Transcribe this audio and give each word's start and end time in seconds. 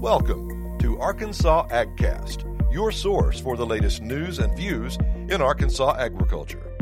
Welcome 0.00 0.78
to 0.78 0.96
Arkansas 1.00 1.66
AgCast, 1.70 2.72
your 2.72 2.92
source 2.92 3.40
for 3.40 3.56
the 3.56 3.66
latest 3.66 4.00
news 4.00 4.38
and 4.38 4.56
views 4.56 4.96
in 5.28 5.42
Arkansas 5.42 5.96
agriculture. 5.98 6.72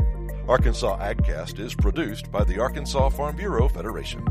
Arkansas 0.47 0.99
AgCast 0.99 1.57
is 1.57 1.73
produced 1.73 2.31
by 2.31 2.43
the 2.43 2.59
Arkansas 2.59 3.09
Farm 3.09 3.35
Bureau 3.35 3.67
Federation. 3.69 4.23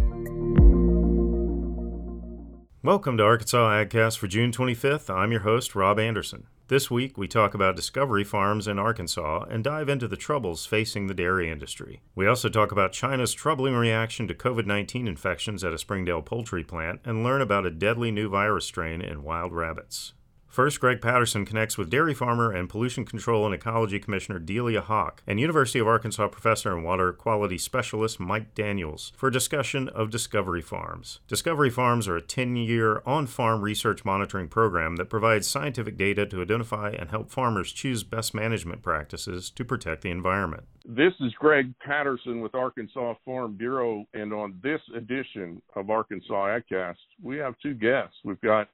Welcome 2.85 3.17
to 3.17 3.25
Arkansas 3.25 3.85
AgCast 3.85 4.19
for 4.19 4.29
June 4.29 4.53
25th. 4.53 5.13
I'm 5.13 5.33
your 5.33 5.41
host, 5.41 5.75
Rob 5.75 5.99
Anderson. 5.99 6.47
This 6.69 6.91
week, 6.91 7.17
we 7.17 7.29
talk 7.29 7.55
about 7.55 7.77
Discovery 7.77 8.25
Farms 8.25 8.67
in 8.67 8.77
Arkansas 8.77 9.45
and 9.49 9.63
dive 9.63 9.89
into 9.89 10.09
the 10.09 10.17
troubles 10.17 10.67
facing 10.67 11.07
the 11.07 11.15
dairy 11.15 11.49
industry. 11.49 12.01
We 12.17 12.27
also 12.27 12.49
talk 12.49 12.73
about 12.73 12.91
China's 12.91 13.33
troubling 13.33 13.75
reaction 13.75 14.27
to 14.27 14.35
COVID 14.35 14.67
19 14.67 15.07
infections 15.07 15.63
at 15.63 15.73
a 15.73 15.79
Springdale 15.79 16.23
poultry 16.23 16.65
plant 16.65 17.03
and 17.05 17.23
learn 17.23 17.41
about 17.41 17.67
a 17.67 17.71
deadly 17.71 18.11
new 18.11 18.29
virus 18.29 18.65
strain 18.65 19.01
in 19.01 19.23
wild 19.23 19.53
rabbits. 19.53 20.15
First, 20.57 20.81
Greg 20.81 21.03
Patterson 21.03 21.45
connects 21.45 21.77
with 21.77 21.91
dairy 21.91 22.15
farmer 22.15 22.51
and 22.51 22.67
pollution 22.67 23.05
control 23.05 23.45
and 23.45 23.55
ecology 23.55 23.99
commissioner 23.99 24.39
Delia 24.39 24.81
Haak 24.81 25.23
and 25.27 25.39
University 25.39 25.81
of 25.81 25.87
Arkansas 25.87 26.29
professor 26.29 26.75
and 26.75 26.83
water 26.83 27.13
quality 27.13 27.59
specialist 27.59 28.19
Mike 28.19 28.55
Daniels 28.55 29.13
for 29.19 29.27
a 29.27 29.31
discussion 29.31 29.91
of 29.91 30.09
Discovery 30.09 30.63
Farms. 30.63 31.21
Discovery 31.29 31.69
Farms 31.69 32.09
are 32.09 32.17
a 32.17 32.23
10 32.23 32.57
year 32.57 33.03
on 33.05 33.27
farm 33.27 33.61
research 33.61 34.03
monitoring 34.07 34.49
program 34.49 34.97
that 34.97 35.11
provides 35.11 35.47
scientific 35.47 35.99
data 35.99 36.25
to 36.25 36.41
identify 36.41 36.89
and 36.89 37.11
help 37.11 37.31
farmers 37.31 37.71
choose 37.71 38.03
best 38.03 38.33
management 38.33 38.83
practices 38.83 39.51
to 39.51 39.63
protect 39.63 40.01
the 40.01 40.11
environment. 40.11 40.65
This 40.87 41.13
is 41.21 41.35
Greg 41.39 41.75
Patterson 41.85 42.41
with 42.41 42.55
Arkansas 42.55 43.13
Farm 43.27 43.59
Bureau, 43.59 44.07
and 44.15 44.33
on 44.33 44.59
this 44.63 44.81
edition 44.97 45.61
of 45.75 45.91
Arkansas 45.91 46.33
AgCast, 46.33 46.97
we 47.23 47.37
have 47.37 47.57
two 47.63 47.75
guests. 47.75 48.17
We've 48.25 48.41
got 48.41 48.71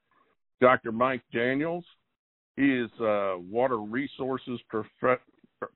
Dr. 0.63 0.93
Mike 0.93 1.23
Daniels. 1.33 1.83
He 2.55 2.71
is 2.71 2.89
a 3.01 3.35
water 3.51 3.79
resources 3.79 4.61
prof- 4.69 5.19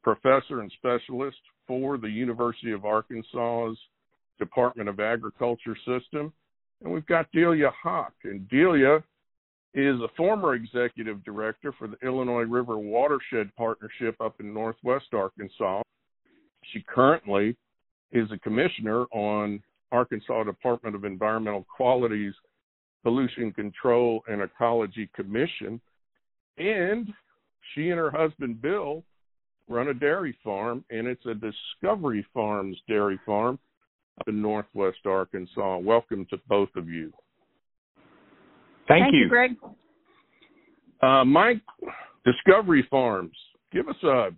professor 0.01 0.61
and 0.61 0.71
specialist 0.77 1.35
for 1.67 1.97
the 1.97 2.07
University 2.07 2.71
of 2.71 2.85
Arkansas's 2.85 3.77
Department 4.39 4.87
of 4.87 5.01
Agriculture 5.01 5.75
system. 5.85 6.31
And 6.81 6.93
we've 6.93 7.05
got 7.05 7.29
Delia 7.33 7.69
Haak. 7.83 8.13
And 8.23 8.47
Delia 8.47 9.03
is 9.73 9.99
a 9.99 10.07
former 10.15 10.53
executive 10.53 11.21
director 11.25 11.73
for 11.77 11.89
the 11.89 11.97
Illinois 12.01 12.43
River 12.43 12.77
Watershed 12.77 13.53
Partnership 13.57 14.15
up 14.21 14.39
in 14.39 14.53
Northwest 14.53 15.07
Arkansas. 15.11 15.81
She 16.71 16.81
currently 16.87 17.57
is 18.13 18.31
a 18.31 18.39
commissioner 18.39 19.03
on 19.11 19.61
Arkansas 19.91 20.45
Department 20.45 20.95
of 20.95 21.03
Environmental 21.03 21.65
Quality's 21.75 22.33
Pollution 23.07 23.53
Control 23.53 24.21
and 24.27 24.41
Ecology 24.41 25.09
Commission. 25.15 25.79
And 26.57 27.07
she 27.73 27.87
and 27.87 27.97
her 27.97 28.11
husband 28.11 28.61
Bill 28.61 29.01
run 29.69 29.87
a 29.87 29.93
dairy 29.93 30.37
farm, 30.43 30.83
and 30.89 31.07
it's 31.07 31.25
a 31.25 31.33
Discovery 31.33 32.27
Farms 32.33 32.75
dairy 32.85 33.17
farm 33.25 33.59
up 34.19 34.27
in 34.27 34.41
Northwest 34.41 35.05
Arkansas. 35.05 35.77
Welcome 35.77 36.27
to 36.31 36.37
both 36.49 36.67
of 36.75 36.89
you. 36.89 37.13
Thank, 38.89 39.03
Thank 39.03 39.13
you. 39.13 39.19
you. 39.19 39.29
Greg. 39.29 39.51
Uh, 41.01 41.23
Mike, 41.23 41.61
Discovery 42.25 42.85
Farms, 42.89 43.37
give 43.71 43.87
us 43.87 44.03
a 44.03 44.31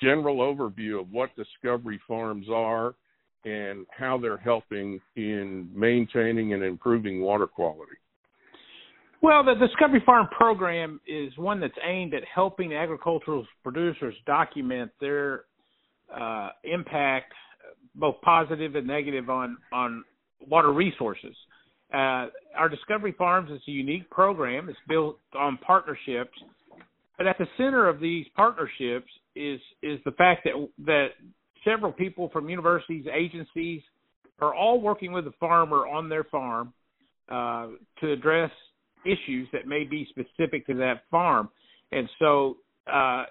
general 0.00 0.38
overview 0.38 1.00
of 1.00 1.12
what 1.12 1.30
Discovery 1.36 2.00
Farms 2.08 2.46
are 2.52 2.96
and 3.44 3.86
how 3.96 4.18
they're 4.18 4.36
helping 4.36 5.00
in 5.14 5.70
maintaining 5.72 6.54
and 6.54 6.64
improving 6.64 7.20
water 7.20 7.46
quality. 7.46 7.92
Well, 9.22 9.42
the 9.42 9.54
Discovery 9.54 10.02
Farm 10.04 10.28
program 10.28 11.00
is 11.06 11.36
one 11.38 11.60
that's 11.60 11.76
aimed 11.86 12.14
at 12.14 12.22
helping 12.32 12.74
agricultural 12.74 13.46
producers 13.62 14.14
document 14.26 14.90
their 15.00 15.44
uh, 16.14 16.50
impact, 16.64 17.32
both 17.94 18.20
positive 18.22 18.74
and 18.74 18.86
negative, 18.86 19.30
on 19.30 19.56
on 19.72 20.04
water 20.46 20.72
resources. 20.72 21.34
Uh, 21.92 22.26
our 22.56 22.68
Discovery 22.68 23.14
Farms 23.16 23.50
is 23.50 23.60
a 23.66 23.70
unique 23.70 24.08
program. 24.10 24.68
It's 24.68 24.78
built 24.86 25.18
on 25.34 25.58
partnerships, 25.58 26.38
but 27.16 27.26
at 27.26 27.38
the 27.38 27.46
center 27.56 27.88
of 27.88 28.00
these 28.00 28.26
partnerships 28.36 29.10
is 29.34 29.60
is 29.82 29.98
the 30.04 30.12
fact 30.12 30.44
that 30.44 30.68
that 30.84 31.08
several 31.64 31.90
people 31.90 32.28
from 32.32 32.50
universities, 32.50 33.06
agencies, 33.12 33.80
are 34.40 34.54
all 34.54 34.80
working 34.80 35.12
with 35.12 35.24
the 35.24 35.32
farmer 35.40 35.86
on 35.86 36.08
their 36.10 36.24
farm 36.24 36.74
uh, 37.30 37.68
to 38.00 38.12
address 38.12 38.50
issues 39.06 39.48
that 39.52 39.66
may 39.66 39.84
be 39.84 40.08
specific 40.10 40.66
to 40.66 40.74
that 40.74 41.02
farm. 41.10 41.48
And 41.92 42.08
so, 42.18 42.56
uh, 42.92 43.24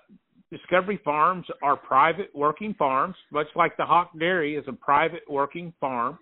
Discovery 0.52 1.00
Farms 1.04 1.46
are 1.64 1.76
private 1.76 2.30
working 2.34 2.74
farms, 2.76 3.16
much 3.32 3.48
like 3.56 3.76
the 3.78 3.86
Haak 3.86 4.12
Dairy 4.18 4.56
is 4.56 4.64
a 4.68 4.74
private 4.74 5.24
working 5.28 5.74
farm 5.80 6.20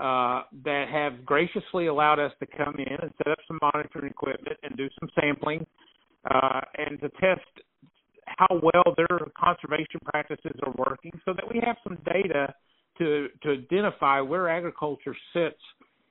uh, 0.00 0.42
that 0.64 0.86
have 0.90 1.24
graciously 1.24 1.86
allowed 1.86 2.18
us 2.18 2.32
to 2.40 2.46
come 2.46 2.74
in 2.78 2.96
and 3.02 3.10
set 3.18 3.32
up 3.32 3.38
some 3.48 3.58
monitoring 3.60 4.10
equipment 4.10 4.56
and 4.62 4.76
do 4.76 4.88
some 5.00 5.08
sampling 5.20 5.66
uh, 6.30 6.60
and 6.78 7.00
to 7.00 7.08
test 7.20 7.40
how 8.26 8.60
well 8.62 8.94
their 8.96 9.18
conservation 9.38 10.00
practices 10.04 10.58
are 10.64 10.72
working 10.76 11.12
so 11.24 11.32
that 11.32 11.44
we 11.48 11.60
have 11.64 11.76
some 11.82 11.96
data 12.04 12.52
to 12.98 13.28
to 13.42 13.50
identify 13.50 14.20
where 14.20 14.48
agriculture 14.48 15.16
sits 15.32 15.60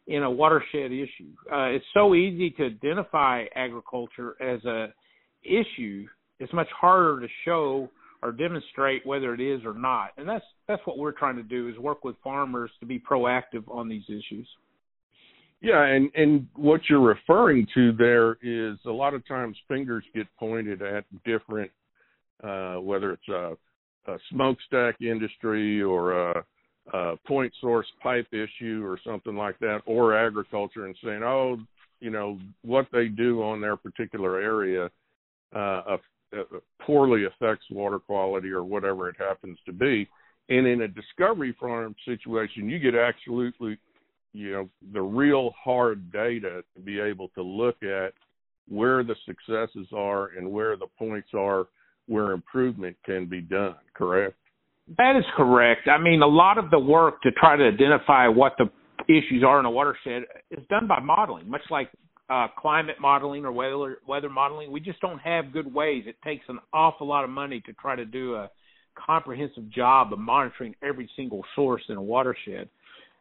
in 0.07 0.23
a 0.23 0.29
watershed 0.29 0.91
issue. 0.91 1.31
Uh, 1.51 1.65
it's 1.65 1.85
so 1.93 2.13
easy 2.13 2.51
to 2.51 2.65
identify 2.65 3.45
agriculture 3.55 4.35
as 4.41 4.63
a 4.65 4.93
issue. 5.43 6.05
It's 6.39 6.53
much 6.53 6.67
harder 6.79 7.19
to 7.21 7.27
show 7.43 7.89
or 8.21 8.31
demonstrate 8.31 9.05
whether 9.05 9.33
it 9.33 9.41
is 9.41 9.61
or 9.65 9.73
not. 9.73 10.11
And 10.17 10.27
that's 10.27 10.45
that's 10.67 10.81
what 10.85 10.97
we're 10.97 11.11
trying 11.11 11.35
to 11.37 11.43
do 11.43 11.69
is 11.69 11.77
work 11.77 12.03
with 12.03 12.15
farmers 12.23 12.71
to 12.79 12.85
be 12.85 12.99
proactive 12.99 13.63
on 13.67 13.87
these 13.87 14.03
issues. 14.07 14.47
Yeah, 15.61 15.83
and 15.83 16.11
and 16.15 16.47
what 16.55 16.81
you're 16.89 16.99
referring 16.99 17.67
to 17.73 17.91
there 17.93 18.37
is 18.41 18.77
a 18.85 18.91
lot 18.91 19.13
of 19.13 19.25
times 19.27 19.57
fingers 19.67 20.03
get 20.13 20.27
pointed 20.37 20.81
at 20.81 21.05
different, 21.23 21.71
uh, 22.43 22.75
whether 22.75 23.11
it's 23.11 23.27
a, 23.29 23.55
a 24.07 24.17
smokestack 24.31 25.01
industry 25.01 25.81
or 25.81 26.31
a 26.31 26.45
uh, 26.93 27.15
point 27.27 27.51
source 27.59 27.87
pipe 28.01 28.27
issue 28.31 28.83
or 28.83 28.99
something 29.05 29.35
like 29.35 29.57
that, 29.59 29.81
or 29.85 30.15
agriculture, 30.15 30.85
and 30.85 30.95
saying, 31.03 31.23
oh, 31.23 31.57
you 31.99 32.09
know, 32.11 32.37
what 32.63 32.87
they 32.91 33.07
do 33.07 33.41
on 33.41 33.61
their 33.61 33.75
particular 33.75 34.39
area 34.39 34.89
uh, 35.55 35.97
uh, 36.33 36.43
poorly 36.81 37.25
affects 37.25 37.65
water 37.71 37.99
quality 37.99 38.49
or 38.49 38.63
whatever 38.63 39.09
it 39.09 39.15
happens 39.17 39.57
to 39.65 39.73
be. 39.73 40.07
And 40.49 40.67
in 40.67 40.81
a 40.81 40.87
discovery 40.87 41.55
farm 41.59 41.95
situation, 42.05 42.69
you 42.69 42.77
get 42.77 42.93
absolutely, 42.93 43.77
you 44.33 44.51
know, 44.51 44.69
the 44.93 45.01
real 45.01 45.53
hard 45.61 46.11
data 46.11 46.63
to 46.75 46.81
be 46.81 46.99
able 46.99 47.29
to 47.29 47.41
look 47.41 47.81
at 47.81 48.13
where 48.67 49.03
the 49.03 49.15
successes 49.25 49.87
are 49.93 50.31
and 50.37 50.51
where 50.51 50.75
the 50.75 50.87
points 50.99 51.29
are 51.33 51.67
where 52.07 52.31
improvement 52.31 52.95
can 53.05 53.25
be 53.25 53.41
done. 53.41 53.75
Correct? 53.95 54.35
That 54.97 55.15
is 55.17 55.25
correct. 55.35 55.87
I 55.87 55.97
mean, 55.97 56.21
a 56.21 56.27
lot 56.27 56.57
of 56.57 56.69
the 56.69 56.79
work 56.79 57.21
to 57.23 57.31
try 57.31 57.55
to 57.55 57.63
identify 57.63 58.27
what 58.27 58.53
the 58.57 58.69
issues 59.07 59.43
are 59.45 59.59
in 59.59 59.65
a 59.65 59.71
watershed 59.71 60.23
is 60.51 60.63
done 60.69 60.87
by 60.87 60.99
modeling, 60.99 61.49
much 61.49 61.63
like 61.71 61.89
uh, 62.29 62.47
climate 62.57 62.95
modeling 62.99 63.45
or 63.45 63.51
weather 63.51 63.97
weather 64.07 64.29
modeling. 64.29 64.71
We 64.71 64.79
just 64.79 64.99
don't 65.01 65.19
have 65.19 65.51
good 65.51 65.71
ways. 65.71 66.03
It 66.07 66.17
takes 66.23 66.45
an 66.49 66.59
awful 66.73 67.07
lot 67.07 67.23
of 67.23 67.29
money 67.29 67.61
to 67.65 67.73
try 67.73 67.95
to 67.95 68.05
do 68.05 68.35
a 68.35 68.49
comprehensive 68.95 69.69
job 69.71 70.13
of 70.13 70.19
monitoring 70.19 70.75
every 70.83 71.09
single 71.15 71.43
source 71.55 71.83
in 71.89 71.97
a 71.97 72.01
watershed. 72.01 72.69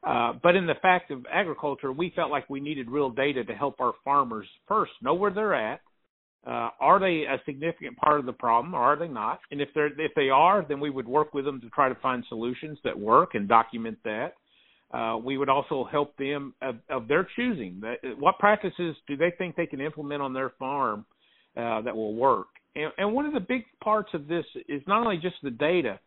Uh, 0.07 0.35
but 0.43 0.55
in 0.55 0.67
the 0.67 0.75
fact 0.83 1.11
of 1.11 1.25
agriculture, 1.33 1.91
we 1.91 2.13
felt 2.15 2.31
like 2.31 2.49
we 2.51 2.61
needed 2.61 2.91
real 2.91 3.11
data 3.11 3.43
to 3.43 3.55
help 3.55 3.81
our 3.81 3.93
farmers 4.05 4.47
first 4.69 4.93
know 5.03 5.15
where 5.15 5.31
they're 5.31 5.55
at, 5.55 5.81
uh, 6.47 6.71
are 6.79 7.01
they 7.01 7.25
a 7.25 7.41
significant 7.47 7.97
part 7.97 8.21
of 8.21 8.27
the 8.27 8.33
problem 8.33 8.75
or 8.75 8.81
are 8.81 8.99
they 8.99 9.09
not? 9.09 9.41
And 9.51 9.61
if 9.61 9.69
they're 9.75 9.99
if 10.01 10.13
they 10.15 10.29
are, 10.29 10.65
then 10.69 10.79
we 10.79 10.91
would 10.91 11.09
work 11.09 11.33
with 11.33 11.45
them 11.45 11.61
to 11.63 11.71
try 11.71 11.89
to 11.89 11.95
find 11.97 12.25
solutions 12.29 12.79
that 12.85 12.99
work 12.99 13.35
and 13.35 13.49
document 13.49 13.99
that. 14.05 14.35
Uh, 14.93 15.17
we 15.17 15.39
would 15.39 15.49
also 15.49 15.89
help 15.91 16.17
them 16.19 16.55
of, 16.63 16.77
of 16.89 17.09
their 17.09 17.27
choosing. 17.35 17.83
What 18.19 18.39
practices 18.39 18.95
do 19.09 19.17
they 19.17 19.33
think 19.37 19.57
they 19.57 19.67
can 19.67 19.81
implement 19.81 20.23
on 20.23 20.33
their 20.33 20.51
farm 20.59 21.05
uh, 21.57 21.81
that 21.81 21.97
will 21.97 22.15
work? 22.15 22.47
And, 22.77 22.93
and 22.99 23.13
one 23.13 23.27
of 23.27 23.33
the 23.33 23.41
big 23.41 23.65
parts 23.83 24.11
of 24.15 24.29
this 24.29 24.45
is 24.69 24.83
not 24.87 25.01
only 25.05 25.17
just 25.17 25.37
the 25.43 25.51
data, 25.51 25.99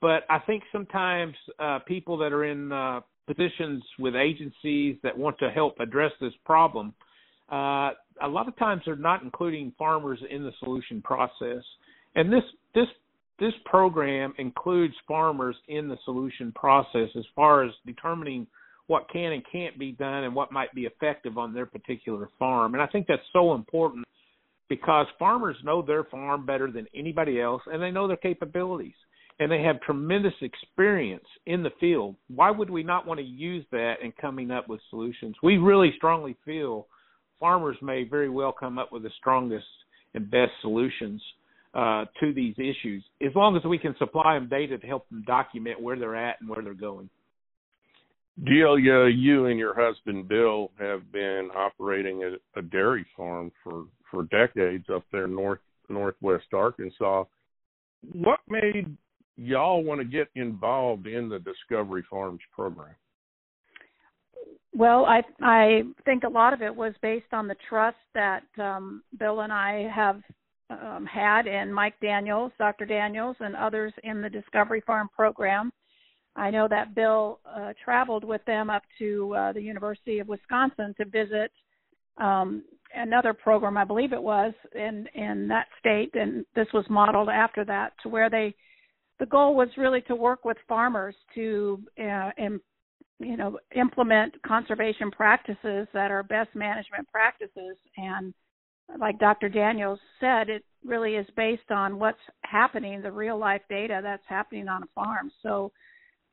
but 0.00 0.24
I 0.28 0.40
think 0.40 0.62
sometimes 0.72 1.34
uh, 1.58 1.78
people 1.86 2.18
that 2.18 2.32
are 2.32 2.44
in 2.44 2.72
uh, 2.72 3.00
positions 3.26 3.82
with 3.98 4.14
agencies 4.16 4.96
that 5.02 5.16
want 5.16 5.38
to 5.38 5.50
help 5.50 5.78
address 5.80 6.12
this 6.20 6.32
problem 6.44 6.92
uh, 7.50 7.92
a 8.20 8.28
lot 8.28 8.48
of 8.48 8.56
times 8.56 8.82
they're 8.84 8.96
not 8.96 9.22
including 9.22 9.72
farmers 9.78 10.18
in 10.30 10.42
the 10.42 10.52
solution 10.58 11.00
process. 11.02 11.62
And 12.14 12.32
this 12.32 12.44
this 12.74 12.88
this 13.38 13.52
program 13.64 14.34
includes 14.38 14.94
farmers 15.08 15.56
in 15.68 15.88
the 15.88 15.96
solution 16.04 16.52
process 16.52 17.08
as 17.16 17.24
far 17.34 17.64
as 17.64 17.72
determining 17.86 18.46
what 18.86 19.08
can 19.10 19.32
and 19.32 19.42
can't 19.50 19.78
be 19.78 19.92
done 19.92 20.24
and 20.24 20.34
what 20.34 20.52
might 20.52 20.72
be 20.74 20.82
effective 20.82 21.38
on 21.38 21.54
their 21.54 21.66
particular 21.66 22.28
farm. 22.38 22.74
And 22.74 22.82
I 22.82 22.86
think 22.86 23.06
that's 23.06 23.22
so 23.32 23.54
important 23.54 24.04
because 24.68 25.06
farmers 25.18 25.56
know 25.64 25.82
their 25.82 26.04
farm 26.04 26.46
better 26.46 26.70
than 26.70 26.86
anybody 26.94 27.40
else 27.40 27.62
and 27.66 27.82
they 27.82 27.90
know 27.90 28.06
their 28.06 28.16
capabilities 28.16 28.94
and 29.38 29.50
they 29.50 29.62
have 29.62 29.80
tremendous 29.80 30.34
experience 30.40 31.24
in 31.46 31.62
the 31.62 31.72
field. 31.80 32.16
Why 32.28 32.50
would 32.50 32.70
we 32.70 32.82
not 32.82 33.06
want 33.06 33.18
to 33.18 33.26
use 33.26 33.64
that 33.72 33.94
in 34.02 34.12
coming 34.20 34.50
up 34.50 34.68
with 34.68 34.80
solutions? 34.90 35.36
We 35.42 35.56
really 35.56 35.92
strongly 35.96 36.36
feel 36.44 36.86
farmers 37.42 37.76
may 37.82 38.04
very 38.04 38.30
well 38.30 38.52
come 38.52 38.78
up 38.78 38.92
with 38.92 39.02
the 39.02 39.10
strongest 39.18 39.66
and 40.14 40.30
best 40.30 40.52
solutions 40.60 41.20
uh, 41.74 42.04
to 42.20 42.32
these 42.32 42.54
issues, 42.56 43.02
as 43.20 43.34
long 43.34 43.56
as 43.56 43.64
we 43.64 43.78
can 43.78 43.96
supply 43.98 44.34
them 44.34 44.48
data 44.48 44.78
to 44.78 44.86
help 44.86 45.08
them 45.08 45.24
document 45.26 45.82
where 45.82 45.98
they're 45.98 46.14
at 46.14 46.40
and 46.40 46.48
where 46.48 46.62
they're 46.62 46.72
going. 46.72 47.10
Delia, 48.44 49.08
you 49.08 49.46
and 49.46 49.58
your 49.58 49.74
husband 49.74 50.28
Bill 50.28 50.70
have 50.78 51.10
been 51.10 51.50
operating 51.54 52.22
a, 52.22 52.58
a 52.58 52.62
dairy 52.62 53.04
farm 53.16 53.50
for 53.64 53.86
for 54.08 54.22
decades 54.24 54.84
up 54.94 55.04
there 55.10 55.26
north 55.26 55.60
northwest 55.88 56.44
Arkansas. 56.52 57.24
What 58.12 58.38
made 58.48 58.96
y'all 59.36 59.82
want 59.82 60.00
to 60.00 60.04
get 60.04 60.28
involved 60.36 61.06
in 61.06 61.28
the 61.28 61.40
Discovery 61.40 62.04
Farms 62.08 62.40
program? 62.54 62.94
Well, 64.74 65.04
I 65.04 65.22
I 65.40 65.82
think 66.04 66.24
a 66.24 66.28
lot 66.28 66.52
of 66.52 66.62
it 66.62 66.74
was 66.74 66.94
based 67.02 67.32
on 67.32 67.46
the 67.46 67.56
trust 67.68 67.96
that 68.14 68.44
um, 68.58 69.02
Bill 69.18 69.40
and 69.40 69.52
I 69.52 69.88
have 69.94 70.22
um, 70.70 71.06
had 71.06 71.46
in 71.46 71.72
Mike 71.72 71.94
Daniels, 72.00 72.52
Dr. 72.58 72.86
Daniels, 72.86 73.36
and 73.40 73.54
others 73.54 73.92
in 74.02 74.22
the 74.22 74.30
Discovery 74.30 74.82
Farm 74.86 75.08
program. 75.14 75.70
I 76.34 76.50
know 76.50 76.66
that 76.68 76.94
Bill 76.94 77.40
uh, 77.44 77.74
traveled 77.84 78.24
with 78.24 78.42
them 78.46 78.70
up 78.70 78.82
to 78.98 79.34
uh, 79.34 79.52
the 79.52 79.60
University 79.60 80.18
of 80.18 80.28
Wisconsin 80.28 80.94
to 80.96 81.04
visit 81.04 81.50
um, 82.16 82.62
another 82.94 83.34
program, 83.34 83.76
I 83.76 83.84
believe 83.84 84.14
it 84.14 84.22
was, 84.22 84.54
in 84.74 85.06
in 85.14 85.48
that 85.48 85.66
state, 85.78 86.14
and 86.14 86.46
this 86.54 86.68
was 86.72 86.86
modeled 86.88 87.28
after 87.28 87.64
that, 87.66 87.92
to 88.02 88.08
where 88.08 88.30
they 88.30 88.54
the 89.18 89.26
goal 89.26 89.54
was 89.54 89.68
really 89.76 90.00
to 90.02 90.16
work 90.16 90.44
with 90.44 90.56
farmers 90.66 91.14
to 91.34 91.78
uh, 91.98 92.30
and 92.38 92.60
you 93.18 93.36
know 93.36 93.58
implement 93.76 94.40
conservation 94.42 95.10
practices 95.10 95.86
that 95.92 96.10
are 96.10 96.22
best 96.22 96.54
management 96.54 97.08
practices 97.08 97.76
and 97.96 98.34
like 98.98 99.18
Dr. 99.18 99.48
Daniels 99.48 100.00
said 100.20 100.50
it 100.50 100.64
really 100.84 101.14
is 101.14 101.26
based 101.36 101.70
on 101.70 101.98
what's 101.98 102.18
happening 102.42 103.00
the 103.00 103.12
real 103.12 103.38
life 103.38 103.62
data 103.68 104.00
that's 104.02 104.24
happening 104.26 104.68
on 104.68 104.82
a 104.82 104.88
farm 104.94 105.30
so 105.42 105.72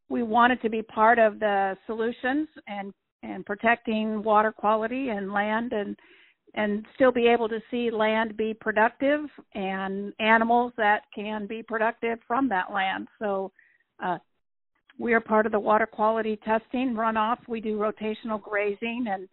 we 0.09 0.23
wanted 0.23 0.61
to 0.61 0.69
be 0.69 0.81
part 0.81 1.19
of 1.19 1.39
the 1.39 1.77
solutions 1.85 2.47
and 2.67 2.93
and 3.21 3.45
protecting 3.45 4.23
water 4.23 4.51
quality 4.51 5.09
and 5.09 5.31
land 5.31 5.73
and 5.73 5.95
and 6.55 6.85
still 6.95 7.11
be 7.11 7.27
able 7.27 7.47
to 7.47 7.59
see 7.69 7.91
land 7.91 8.35
be 8.35 8.53
productive 8.53 9.21
and 9.53 10.13
animals 10.19 10.73
that 10.77 11.03
can 11.13 11.45
be 11.45 11.61
productive 11.61 12.19
from 12.27 12.49
that 12.49 12.71
land. 12.73 13.07
So 13.19 13.51
uh, 14.03 14.17
we 14.99 15.13
are 15.13 15.21
part 15.21 15.45
of 15.45 15.53
the 15.53 15.59
water 15.59 15.85
quality 15.87 16.37
testing 16.45 16.93
runoff. 16.93 17.37
We 17.47 17.61
do 17.61 17.77
rotational 17.79 18.41
grazing 18.41 19.05
and 19.09 19.27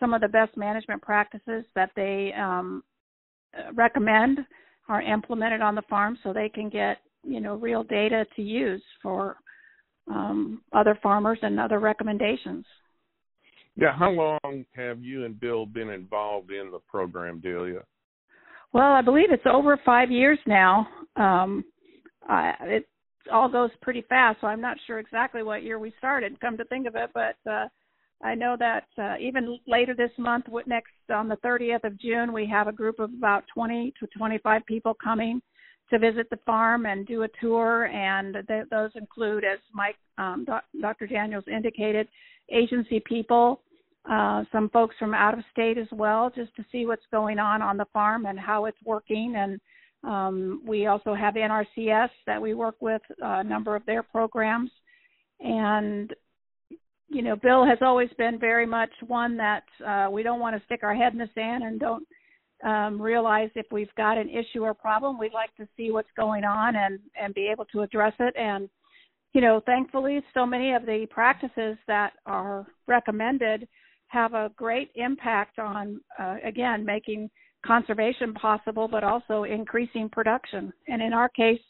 some 0.00 0.14
of 0.14 0.22
the 0.22 0.28
best 0.28 0.56
management 0.56 1.02
practices 1.02 1.64
that 1.74 1.90
they 1.94 2.32
um, 2.36 2.82
recommend 3.74 4.40
are 4.88 5.02
implemented 5.02 5.60
on 5.60 5.74
the 5.74 5.82
farm 5.82 6.18
so 6.22 6.32
they 6.32 6.48
can 6.48 6.70
get 6.70 6.98
you 7.22 7.40
know 7.40 7.54
real 7.54 7.84
data 7.84 8.24
to 8.34 8.42
use 8.42 8.82
for 9.02 9.36
um, 10.10 10.62
other 10.72 10.98
farmers 11.02 11.38
and 11.42 11.60
other 11.60 11.78
recommendations. 11.78 12.64
Yeah, 13.76 13.92
how 13.96 14.10
long 14.10 14.64
have 14.74 15.02
you 15.02 15.24
and 15.26 15.38
Bill 15.38 15.66
been 15.66 15.90
involved 15.90 16.50
in 16.50 16.70
the 16.70 16.80
program, 16.90 17.40
Delia? 17.40 17.80
Well, 18.72 18.92
I 18.92 19.02
believe 19.02 19.30
it's 19.30 19.46
over 19.46 19.78
five 19.84 20.10
years 20.10 20.38
now. 20.46 20.88
Um, 21.16 21.64
I, 22.28 22.54
it 22.62 22.88
all 23.32 23.48
goes 23.48 23.70
pretty 23.82 24.02
fast, 24.08 24.40
so 24.40 24.46
I'm 24.46 24.60
not 24.60 24.76
sure 24.86 24.98
exactly 24.98 25.42
what 25.42 25.62
year 25.62 25.78
we 25.78 25.92
started. 25.98 26.40
Come 26.40 26.56
to 26.56 26.64
think 26.64 26.86
of 26.86 26.96
it, 26.96 27.10
but 27.14 27.36
uh, 27.50 27.66
I 28.22 28.34
know 28.34 28.56
that 28.58 28.84
uh, 28.98 29.14
even 29.20 29.58
later 29.66 29.94
this 29.94 30.10
month, 30.18 30.46
next 30.66 30.92
on 31.12 31.28
the 31.28 31.36
30th 31.36 31.84
of 31.84 31.98
June, 31.98 32.32
we 32.32 32.46
have 32.46 32.68
a 32.68 32.72
group 32.72 32.98
of 32.98 33.10
about 33.12 33.44
20 33.54 33.94
to 33.98 34.06
25 34.06 34.66
people 34.66 34.94
coming 35.02 35.40
to 35.90 35.98
visit 35.98 36.28
the 36.30 36.38
farm 36.46 36.86
and 36.86 37.06
do 37.06 37.22
a 37.22 37.28
tour, 37.40 37.86
and 37.86 38.36
th- 38.46 38.66
those 38.70 38.90
include, 38.94 39.44
as 39.44 39.58
Mike, 39.72 39.96
um, 40.18 40.46
Dr. 40.80 41.06
Daniels 41.06 41.44
indicated, 41.52 42.06
agency 42.50 43.00
people, 43.00 43.62
uh, 44.08 44.44
some 44.52 44.68
folks 44.70 44.94
from 44.98 45.14
out 45.14 45.36
of 45.36 45.44
state 45.50 45.78
as 45.78 45.88
well, 45.90 46.30
just 46.34 46.54
to 46.56 46.64
see 46.70 46.86
what's 46.86 47.04
going 47.10 47.38
on 47.38 47.60
on 47.60 47.76
the 47.76 47.86
farm 47.92 48.26
and 48.26 48.38
how 48.38 48.66
it's 48.66 48.78
working. 48.84 49.34
And 49.36 49.60
um, 50.04 50.62
we 50.66 50.86
also 50.86 51.14
have 51.14 51.34
NRCS 51.34 52.10
that 52.26 52.40
we 52.40 52.54
work 52.54 52.76
with 52.80 53.02
a 53.20 53.44
number 53.44 53.76
of 53.76 53.84
their 53.86 54.02
programs. 54.02 54.70
And 55.40 56.12
you 57.08 57.22
know, 57.22 57.34
Bill 57.34 57.66
has 57.66 57.78
always 57.82 58.10
been 58.18 58.38
very 58.38 58.66
much 58.66 58.90
one 59.06 59.36
that 59.36 59.64
uh, 59.84 60.08
we 60.10 60.22
don't 60.22 60.38
want 60.38 60.56
to 60.56 60.64
stick 60.64 60.84
our 60.84 60.94
head 60.94 61.12
in 61.12 61.18
the 61.18 61.28
sand 61.34 61.64
and 61.64 61.80
don't 61.80 62.06
um, 62.64 63.02
realize 63.02 63.50
if 63.56 63.66
we've 63.72 63.94
got 63.96 64.16
an 64.16 64.28
issue 64.28 64.62
or 64.62 64.74
problem, 64.74 65.18
we'd 65.18 65.32
like 65.32 65.54
to 65.56 65.66
see 65.76 65.90
what's 65.90 66.10
going 66.16 66.44
on 66.44 66.76
and 66.76 67.00
and 67.20 67.34
be 67.34 67.48
able 67.48 67.64
to 67.66 67.80
address 67.80 68.14
it. 68.20 68.34
And 68.36 68.68
you 69.32 69.40
know, 69.40 69.60
thankfully, 69.66 70.22
so 70.34 70.44
many 70.46 70.72
of 70.72 70.86
the 70.86 71.06
practices 71.10 71.76
that 71.86 72.12
are 72.26 72.66
recommended 72.86 73.68
have 74.08 74.34
a 74.34 74.50
great 74.56 74.90
impact 74.96 75.58
on, 75.60 76.00
uh, 76.18 76.36
again, 76.44 76.84
making 76.84 77.30
conservation 77.66 78.34
possible, 78.34 78.88
but 78.88 79.04
also 79.04 79.44
increasing 79.44 80.08
production. 80.08 80.72
And 80.88 81.02
in 81.02 81.12
our 81.12 81.28
case, 81.28 81.60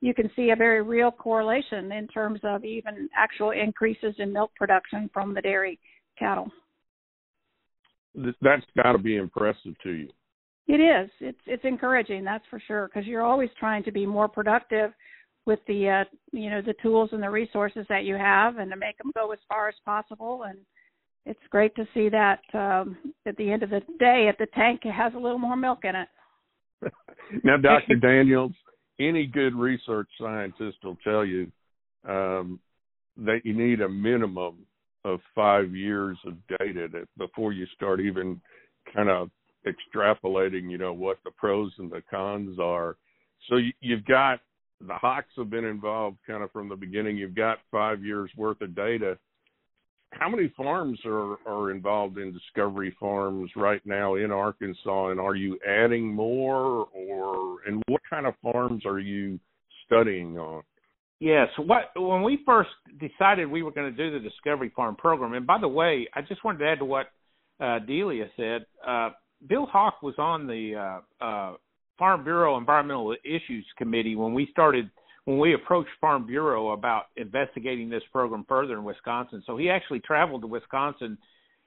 you 0.00 0.14
can 0.14 0.30
see 0.36 0.50
a 0.50 0.56
very 0.56 0.82
real 0.82 1.10
correlation 1.10 1.90
in 1.92 2.06
terms 2.08 2.40
of 2.44 2.64
even 2.64 3.08
actual 3.16 3.50
increases 3.50 4.14
in 4.18 4.32
milk 4.32 4.52
production 4.56 5.10
from 5.12 5.34
the 5.34 5.40
dairy 5.40 5.78
cattle. 6.18 6.50
That's 8.14 8.64
got 8.76 8.92
to 8.92 8.98
be 8.98 9.16
impressive 9.16 9.74
to 9.82 9.90
you. 9.90 10.08
It 10.66 10.80
is. 10.80 11.10
It's 11.20 11.40
it's 11.46 11.64
encouraging, 11.64 12.24
that's 12.24 12.44
for 12.50 12.60
sure, 12.66 12.88
because 12.88 13.06
you're 13.06 13.24
always 13.24 13.48
trying 13.58 13.84
to 13.84 13.92
be 13.92 14.04
more 14.04 14.28
productive 14.28 14.92
with 15.46 15.60
the 15.66 15.88
uh, 15.88 16.04
you 16.30 16.50
know 16.50 16.60
the 16.60 16.74
tools 16.82 17.08
and 17.12 17.22
the 17.22 17.30
resources 17.30 17.86
that 17.88 18.04
you 18.04 18.16
have, 18.16 18.58
and 18.58 18.70
to 18.70 18.76
make 18.76 18.98
them 18.98 19.10
go 19.14 19.32
as 19.32 19.38
far 19.48 19.68
as 19.68 19.74
possible. 19.84 20.42
And 20.46 20.58
it's 21.28 21.38
great 21.50 21.74
to 21.76 21.86
see 21.92 22.08
that 22.08 22.40
um, 22.54 22.96
at 23.26 23.36
the 23.36 23.50
end 23.50 23.62
of 23.62 23.70
the 23.70 23.80
day, 23.98 24.28
at 24.28 24.38
the 24.38 24.46
tank 24.54 24.80
it 24.84 24.92
has 24.92 25.12
a 25.14 25.18
little 25.18 25.38
more 25.38 25.56
milk 25.56 25.80
in 25.84 25.94
it. 25.94 26.08
now, 27.44 27.56
Dr. 27.56 27.96
Daniels, 28.00 28.52
any 28.98 29.26
good 29.26 29.54
research 29.54 30.08
scientist 30.18 30.78
will 30.82 30.96
tell 31.04 31.24
you 31.24 31.50
um, 32.08 32.58
that 33.18 33.40
you 33.44 33.52
need 33.52 33.80
a 33.82 33.88
minimum 33.88 34.56
of 35.04 35.20
five 35.34 35.74
years 35.74 36.16
of 36.26 36.34
data 36.58 36.88
that 36.92 37.06
before 37.18 37.52
you 37.52 37.66
start 37.74 38.00
even 38.00 38.40
kind 38.94 39.10
of 39.10 39.30
extrapolating, 39.66 40.70
you 40.70 40.78
know, 40.78 40.92
what 40.92 41.18
the 41.24 41.30
pros 41.32 41.72
and 41.78 41.90
the 41.90 42.02
cons 42.10 42.58
are. 42.58 42.96
So 43.48 43.56
you, 43.56 43.72
you've 43.80 44.04
got 44.06 44.40
the 44.80 44.94
Haaks 44.94 45.24
have 45.36 45.50
been 45.50 45.64
involved 45.64 46.18
kind 46.26 46.42
of 46.42 46.50
from 46.52 46.68
the 46.68 46.76
beginning. 46.76 47.16
You've 47.16 47.34
got 47.34 47.58
five 47.70 48.04
years 48.04 48.30
worth 48.36 48.60
of 48.60 48.74
data. 48.74 49.18
How 50.12 50.28
many 50.28 50.52
farms 50.56 50.98
are, 51.04 51.36
are 51.46 51.70
involved 51.70 52.18
in 52.18 52.32
Discovery 52.32 52.96
Farms 52.98 53.50
right 53.56 53.84
now 53.84 54.14
in 54.14 54.30
Arkansas, 54.30 55.08
and 55.10 55.20
are 55.20 55.36
you 55.36 55.58
adding 55.68 56.06
more, 56.06 56.88
or 56.94 57.58
and 57.66 57.82
what 57.88 58.00
kind 58.08 58.26
of 58.26 58.34
farms 58.42 58.86
are 58.86 58.98
you 58.98 59.38
studying 59.86 60.38
on? 60.38 60.62
Yes, 61.20 61.48
what 61.58 61.90
when 61.96 62.22
we 62.22 62.40
first 62.46 62.70
decided 62.98 63.50
we 63.50 63.62
were 63.62 63.72
going 63.72 63.94
to 63.94 63.96
do 63.96 64.12
the 64.12 64.26
Discovery 64.26 64.72
Farm 64.74 64.96
program, 64.96 65.34
and 65.34 65.46
by 65.46 65.58
the 65.60 65.68
way, 65.68 66.08
I 66.14 66.22
just 66.22 66.44
wanted 66.44 66.58
to 66.58 66.66
add 66.68 66.78
to 66.78 66.84
what 66.84 67.06
uh, 67.60 67.80
Delia 67.80 68.26
said. 68.36 68.66
Uh, 68.86 69.10
Bill 69.46 69.66
Haak 69.66 70.02
was 70.02 70.14
on 70.18 70.46
the 70.46 71.00
uh, 71.20 71.24
uh, 71.24 71.54
Farm 71.98 72.24
Bureau 72.24 72.56
Environmental 72.56 73.14
Issues 73.24 73.66
Committee 73.76 74.16
when 74.16 74.32
we 74.32 74.48
started 74.50 74.90
when 75.28 75.38
we 75.38 75.52
approached 75.52 75.90
Farm 76.00 76.26
Bureau 76.26 76.70
about 76.70 77.08
investigating 77.18 77.90
this 77.90 78.02
program 78.10 78.46
further 78.48 78.78
in 78.78 78.82
Wisconsin. 78.82 79.42
So 79.46 79.58
he 79.58 79.68
actually 79.68 80.00
traveled 80.00 80.40
to 80.40 80.46
Wisconsin 80.46 81.18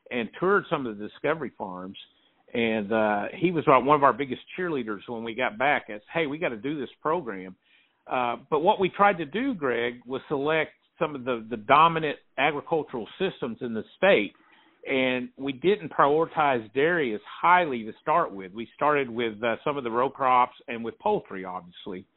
and 0.10 0.28
toured 0.40 0.64
some 0.68 0.88
of 0.88 0.98
the 0.98 1.08
discovery 1.08 1.52
farms. 1.60 1.98
And 2.56 2.92
uh, 2.92 3.26
he 3.36 3.52
was 3.52 3.64
one 3.68 3.96
of 3.96 4.02
our 4.02 4.14
biggest 4.14 4.42
cheerleaders 4.58 5.02
when 5.08 5.24
we 5.24 5.36
got 5.36 5.60
back. 5.60 5.92
As 5.94 6.02
hey, 6.12 6.26
we 6.26 6.40
got 6.40 6.50
to 6.50 6.58
do 6.58 6.80
this 6.80 6.90
program. 7.04 7.56
Uh, 8.12 8.38
but 8.50 8.62
what 8.62 8.80
we 8.80 8.90
tried 8.90 9.20
to 9.20 9.26
do, 9.26 9.54
Greg, 9.54 10.00
was 10.08 10.24
select 10.28 10.72
some 10.98 11.14
of 11.14 11.24
the, 11.24 11.46
the 11.48 11.58
dominant 11.58 12.18
agricultural 12.40 13.08
systems 13.20 13.60
in 13.62 13.76
the 13.76 13.84
state 13.96 14.34
and 14.90 15.30
we 15.38 15.54
didn't 15.54 15.92
prioritize 15.92 16.74
dairy 16.74 17.14
as 17.14 17.22
highly 17.42 17.84
to 17.84 17.92
start 18.02 18.34
with. 18.34 18.52
We 18.54 18.68
started 18.76 19.08
with 19.08 19.34
uh, 19.44 19.58
some 19.64 19.78
of 19.78 19.84
the 19.84 19.92
row 19.92 20.10
crops 20.10 20.56
and 20.68 20.84
with 20.84 20.98
poultry, 20.98 21.46
obviously, 21.46 22.08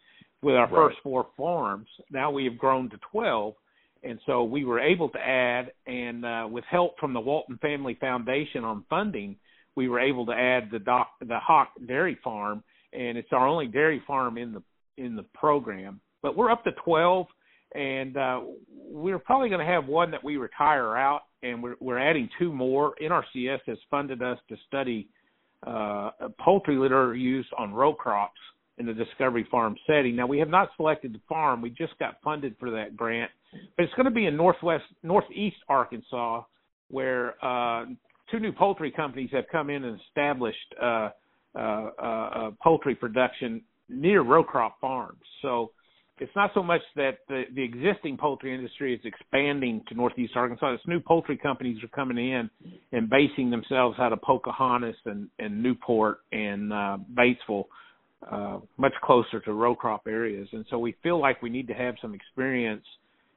with 0.44 0.54
our 0.54 0.66
right. 0.66 0.74
first 0.74 0.98
four 1.02 1.26
farms. 1.36 1.88
Now 2.10 2.30
we 2.30 2.44
have 2.44 2.58
grown 2.58 2.90
to 2.90 2.98
12, 3.10 3.54
and 4.02 4.20
so 4.26 4.44
we 4.44 4.64
were 4.64 4.78
able 4.78 5.08
to 5.08 5.18
add, 5.18 5.72
and 5.86 6.24
uh, 6.24 6.46
with 6.48 6.64
help 6.70 6.98
from 7.00 7.14
the 7.14 7.20
Walton 7.20 7.58
Family 7.62 7.96
Foundation 7.98 8.62
on 8.62 8.84
funding, 8.90 9.36
we 9.74 9.88
were 9.88 9.98
able 9.98 10.26
to 10.26 10.32
add 10.32 10.68
the 10.70 10.78
doc, 10.78 11.08
the 11.20 11.38
Haak 11.44 11.68
Dairy 11.88 12.18
Farm, 12.22 12.62
and 12.92 13.16
it's 13.16 13.30
our 13.32 13.48
only 13.48 13.66
dairy 13.66 14.02
farm 14.06 14.36
in 14.38 14.52
the 14.52 14.62
in 14.96 15.16
the 15.16 15.24
program. 15.34 16.00
But 16.22 16.36
we're 16.36 16.50
up 16.50 16.62
to 16.64 16.70
12, 16.84 17.26
and 17.74 18.16
uh, 18.16 18.40
we're 18.70 19.18
probably 19.18 19.48
going 19.48 19.66
to 19.66 19.72
have 19.72 19.86
one 19.86 20.10
that 20.12 20.22
we 20.22 20.36
retire 20.36 20.96
out, 20.96 21.22
and 21.42 21.62
we're 21.62 21.76
we're 21.80 21.98
adding 21.98 22.28
two 22.38 22.52
more. 22.52 22.94
NRCS 23.02 23.60
has 23.66 23.78
funded 23.90 24.22
us 24.22 24.38
to 24.50 24.56
study 24.68 25.08
uh, 25.66 26.10
poultry 26.38 26.76
litter 26.76 27.14
use 27.14 27.46
on 27.58 27.72
row 27.72 27.94
crops 27.94 28.38
in 28.78 28.86
the 28.86 28.92
Discovery 28.92 29.46
Farm 29.50 29.76
setting. 29.86 30.16
Now 30.16 30.26
we 30.26 30.38
have 30.38 30.48
not 30.48 30.70
selected 30.76 31.14
the 31.14 31.20
farm; 31.28 31.62
we 31.62 31.70
just 31.70 31.98
got 31.98 32.16
funded 32.22 32.56
for 32.58 32.70
that 32.70 32.96
grant, 32.96 33.30
but 33.76 33.84
it's 33.84 33.94
going 33.94 34.06
to 34.06 34.10
be 34.10 34.26
in 34.26 34.36
northwest 34.36 34.84
northeast 35.02 35.56
Arkansas, 35.68 36.42
where 36.88 37.34
uh, 37.44 37.86
two 38.30 38.40
new 38.40 38.52
poultry 38.52 38.90
companies 38.90 39.30
have 39.32 39.44
come 39.50 39.70
in 39.70 39.84
and 39.84 40.00
established 40.08 40.74
uh, 40.82 41.10
uh, 41.56 41.60
uh, 42.02 42.50
poultry 42.62 42.94
production 42.94 43.62
near 43.88 44.22
row 44.22 44.42
crop 44.42 44.80
farms. 44.80 45.22
So 45.42 45.70
it's 46.18 46.34
not 46.36 46.50
so 46.54 46.62
much 46.62 46.80
that 46.96 47.18
the, 47.28 47.44
the 47.54 47.62
existing 47.62 48.16
poultry 48.16 48.54
industry 48.54 48.94
is 48.94 49.00
expanding 49.04 49.82
to 49.88 49.94
northeast 49.94 50.34
Arkansas. 50.36 50.74
It's 50.74 50.86
new 50.86 51.00
poultry 51.00 51.36
companies 51.36 51.82
are 51.82 51.88
coming 51.88 52.18
in 52.18 52.48
and 52.92 53.10
basing 53.10 53.50
themselves 53.50 53.98
out 53.98 54.12
of 54.12 54.22
Pocahontas 54.22 54.96
and, 55.06 55.28
and 55.38 55.62
Newport 55.62 56.18
and 56.32 56.72
uh, 56.72 56.98
Batesville, 57.14 57.64
uh, 58.30 58.58
much 58.76 58.94
closer 59.02 59.40
to 59.40 59.52
row 59.52 59.74
crop 59.74 60.02
areas. 60.06 60.48
And 60.52 60.64
so 60.70 60.78
we 60.78 60.94
feel 61.02 61.20
like 61.20 61.42
we 61.42 61.50
need 61.50 61.68
to 61.68 61.74
have 61.74 61.94
some 62.00 62.14
experience 62.14 62.84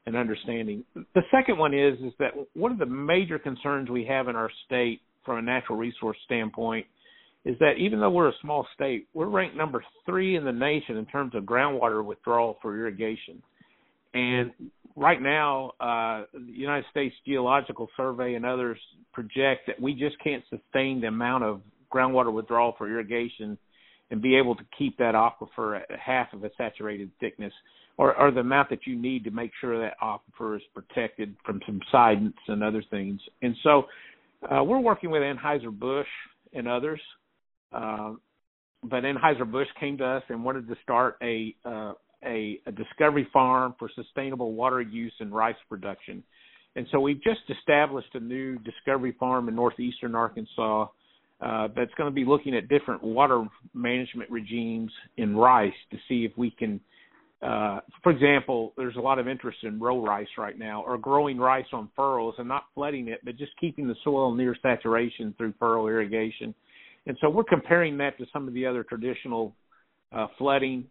and 0.06 0.16
understanding. 0.16 0.84
The 0.96 1.24
second 1.32 1.58
one 1.58 1.74
is 1.74 2.00
is 2.00 2.14
that 2.20 2.32
one 2.54 2.72
of 2.72 2.78
the 2.78 2.86
major 2.86 3.38
concerns 3.38 3.90
we 3.90 4.06
have 4.06 4.30
in 4.30 4.36
our 4.36 4.50
state 4.66 5.02
from 5.26 5.40
a 5.40 5.42
natural 5.42 5.78
resource 5.78 6.18
standpoint 6.26 6.86
is 7.44 7.58
that 7.60 7.74
even 7.78 8.00
though 8.00 8.10
we're 8.10 8.30
a 8.30 8.38
small 8.42 8.66
state, 8.74 9.08
we're 9.14 9.28
ranked 9.28 9.56
number 9.56 9.84
three 10.06 10.36
in 10.36 10.44
the 10.46 10.52
nation 10.52 10.98
in 10.98 11.06
terms 11.06 11.36
of 11.36 11.44
groundwater 11.44 12.04
withdrawal 12.04 12.58
for 12.62 12.78
irrigation. 12.78 13.42
And 14.14 14.52
right 14.96 15.22
now, 15.22 15.72
uh, 15.80 16.24
the 16.34 16.52
United 16.52 16.86
States 16.90 17.16
Geological 17.26 17.88
Survey 17.96 18.36
and 18.36 18.46
others 18.46 18.80
project 19.14 19.68
that 19.68 19.80
we 19.82 19.94
just 19.94 20.16
can't 20.24 20.44
sustain 20.50 21.02
the 21.02 21.08
amount 21.08 21.44
of 21.44 21.62
groundwater 21.94 22.34
withdrawal 22.34 22.76
for 22.78 22.90
irrigation 22.90 23.58
and 24.10 24.22
be 24.22 24.36
able 24.38 24.56
to 24.56 24.64
keep 24.78 24.98
that 24.98 25.16
aquifer 25.16 25.82
at 25.82 26.00
half 26.00 26.32
of 26.34 26.44
a 26.44 26.50
saturated 26.58 27.12
thickness 27.20 27.54
or, 27.98 28.16
or 28.16 28.32
the 28.32 28.40
amount 28.40 28.70
that 28.70 28.86
you 28.86 28.96
need 28.96 29.24
to 29.24 29.32
make 29.32 29.52
sure 29.60 29.80
that 29.82 29.94
aquifer 30.02 30.56
is 30.56 30.62
protected 30.74 31.36
from 31.46 31.60
subsidence 31.92 32.36
and 32.48 32.64
other 32.64 32.84
things. 32.90 33.20
And 33.42 33.56
so 33.64 33.84
uh, 34.50 34.64
we're 34.64 34.80
working 34.80 35.10
with 35.10 35.22
Anheuser-Busch 35.22 36.08
and 36.54 36.68
others 36.68 37.02
uh, 37.72 38.14
but 38.84 39.04
Anheuser-Busch 39.04 39.68
came 39.80 39.98
to 39.98 40.06
us 40.06 40.24
and 40.30 40.44
wanted 40.44 40.68
to 40.68 40.76
start 40.84 41.18
a, 41.22 41.56
uh, 41.66 41.94
a, 42.24 42.60
a 42.66 42.72
discovery 42.72 43.28
farm 43.34 43.76
for 43.78 43.90
sustainable 43.96 44.54
water 44.54 44.82
use 44.82 45.14
and 45.20 45.34
rice 45.34 45.56
production. 45.70 46.24
And 46.76 46.88
so 46.92 47.00
we've 47.00 47.22
just 47.24 47.42
established 47.50 48.14
a 48.14 48.20
new 48.20 48.60
discovery 48.60 49.16
farm 49.20 49.50
in 49.50 49.56
northeastern 49.56 50.16
Arkansas 50.16 50.88
uh, 51.40 51.68
that's 51.76 51.94
going 51.98 52.10
to 52.10 52.14
be 52.14 52.26
looking 52.26 52.56
at 52.56 52.68
different 52.68 53.04
water 53.04 53.46
management 53.74 54.30
regimes 54.32 54.92
in 55.18 55.36
rice 55.36 55.74
to 55.92 55.98
see 56.08 56.26
if 56.26 56.32
we 56.36 56.50
can, 56.50 56.80
uh, 57.44 57.80
for 58.02 58.12
example, 58.12 58.74
there's 58.76 58.96
a 58.96 59.00
lot 59.00 59.20
of 59.20 59.28
interest 59.28 59.60
in 59.64 59.80
row 59.80 60.04
rice 60.04 60.28
right 60.38 60.58
now, 60.58 60.84
or 60.84 60.98
growing 60.98 61.38
rice 61.38 61.68
on 61.74 61.90
furrows 61.96 62.34
and 62.40 62.48
not 62.48 62.64
flooding 62.74 63.08
it, 63.08 63.20
but 63.24 63.38
just 63.38 63.52
keeping 63.60 63.88
the 63.88 63.96
soil 64.04 64.34
near 64.34 64.56
saturation 64.64 65.34
through 65.38 65.54
furrow 65.60 65.88
irrigation. 65.88 66.56
And 67.06 67.16
so 67.22 67.30
we're 67.30 67.44
comparing 67.44 67.98
that 67.98 68.18
to 68.18 68.26
some 68.34 68.48
of 68.48 68.54
the 68.54 68.66
other 68.66 68.84
traditional 68.84 69.54
uh, 70.12 70.28
flooding, 70.38 70.86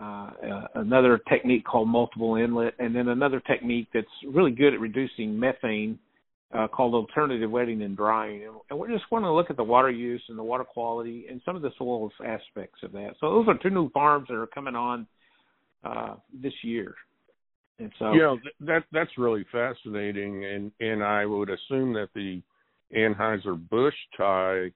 uh, 0.00 0.30
uh, 0.50 0.66
another 0.76 1.20
technique 1.28 1.64
called 1.64 1.88
multiple 1.88 2.36
inlet, 2.36 2.74
and 2.78 2.96
then 2.96 3.08
another 3.08 3.40
technique 3.40 3.88
that's 3.92 4.06
really 4.26 4.52
good 4.52 4.72
at 4.72 4.80
reducing 4.80 5.38
methane 5.38 5.98
uh, 6.52 6.68
called 6.68 6.94
alternative 6.94 7.50
wetting 7.50 7.82
and 7.82 7.96
drying. 7.96 8.44
And, 8.44 8.54
and 8.70 8.78
we're 8.78 8.90
just 8.90 9.10
want 9.10 9.24
to 9.24 9.32
look 9.32 9.50
at 9.50 9.56
the 9.56 9.64
water 9.64 9.90
use 9.90 10.22
and 10.28 10.38
the 10.38 10.42
water 10.42 10.64
quality 10.64 11.26
and 11.30 11.40
some 11.44 11.56
of 11.56 11.62
the 11.62 11.70
soil 11.78 12.10
aspects 12.24 12.80
of 12.82 12.92
that. 12.92 13.14
So 13.20 13.30
those 13.30 13.48
are 13.48 13.58
two 13.58 13.70
new 13.70 13.90
farms 13.90 14.28
that 14.28 14.34
are 14.34 14.46
coming 14.46 14.76
on 14.76 15.06
uh, 15.84 16.14
this 16.32 16.52
year. 16.62 16.94
And 17.78 17.90
so, 17.98 18.12
yeah, 18.12 18.36
that 18.60 18.84
that's 18.92 19.10
really 19.18 19.44
fascinating, 19.50 20.44
and 20.44 20.70
and 20.78 21.02
I 21.02 21.26
would 21.26 21.48
assume 21.48 21.94
that 21.94 22.10
the 22.14 22.40
Anheuser 22.94 23.56
Busch 23.70 23.94
tie 24.16 24.70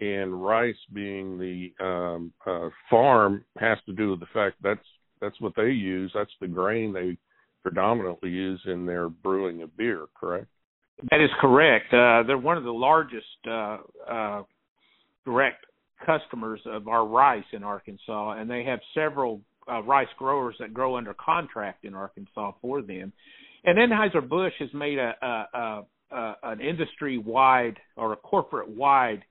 and 0.00 0.42
rice 0.42 0.74
being 0.92 1.38
the 1.38 1.72
um, 1.84 2.32
uh, 2.46 2.70
farm 2.88 3.44
has 3.58 3.78
to 3.86 3.92
do 3.92 4.10
with 4.10 4.20
the 4.20 4.26
fact 4.32 4.56
that's 4.62 4.80
that's 5.20 5.40
what 5.40 5.52
they 5.54 5.68
use. 5.68 6.10
That's 6.14 6.30
the 6.40 6.48
grain 6.48 6.92
they 6.92 7.18
predominantly 7.62 8.30
use 8.30 8.60
in 8.64 8.86
their 8.86 9.08
brewing 9.10 9.62
of 9.62 9.76
beer. 9.76 10.06
Correct. 10.18 10.46
That 11.10 11.20
is 11.20 11.30
correct. 11.40 11.92
Uh, 11.92 12.22
they're 12.26 12.38
one 12.38 12.56
of 12.56 12.64
the 12.64 12.72
largest 12.72 13.26
uh, 13.48 13.78
uh, 14.08 14.42
direct 15.24 15.64
customers 16.04 16.60
of 16.66 16.88
our 16.88 17.06
rice 17.06 17.44
in 17.52 17.62
Arkansas, 17.62 18.32
and 18.32 18.50
they 18.50 18.64
have 18.64 18.80
several 18.94 19.40
uh, 19.70 19.82
rice 19.82 20.08
growers 20.18 20.56
that 20.60 20.74
grow 20.74 20.96
under 20.96 21.14
contract 21.14 21.84
in 21.84 21.94
Arkansas 21.94 22.52
for 22.60 22.82
them. 22.82 23.12
And 23.64 23.78
Anheuser 23.78 24.26
Busch 24.26 24.54
has 24.58 24.70
made 24.72 24.98
a, 24.98 25.14
a, 25.22 25.58
a, 25.58 25.86
a 26.12 26.36
an 26.44 26.60
industry 26.60 27.18
wide 27.18 27.78
or 27.96 28.12
a 28.12 28.16
corporate 28.16 28.68
wide 28.68 29.22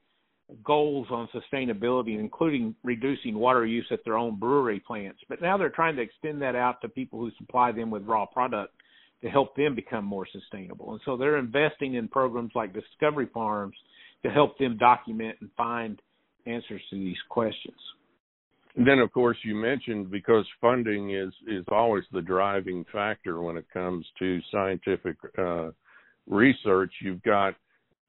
goals 0.64 1.08
on 1.12 1.28
sustainability, 1.34 2.20
including 2.20 2.76
reducing 2.84 3.36
water 3.36 3.66
use 3.66 3.86
at 3.92 4.00
their 4.06 4.18
own 4.18 4.40
brewery 4.40 4.82
plants. 4.86 5.20
But 5.30 5.42
now 5.42 5.58
they're 5.58 5.70
trying 5.70 5.96
to 5.98 6.02
extend 6.02 6.42
that 6.42 6.56
out 6.56 6.82
to 6.82 6.90
people 6.90 7.20
who 7.20 7.32
supply 7.38 7.72
them 7.72 7.92
with 7.92 8.06
raw 8.06 8.26
product 8.26 8.74
to 9.22 9.30
help 9.30 9.56
them 9.56 9.76
become 9.76 10.06
more 10.06 10.28
sustainable. 10.32 10.92
And 10.92 11.02
so 11.06 11.18
they're 11.18 11.38
investing 11.38 11.96
in 11.96 12.08
programs 12.08 12.52
like 12.56 12.74
Discovery 12.74 13.28
Farms 13.34 13.76
to 14.24 14.30
help 14.30 14.58
them 14.58 14.78
document 14.78 15.38
and 15.42 15.50
find 15.58 16.02
answers 16.46 16.82
to 16.90 16.96
these 16.96 17.18
questions. 17.30 17.78
And 18.76 18.88
then, 18.88 19.00
of 19.00 19.12
course, 19.12 19.38
you 19.44 19.56
mentioned 19.56 20.12
because 20.12 20.46
funding 20.62 21.12
is 21.12 21.34
is 21.48 21.66
always 21.72 22.04
the 22.12 22.22
driving 22.22 22.86
factor 22.92 23.42
when 23.42 23.58
it 23.58 23.66
comes 23.74 24.06
to 24.20 24.40
scientific 24.52 25.18
uh, 25.38 25.72
research. 26.28 26.92
You've 27.02 27.24
got 27.24 27.56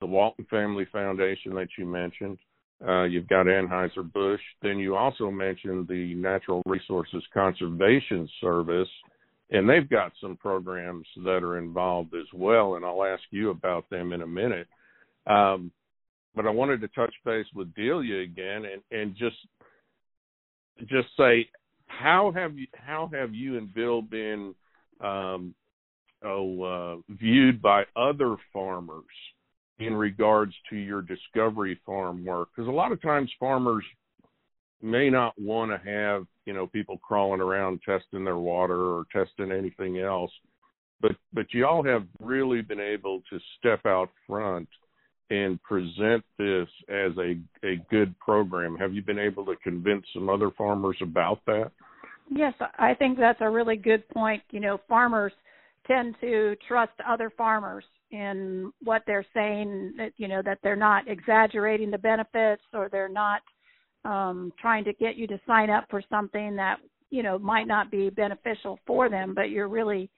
the 0.01 0.07
Walton 0.07 0.47
Family 0.51 0.87
Foundation 0.93 1.55
that 1.55 1.69
you 1.79 1.87
mentioned. 1.87 2.39
Uh, 2.87 3.03
you've 3.05 3.29
got 3.29 3.47
Anheuser-Busch. 3.47 4.41
Then 4.63 4.79
you 4.79 4.97
also 4.97 5.31
mentioned 5.31 5.87
the 5.89 6.15
Natural 6.15 6.63
Resources 6.65 7.23
Conservation 7.35 8.29
Service, 8.41 8.89
and 9.51 9.69
they've 9.69 9.89
got 9.89 10.13
some 10.21 10.37
programs 10.37 11.07
that 11.25 11.43
are 11.43 11.59
involved 11.59 12.15
as 12.15 12.27
well, 12.33 12.77
and 12.77 12.85
I'll 12.85 13.05
ask 13.05 13.23
you 13.31 13.51
about 13.51 13.89
them 13.91 14.13
in 14.13 14.23
a 14.23 14.27
minute. 14.27 14.69
Um, 15.27 15.73
but 16.35 16.47
I 16.47 16.51
wanted 16.51 16.81
to 16.81 16.89
touch 16.89 17.15
base 17.25 17.47
with 17.55 17.75
Delia 17.75 18.21
again 18.21 18.65
and, 18.65 18.83
and 18.91 19.17
just 19.17 19.37
just 20.87 21.09
say 21.17 21.49
how 21.87 22.33
have 22.35 22.57
you 22.57 22.67
how 22.75 23.11
have 23.13 23.35
you 23.35 23.59
and 23.59 23.73
Bill 23.75 24.01
been 24.01 24.55
um, 25.01 25.55
oh, 26.25 26.63
uh, 26.63 27.15
viewed 27.15 27.61
by 27.61 27.85
other 27.97 28.37
farmers 28.53 29.05
in 29.79 29.95
regards 29.95 30.55
to 30.69 30.77
your 30.77 31.03
discovery 31.03 31.81
farm 31.85 32.25
work 32.25 32.49
because 32.55 32.69
a 32.69 32.73
lot 32.73 32.93
of 32.93 33.03
times 33.03 33.31
farmers 33.41 33.85
may 34.83 35.11
not 35.11 35.35
want 35.39 35.71
to 35.71 35.91
have 35.91 36.27
you 36.47 36.53
know 36.53 36.67
people 36.67 36.99
crawling 36.99 37.41
around 37.41 37.81
testing 37.85 38.25
their 38.25 38.39
water 38.39 38.81
or 38.81 39.05
testing 39.13 39.53
anything 39.53 39.99
else 39.99 40.31
but 41.01 41.13
but 41.33 41.47
y'all 41.53 41.85
have 41.85 42.05
really 42.21 42.63
been 42.63 42.81
able 42.81 43.23
to 43.31 43.39
step 43.59 43.87
out 43.87 44.11
front 44.27 44.69
and 45.31 45.63
present 45.63 46.25
this 46.39 46.69
as 46.89 47.13
a 47.19 47.39
a 47.65 47.77
good 47.91 48.19
program. 48.19 48.77
Have 48.77 48.95
you 48.95 49.03
been 49.03 49.19
able 49.19 49.45
to 49.47 49.57
convince 49.63 50.05
some 50.13 50.29
other 50.29 50.51
farmers 50.57 50.97
about 51.01 51.41
that? 51.47 51.71
Yes 52.31 52.55
i 52.79 52.95
think 52.95 53.19
that's 53.19 53.41
a 53.41 53.51
really 53.51 53.77
good 53.77 54.09
point. 54.11 54.43
You 54.51 54.61
know 54.61 54.81
farmers 54.89 55.33
tend 55.87 56.15
to 56.21 56.57
trust 56.69 56.93
other 57.09 57.33
farmers 57.37 57.85
in 58.11 58.73
what 58.83 59.03
they're 59.07 59.27
saying 59.33 59.95
that 59.97 60.13
you 60.17 60.29
know 60.29 60.43
that 60.43 60.59
they're 60.63 60.77
not 60.77 61.09
exaggerating 61.09 61.91
the 61.91 61.99
benefits 61.99 62.63
or 62.75 62.89
they're 62.91 63.09
not 63.09 63.41
um 64.05 64.53
trying 64.61 64.85
to 64.85 64.93
get 64.95 65.17
you 65.17 65.27
to 65.27 65.41
sign 65.47 65.71
up 65.71 65.85
for 65.91 66.03
something 66.09 66.57
that 66.57 66.79
you 67.11 67.23
know 67.23 67.39
might 67.39 67.67
not 67.67 67.91
be 67.91 68.11
beneficial 68.11 68.79
for 68.87 69.09
them 69.09 69.35
but 69.35 69.51
you're 69.51 69.69
really 69.69 70.11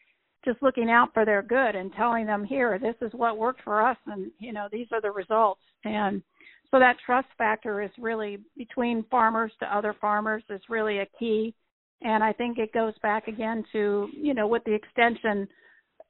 just 0.45 0.63
looking 0.63 0.91
out 0.91 1.09
for 1.15 1.25
their 1.25 1.43
good 1.43 1.75
and 1.75 1.93
telling 1.95 2.27
them 2.27 2.45
here 2.45 2.79
this 2.79 2.95
is 3.01 3.13
what 3.15 3.39
worked 3.39 3.63
for 3.63 3.85
us 3.85 3.97
and 4.07 4.31
you 4.39 4.53
know 4.53 4.69
these 4.71 4.87
are 4.93 5.01
the 5.01 5.11
results 5.11 5.61
and 5.85 6.23
so 6.71 6.79
that 6.79 6.97
trust 7.05 7.29
factor 7.37 7.83
is 7.83 7.91
really 7.99 8.39
between 8.57 9.05
farmers 9.11 9.53
to 9.59 9.77
other 9.77 9.95
farmers 10.01 10.43
is 10.51 10.61
really 10.69 10.99
a 10.99 11.07
key 11.19 11.55
and 12.03 12.23
i 12.23 12.33
think 12.33 12.59
it 12.59 12.73
goes 12.73 12.95
back 13.03 13.27
again 13.27 13.65
to 13.73 14.09
you 14.13 14.35
know 14.35 14.47
with 14.47 14.63
the 14.65 14.75
extension 14.75 15.49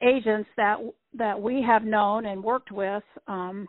agents 0.02 0.48
that 0.56 0.78
that 1.14 1.40
we 1.40 1.62
have 1.66 1.84
known 1.84 2.26
and 2.26 2.42
worked 2.42 2.72
with. 2.72 3.02
Um, 3.28 3.68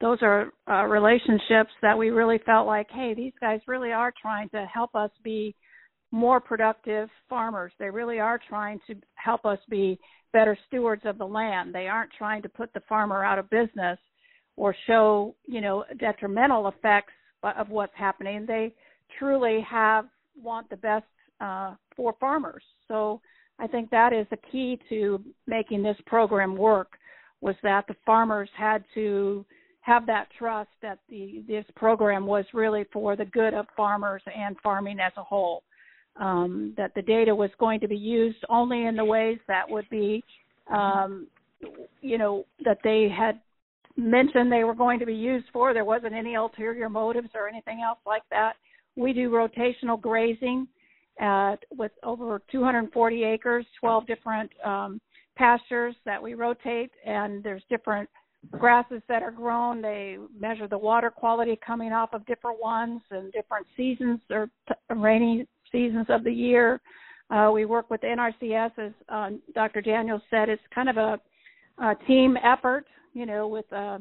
those 0.00 0.18
are 0.22 0.52
uh, 0.68 0.84
relationships 0.84 1.70
that 1.82 1.96
we 1.96 2.10
really 2.10 2.38
felt 2.46 2.66
like, 2.66 2.88
hey, 2.90 3.14
these 3.14 3.34
guys 3.40 3.60
really 3.66 3.92
are 3.92 4.12
trying 4.20 4.48
to 4.50 4.66
help 4.72 4.94
us 4.94 5.10
be 5.22 5.54
more 6.10 6.40
productive 6.40 7.08
farmers. 7.28 7.72
They 7.78 7.90
really 7.90 8.18
are 8.18 8.40
trying 8.48 8.80
to 8.86 8.94
help 9.14 9.44
us 9.44 9.58
be 9.68 9.98
better 10.32 10.56
stewards 10.66 11.02
of 11.04 11.18
the 11.18 11.24
land. 11.24 11.74
They 11.74 11.86
aren't 11.86 12.12
trying 12.16 12.42
to 12.42 12.48
put 12.48 12.72
the 12.72 12.82
farmer 12.88 13.24
out 13.24 13.38
of 13.38 13.50
business 13.50 13.98
or 14.56 14.74
show, 14.86 15.34
you 15.46 15.60
know, 15.60 15.84
detrimental 15.98 16.68
effects 16.68 17.12
of 17.42 17.68
what's 17.68 17.92
happening. 17.96 18.44
They 18.46 18.74
truly 19.18 19.64
have 19.68 20.06
want 20.40 20.68
the 20.70 20.76
best 20.76 21.04
uh, 21.40 21.74
for 21.96 22.14
farmers. 22.20 22.62
So 22.88 23.20
I 23.58 23.66
think 23.66 23.90
that 23.90 24.12
is 24.12 24.26
the 24.30 24.38
key 24.50 24.78
to 24.88 25.22
making 25.46 25.82
this 25.82 25.96
program 26.06 26.56
work 26.56 26.92
was 27.40 27.54
that 27.62 27.86
the 27.88 27.96
farmers 28.04 28.50
had 28.56 28.84
to 28.94 29.44
have 29.80 30.06
that 30.06 30.28
trust 30.38 30.70
that 30.82 30.98
the 31.08 31.42
this 31.48 31.64
program 31.74 32.26
was 32.26 32.44
really 32.52 32.84
for 32.92 33.16
the 33.16 33.24
good 33.24 33.54
of 33.54 33.66
farmers 33.76 34.22
and 34.34 34.56
farming 34.62 34.98
as 35.00 35.12
a 35.16 35.22
whole. 35.22 35.62
Um, 36.16 36.74
that 36.76 36.92
the 36.94 37.02
data 37.02 37.34
was 37.34 37.50
going 37.58 37.80
to 37.80 37.88
be 37.88 37.96
used 37.96 38.44
only 38.48 38.84
in 38.86 38.96
the 38.96 39.04
ways 39.04 39.38
that 39.46 39.68
would 39.70 39.88
be, 39.90 40.22
um, 40.70 41.28
you 42.02 42.18
know, 42.18 42.44
that 42.64 42.78
they 42.82 43.08
had 43.08 43.40
mentioned 43.96 44.50
they 44.50 44.64
were 44.64 44.74
going 44.74 44.98
to 44.98 45.06
be 45.06 45.14
used 45.14 45.46
for. 45.52 45.72
There 45.72 45.84
wasn't 45.84 46.14
any 46.14 46.34
ulterior 46.34 46.88
motives 46.88 47.30
or 47.34 47.48
anything 47.48 47.80
else 47.86 47.98
like 48.06 48.24
that. 48.30 48.54
We 48.96 49.12
do 49.12 49.30
rotational 49.30 50.00
grazing 50.00 50.66
at, 51.20 51.56
with 51.76 51.92
over 52.02 52.42
240 52.50 53.24
acres, 53.24 53.66
12 53.78 54.06
different 54.06 54.50
um, 54.64 55.00
pastures 55.36 55.94
that 56.04 56.22
we 56.22 56.34
rotate, 56.34 56.90
and 57.06 57.42
there's 57.42 57.62
different 57.70 58.08
grasses 58.50 59.02
that 59.08 59.22
are 59.22 59.30
grown. 59.30 59.82
They 59.82 60.16
measure 60.38 60.66
the 60.66 60.78
water 60.78 61.10
quality 61.10 61.58
coming 61.64 61.92
off 61.92 62.10
of 62.12 62.24
different 62.26 62.60
ones 62.60 63.00
and 63.10 63.32
different 63.32 63.66
seasons 63.76 64.20
or 64.30 64.48
rainy 64.88 65.46
seasons 65.70 66.06
of 66.08 66.24
the 66.24 66.32
year. 66.32 66.80
Uh, 67.30 67.50
we 67.52 67.64
work 67.64 67.90
with 67.90 68.00
the 68.00 68.08
NRCS, 68.08 68.72
as 68.78 68.92
uh, 69.08 69.30
Dr. 69.54 69.80
Daniels 69.80 70.22
said. 70.30 70.48
It's 70.48 70.62
kind 70.74 70.88
of 70.88 70.96
a, 70.96 71.20
a 71.78 71.94
team 72.06 72.36
effort, 72.42 72.86
you 73.12 73.24
know, 73.24 73.46
with 73.46 73.70
uh, 73.72 73.98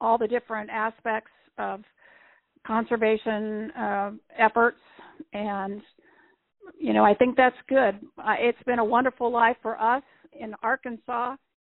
all 0.00 0.18
the 0.18 0.28
different 0.28 0.68
aspects 0.68 1.30
of 1.56 1.82
conservation 2.66 3.70
uh, 3.70 4.10
efforts 4.38 4.78
and 5.32 5.80
you 6.78 6.92
know, 6.92 7.04
I 7.04 7.14
think 7.14 7.36
that's 7.36 7.56
good. 7.68 8.00
It's 8.38 8.62
been 8.64 8.78
a 8.78 8.84
wonderful 8.84 9.30
life 9.30 9.56
for 9.62 9.80
us 9.80 10.02
in 10.38 10.54
Arkansas. 10.62 11.36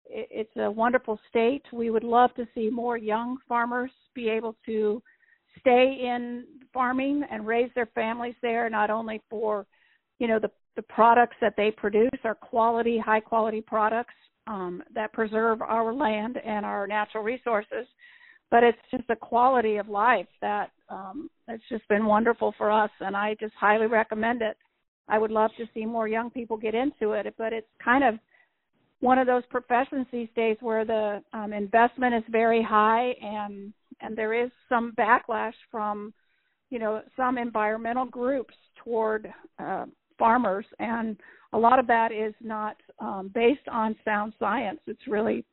It's 0.09 0.55
a 0.57 0.69
wonderful 0.69 1.19
state. 1.29 1.63
We 1.71 1.89
would 1.91 2.03
love 2.03 2.33
to 2.35 2.47
see 2.55 2.69
more 2.69 2.97
young 2.97 3.37
farmers 3.47 3.91
be 4.15 4.27
able 4.29 4.55
to 4.65 5.01
stay 5.59 5.99
in 6.01 6.45
farming 6.73 7.23
and 7.31 7.45
raise 7.45 7.69
their 7.75 7.87
families 7.87 8.35
there, 8.41 8.69
not 8.69 8.89
only 8.89 9.21
for, 9.29 9.65
you 10.19 10.27
know, 10.27 10.39
the 10.39 10.51
the 10.75 10.83
products 10.83 11.35
that 11.41 11.55
they 11.57 11.71
produce 11.71 12.09
are 12.23 12.35
quality, 12.35 12.97
high 12.97 13.19
quality 13.19 13.59
products 13.59 14.13
um, 14.47 14.81
that 14.95 15.11
preserve 15.11 15.61
our 15.61 15.93
land 15.93 16.37
and 16.45 16.65
our 16.65 16.87
natural 16.87 17.21
resources, 17.21 17.85
but 18.49 18.63
it's 18.63 18.77
just 18.89 19.03
a 19.09 19.15
quality 19.15 19.75
of 19.75 19.89
life 19.89 20.27
that 20.41 20.71
um, 20.87 21.29
just 21.69 21.87
been 21.89 22.05
wonderful 22.05 22.53
for 22.57 22.71
us, 22.71 22.91
and 23.01 23.15
I 23.15 23.35
just 23.41 23.53
highly 23.59 23.87
recommend 23.87 24.41
it. 24.41 24.55
I 25.09 25.17
would 25.17 25.31
love 25.31 25.51
to 25.57 25.65
see 25.73 25.85
more 25.85 26.07
young 26.07 26.29
people 26.29 26.55
get 26.55 26.75
into 26.75 27.11
it, 27.11 27.33
but 27.37 27.51
it's 27.51 27.67
kind 27.83 28.03
of 28.03 28.15
one 29.01 29.17
of 29.17 29.27
those 29.27 29.43
professions 29.49 30.05
these 30.11 30.27
days 30.35 30.57
where 30.59 30.85
the 30.85 31.23
um, 31.33 31.53
investment 31.53 32.13
is 32.15 32.23
very 32.29 32.61
high 32.61 33.13
and 33.21 33.73
and 34.01 34.17
there 34.17 34.33
is 34.33 34.49
some 34.67 34.93
backlash 34.97 35.53
from 35.71 36.13
you 36.69 36.79
know 36.79 37.01
some 37.15 37.37
environmental 37.37 38.05
groups 38.05 38.53
toward 38.83 39.31
uh, 39.59 39.85
farmers. 40.17 40.65
And 40.79 41.17
a 41.53 41.57
lot 41.57 41.79
of 41.79 41.87
that 41.87 42.11
is 42.11 42.33
not 42.41 42.75
um, 42.99 43.31
based 43.33 43.67
on 43.71 43.95
sound 44.05 44.33
science. 44.39 44.79
It's 44.87 45.07
really 45.07 45.45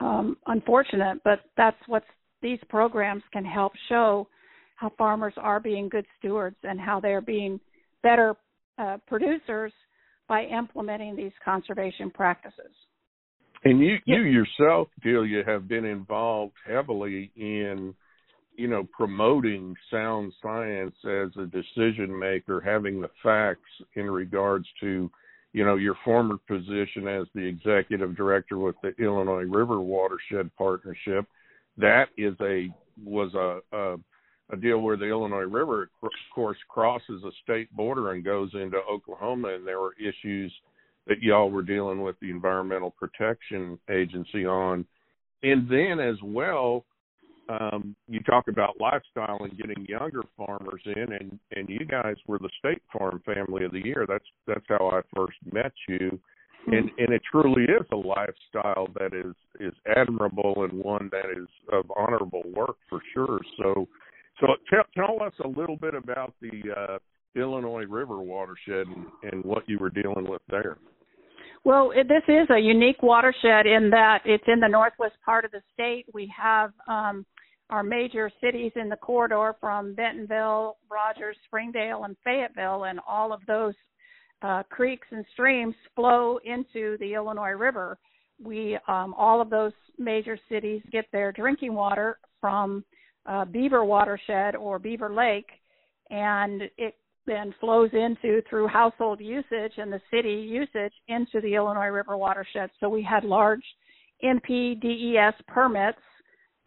um, 0.00 0.36
unfortunate 0.46 1.18
but 1.24 1.40
that's 1.56 1.76
what 1.86 2.02
these 2.42 2.58
programs 2.68 3.22
can 3.32 3.44
help 3.44 3.72
show 3.88 4.28
how 4.76 4.90
farmers 4.98 5.34
are 5.36 5.60
being 5.60 5.88
good 5.88 6.04
stewards 6.18 6.56
and 6.64 6.80
how 6.80 7.00
they're 7.00 7.20
being 7.20 7.60
better 8.02 8.34
uh, 8.78 8.98
producers 9.06 9.72
by 10.28 10.44
implementing 10.44 11.16
these 11.16 11.32
conservation 11.44 12.10
practices. 12.10 12.72
And 13.64 13.80
you, 13.80 13.96
you 14.04 14.22
yourself, 14.22 14.88
Delia, 15.02 15.42
have 15.46 15.68
been 15.68 15.86
involved 15.86 16.52
heavily 16.66 17.30
in, 17.36 17.94
you 18.56 18.68
know, 18.68 18.86
promoting 18.92 19.74
sound 19.90 20.32
science 20.42 20.94
as 21.04 21.30
a 21.38 21.46
decision 21.46 22.16
maker, 22.18 22.60
having 22.60 23.00
the 23.00 23.10
facts 23.22 23.70
in 23.94 24.10
regards 24.10 24.66
to, 24.80 25.10
you 25.54 25.64
know, 25.64 25.76
your 25.76 25.96
former 26.04 26.36
position 26.46 27.08
as 27.08 27.26
the 27.34 27.40
executive 27.40 28.14
director 28.16 28.58
with 28.58 28.76
the 28.82 28.94
Illinois 29.02 29.44
River 29.44 29.80
Watershed 29.80 30.50
Partnership. 30.56 31.26
That 31.78 32.06
is 32.18 32.34
a 32.40 32.68
was 33.02 33.32
a, 33.34 33.76
a 33.76 33.96
a 34.50 34.56
deal 34.56 34.78
where 34.78 34.96
the 34.96 35.06
Illinois 35.06 35.40
River, 35.40 35.90
of 36.02 36.10
course, 36.34 36.58
crosses 36.68 37.22
a 37.24 37.30
state 37.42 37.74
border 37.74 38.12
and 38.12 38.24
goes 38.24 38.50
into 38.54 38.78
Oklahoma, 38.90 39.54
and 39.54 39.66
there 39.66 39.80
were 39.80 39.94
issues 39.98 40.52
that 41.06 41.22
y'all 41.22 41.50
were 41.50 41.62
dealing 41.62 42.02
with 42.02 42.16
the 42.20 42.30
Environmental 42.30 42.90
Protection 42.90 43.78
Agency 43.90 44.46
on. 44.46 44.86
And 45.42 45.68
then 45.68 45.98
as 46.00 46.16
well, 46.22 46.84
um, 47.48 47.94
you 48.08 48.20
talk 48.20 48.48
about 48.48 48.80
lifestyle 48.80 49.44
and 49.44 49.56
getting 49.58 49.84
younger 49.86 50.22
farmers 50.36 50.80
in, 50.86 51.12
and 51.12 51.38
and 51.54 51.68
you 51.68 51.84
guys 51.84 52.16
were 52.26 52.38
the 52.38 52.48
State 52.58 52.82
Farm 52.96 53.22
Family 53.26 53.64
of 53.64 53.72
the 53.72 53.84
Year. 53.84 54.06
That's 54.08 54.24
that's 54.46 54.64
how 54.68 54.88
I 54.88 55.00
first 55.14 55.36
met 55.52 55.72
you, 55.88 56.18
and 56.66 56.90
and 56.96 57.12
it 57.12 57.20
truly 57.30 57.64
is 57.64 57.86
a 57.92 57.96
lifestyle 57.96 58.88
that 58.98 59.12
is 59.12 59.34
is 59.60 59.74
admirable 59.94 60.64
and 60.64 60.82
one 60.82 61.10
that 61.12 61.30
is 61.30 61.48
of 61.70 61.84
honorable 61.94 62.44
work 62.54 62.76
for 62.88 63.00
sure. 63.12 63.40
So 63.58 63.86
so 64.40 64.46
tell, 64.70 64.84
tell 64.94 65.22
us 65.22 65.32
a 65.44 65.48
little 65.48 65.76
bit 65.76 65.94
about 65.94 66.34
the 66.40 66.62
uh, 66.76 66.98
Illinois 67.36 67.84
River 67.84 68.20
watershed 68.20 68.86
and, 68.86 69.06
and 69.32 69.44
what 69.44 69.68
you 69.68 69.78
were 69.78 69.90
dealing 69.90 70.28
with 70.28 70.42
there. 70.48 70.78
Well, 71.64 71.92
this 71.94 72.22
is 72.28 72.48
a 72.50 72.58
unique 72.58 73.02
watershed 73.02 73.66
in 73.66 73.88
that 73.90 74.20
it's 74.26 74.44
in 74.46 74.60
the 74.60 74.68
northwest 74.68 75.14
part 75.24 75.46
of 75.46 75.50
the 75.50 75.62
state. 75.72 76.04
We 76.12 76.30
have 76.36 76.72
um, 76.86 77.24
our 77.70 77.82
major 77.82 78.30
cities 78.42 78.72
in 78.76 78.90
the 78.90 78.96
corridor 78.96 79.54
from 79.60 79.94
Bentonville, 79.94 80.76
Rogers, 80.90 81.36
Springdale, 81.46 82.04
and 82.04 82.16
Fayetteville, 82.22 82.84
and 82.84 83.00
all 83.08 83.32
of 83.32 83.40
those 83.46 83.74
uh, 84.42 84.62
creeks 84.68 85.06
and 85.10 85.24
streams 85.32 85.74
flow 85.96 86.38
into 86.44 86.98
the 86.98 87.14
Illinois 87.14 87.52
River. 87.52 87.96
We 88.42 88.78
um, 88.86 89.14
all 89.16 89.40
of 89.40 89.48
those 89.48 89.72
major 89.98 90.38
cities 90.50 90.82
get 90.92 91.06
their 91.12 91.32
drinking 91.32 91.72
water 91.72 92.18
from 92.40 92.84
uh, 93.26 93.44
Beaver 93.44 93.84
watershed 93.84 94.56
or 94.56 94.78
Beaver 94.78 95.12
Lake, 95.12 95.48
and 96.10 96.62
it 96.76 96.94
then 97.26 97.54
flows 97.58 97.90
into 97.92 98.42
through 98.48 98.68
household 98.68 99.20
usage 99.20 99.72
and 99.78 99.92
the 99.92 100.00
city 100.10 100.34
usage 100.34 100.92
into 101.08 101.40
the 101.40 101.54
Illinois 101.54 101.86
River 101.86 102.16
watershed. 102.16 102.70
So 102.80 102.88
we 102.88 103.02
had 103.02 103.24
large 103.24 103.64
NPDES 104.22 105.32
permits, 105.48 105.98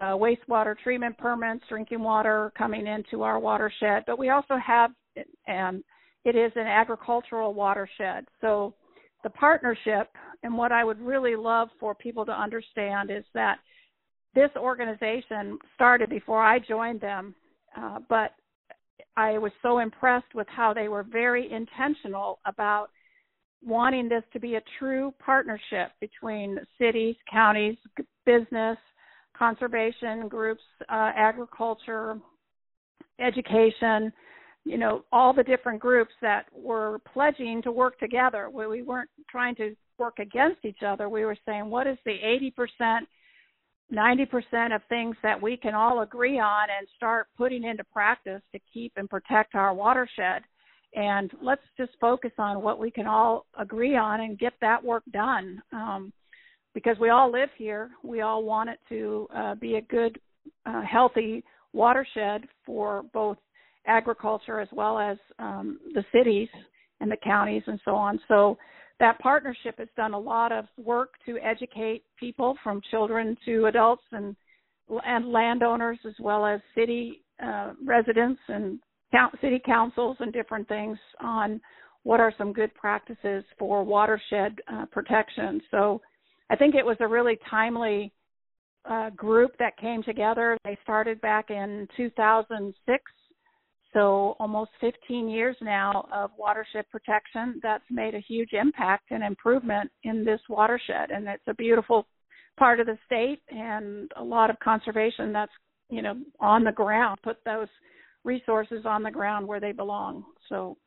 uh, 0.01 0.13
wastewater 0.13 0.75
treatment 0.77 1.17
permits, 1.17 1.63
drinking 1.69 2.01
water 2.01 2.51
coming 2.57 2.87
into 2.87 3.23
our 3.23 3.39
watershed, 3.39 4.03
but 4.05 4.19
we 4.19 4.29
also 4.29 4.57
have, 4.57 4.91
and 5.47 5.83
it 6.25 6.35
is 6.35 6.51
an 6.55 6.67
agricultural 6.67 7.53
watershed. 7.53 8.25
So 8.41 8.73
the 9.23 9.29
partnership, 9.29 10.09
and 10.43 10.55
what 10.55 10.71
I 10.71 10.83
would 10.83 10.99
really 11.01 11.35
love 11.35 11.69
for 11.79 11.95
people 11.95 12.25
to 12.25 12.31
understand 12.31 13.09
is 13.11 13.23
that 13.33 13.57
this 14.37 14.51
organization 14.55 15.57
started 15.73 16.11
before 16.11 16.43
I 16.43 16.59
joined 16.59 17.01
them, 17.01 17.33
uh, 17.75 17.97
but 18.07 18.35
I 19.15 19.39
was 19.39 19.51
so 19.63 19.79
impressed 19.79 20.35
with 20.35 20.45
how 20.47 20.75
they 20.75 20.89
were 20.89 21.01
very 21.01 21.51
intentional 21.51 22.37
about 22.45 22.89
wanting 23.65 24.07
this 24.07 24.21
to 24.33 24.39
be 24.39 24.53
a 24.53 24.61
true 24.77 25.11
partnership 25.17 25.89
between 25.99 26.59
cities, 26.77 27.15
counties, 27.31 27.77
business, 28.27 28.77
conservation 29.35 30.27
groups, 30.27 30.61
uh, 30.81 31.11
agriculture, 31.15 32.19
education, 33.19 34.13
you 34.65 34.77
know, 34.77 35.03
all 35.11 35.33
the 35.33 35.43
different 35.43 35.79
groups 35.79 36.13
that 36.21 36.45
were 36.53 36.99
pledging 37.11 37.63
to 37.63 37.71
work 37.71 37.97
together. 37.97 38.51
We 38.51 38.83
weren't 38.83 39.09
trying 39.31 39.55
to 39.55 39.75
work 39.97 40.19
against 40.19 40.63
each 40.63 40.83
other. 40.85 41.09
We 41.09 41.25
were 41.25 41.37
saying, 41.43 41.67
what 41.71 41.87
is 41.87 41.97
the 42.05 42.19
80% 42.83 42.99
90% 43.93 44.75
of 44.75 44.81
things 44.89 45.15
that 45.23 45.41
we 45.41 45.55
can 45.55 45.73
all 45.73 46.01
agree 46.01 46.39
on 46.39 46.67
and 46.77 46.87
start 46.97 47.27
putting 47.37 47.63
into 47.63 47.83
practice 47.85 48.41
to 48.51 48.59
keep 48.73 48.91
and 48.97 49.09
protect 49.09 49.55
our 49.55 49.73
watershed. 49.73 50.43
and 50.95 51.31
let's 51.41 51.61
just 51.77 51.91
focus 51.99 52.31
on 52.37 52.61
what 52.61 52.79
we 52.79 52.89
can 52.89 53.05
all 53.05 53.45
agree 53.59 53.95
on 53.95 54.21
and 54.21 54.39
get 54.39 54.53
that 54.61 54.83
work 54.83 55.03
done. 55.11 55.61
Um, 55.73 56.13
because 56.73 56.97
we 56.99 57.09
all 57.09 57.31
live 57.31 57.49
here, 57.57 57.89
we 58.03 58.21
all 58.21 58.43
want 58.43 58.69
it 58.69 58.79
to 58.89 59.27
uh, 59.35 59.55
be 59.55 59.75
a 59.75 59.81
good, 59.81 60.19
uh, 60.65 60.81
healthy 60.81 61.43
watershed 61.73 62.43
for 62.65 63.03
both 63.13 63.37
agriculture 63.85 64.59
as 64.59 64.69
well 64.71 64.97
as 64.99 65.17
um, 65.39 65.79
the 65.93 66.03
cities 66.11 66.49
and 66.99 67.11
the 67.11 67.17
counties 67.23 67.63
and 67.67 67.79
so 67.83 67.91
on. 67.95 68.19
So 68.27 68.57
that 68.99 69.19
partnership 69.19 69.77
has 69.77 69.87
done 69.95 70.13
a 70.13 70.19
lot 70.19 70.51
of 70.51 70.65
work 70.77 71.13
to 71.25 71.37
educate 71.39 72.03
people 72.19 72.55
from 72.63 72.81
children 72.89 73.37
to 73.45 73.65
adults 73.65 74.03
and 74.11 74.35
and 75.05 75.31
landowners 75.31 75.99
as 76.07 76.13
well 76.19 76.45
as 76.45 76.61
city 76.73 77.23
uh, 77.43 77.73
residents 77.85 78.39
and 78.47 78.79
city 79.41 79.61
councils 79.65 80.17
and 80.19 80.31
different 80.33 80.67
things 80.67 80.97
on 81.19 81.59
what 82.03 82.19
are 82.19 82.33
some 82.37 82.53
good 82.53 82.73
practices 82.73 83.43
for 83.59 83.83
watershed 83.83 84.59
uh, 84.71 84.85
protection. 84.91 85.61
So 85.71 86.01
I 86.49 86.55
think 86.55 86.75
it 86.75 86.85
was 86.85 86.97
a 87.01 87.07
really 87.07 87.37
timely 87.49 88.13
uh, 88.89 89.09
group 89.11 89.51
that 89.59 89.77
came 89.77 90.01
together. 90.03 90.57
They 90.63 90.77
started 90.83 91.19
back 91.19 91.49
in 91.49 91.87
2006, 91.97 93.03
so 93.93 94.35
almost 94.39 94.71
15 94.81 95.29
years 95.29 95.55
now 95.61 96.07
of 96.13 96.31
watershed 96.37 96.85
protection. 96.91 97.59
That's 97.63 97.83
made 97.89 98.15
a 98.15 98.19
huge 98.19 98.53
impact 98.53 99.11
and 99.11 99.23
improvement 99.23 99.91
in 100.03 100.25
this 100.25 100.41
watershed, 100.49 101.11
and 101.11 101.27
it's 101.27 101.43
a 101.47 101.53
beautiful 101.53 102.07
part 102.57 102.79
of 102.79 102.87
the 102.87 102.97
state 103.05 103.41
and 103.49 104.11
a 104.15 104.23
lot 104.23 104.49
of 104.49 104.59
conservation 104.59 105.31
that's 105.31 105.51
you 105.89 106.01
know 106.01 106.15
on 106.39 106.63
the 106.63 106.71
ground. 106.71 107.19
Put 107.23 107.37
those 107.45 107.67
resources 108.23 108.85
on 108.85 109.03
the 109.03 109.11
ground 109.11 109.47
where 109.47 109.59
they 109.59 109.71
belong. 109.71 110.25
So 110.49 110.77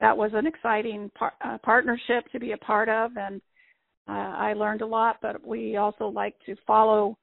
that 0.00 0.16
was 0.16 0.30
an 0.34 0.46
exciting 0.46 1.10
par- 1.16 1.34
uh, 1.44 1.58
partnership 1.62 2.24
to 2.32 2.40
be 2.40 2.52
a 2.52 2.58
part 2.58 2.88
of, 2.88 3.12
and 3.16 3.42
uh, 4.08 4.12
I 4.36 4.54
learned 4.54 4.80
a 4.80 4.86
lot. 4.86 5.18
But 5.20 5.46
we 5.46 5.76
also 5.76 6.06
like 6.06 6.34
to 6.46 6.56
follow 6.66 7.18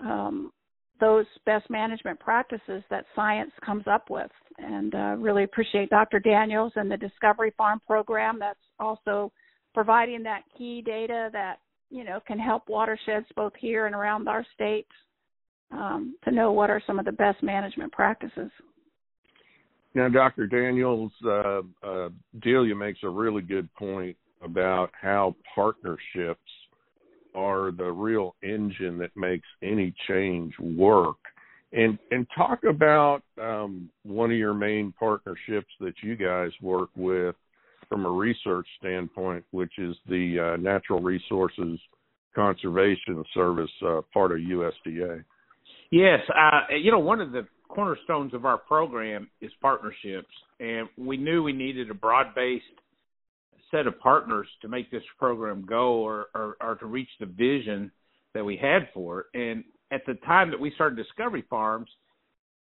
um, 0.00 0.52
those 1.00 1.26
best 1.46 1.68
management 1.70 2.20
practices 2.20 2.82
that 2.90 3.04
science 3.14 3.52
comes 3.64 3.84
up 3.90 4.10
with, 4.10 4.30
and 4.58 4.94
uh, 4.94 5.16
really 5.18 5.44
appreciate 5.44 5.90
Dr. 5.90 6.18
Daniels 6.18 6.72
and 6.76 6.90
the 6.90 6.96
Discovery 6.96 7.52
Farm 7.56 7.80
program 7.86 8.38
that's 8.38 8.58
also 8.78 9.32
providing 9.74 10.22
that 10.24 10.42
key 10.56 10.82
data 10.82 11.28
that 11.32 11.56
you 11.90 12.04
know 12.04 12.20
can 12.26 12.38
help 12.38 12.68
watersheds 12.68 13.26
both 13.36 13.52
here 13.58 13.86
and 13.86 13.94
around 13.94 14.28
our 14.28 14.44
state 14.54 14.86
um, 15.70 16.16
to 16.24 16.30
know 16.30 16.52
what 16.52 16.70
are 16.70 16.82
some 16.86 16.98
of 16.98 17.04
the 17.04 17.12
best 17.12 17.42
management 17.42 17.92
practices. 17.92 18.50
Now, 19.94 20.08
Dr. 20.08 20.46
Daniels, 20.46 21.12
uh, 21.24 21.62
uh, 21.82 22.08
Delia 22.40 22.74
makes 22.74 23.00
a 23.02 23.08
really 23.08 23.42
good 23.42 23.72
point 23.74 24.16
about 24.42 24.90
how 25.00 25.34
partnerships 25.54 26.40
are 27.34 27.72
the 27.72 27.90
real 27.90 28.34
engine 28.42 28.98
that 28.98 29.16
makes 29.16 29.46
any 29.62 29.94
change 30.08 30.52
work. 30.60 31.16
And 31.72 31.98
and 32.10 32.26
talk 32.34 32.64
about 32.64 33.22
um, 33.40 33.90
one 34.02 34.30
of 34.30 34.38
your 34.38 34.54
main 34.54 34.92
partnerships 34.98 35.68
that 35.80 35.94
you 36.02 36.16
guys 36.16 36.50
work 36.62 36.88
with 36.96 37.36
from 37.88 38.06
a 38.06 38.10
research 38.10 38.66
standpoint, 38.78 39.44
which 39.50 39.72
is 39.78 39.94
the 40.08 40.54
uh, 40.54 40.56
Natural 40.56 41.00
Resources 41.00 41.78
Conservation 42.34 43.22
Service, 43.34 43.70
uh, 43.86 44.00
part 44.12 44.32
of 44.32 44.38
USDA. 44.38 45.24
Yes, 45.90 46.20
uh, 46.34 46.74
you 46.74 46.90
know 46.90 46.98
one 46.98 47.20
of 47.20 47.32
the 47.32 47.46
cornerstones 47.68 48.32
of 48.34 48.44
our 48.44 48.58
program 48.58 49.28
is 49.40 49.50
partnerships, 49.60 50.32
and 50.60 50.88
we 50.96 51.16
knew 51.16 51.42
we 51.42 51.52
needed 51.52 51.90
a 51.90 51.94
broad-based 51.94 52.64
set 53.70 53.86
of 53.86 53.98
partners 54.00 54.46
to 54.62 54.68
make 54.68 54.90
this 54.90 55.02
program 55.18 55.64
go 55.66 55.94
or, 55.98 56.26
or, 56.34 56.56
or 56.60 56.76
to 56.76 56.86
reach 56.86 57.08
the 57.20 57.26
vision 57.26 57.90
that 58.34 58.44
we 58.44 58.56
had 58.56 58.88
for 58.94 59.20
it. 59.20 59.26
And 59.34 59.64
at 59.90 60.02
the 60.06 60.14
time 60.26 60.50
that 60.50 60.60
we 60.60 60.72
started 60.74 60.96
Discovery 60.96 61.44
Farms, 61.48 61.88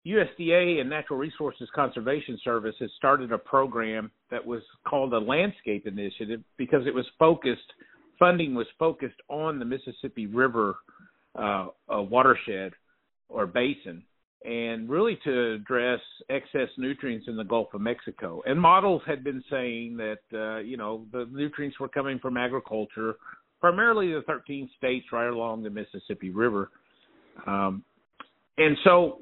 USDA 0.06 0.80
and 0.80 0.90
Natural 0.90 1.18
Resources 1.18 1.68
Conservation 1.74 2.40
Service 2.44 2.76
has 2.80 2.92
started 2.98 3.32
a 3.32 3.38
program 3.38 4.12
that 4.30 4.46
was 4.46 4.62
called 4.88 5.14
a 5.14 5.18
Landscape 5.18 5.88
Initiative 5.88 6.42
because 6.58 6.86
it 6.86 6.94
was 6.94 7.06
focused, 7.18 7.74
funding 8.20 8.54
was 8.54 8.68
focused 8.78 9.20
on 9.30 9.58
the 9.58 9.66
Mississippi 9.66 10.28
River 10.28 10.76
uh, 11.36 11.68
watershed 11.90 12.74
or 13.30 13.48
basin 13.48 14.04
and 14.46 14.88
really 14.88 15.18
to 15.24 15.54
address 15.54 16.00
excess 16.30 16.70
nutrients 16.78 17.28
in 17.28 17.36
the 17.36 17.44
Gulf 17.44 17.74
of 17.74 17.82
Mexico. 17.82 18.44
And 18.46 18.62
models 18.62 19.02
had 19.08 19.24
been 19.24 19.44
saying 19.50 19.98
that 19.98 20.20
uh, 20.34 20.60
you 20.60 20.78
know 20.78 21.06
the 21.12 21.28
nutrients 21.32 21.80
were 21.80 21.90
coming 21.90 22.20
from 22.20 22.38
agriculture, 22.38 23.16
primarily 23.60 24.14
the 24.14 24.22
13 24.28 24.70
states 24.78 25.08
right 25.12 25.28
along 25.28 25.64
the 25.64 25.70
Mississippi 25.72 26.30
River, 26.30 26.70
um, 27.46 27.84
and 28.58 28.78
so 28.84 29.20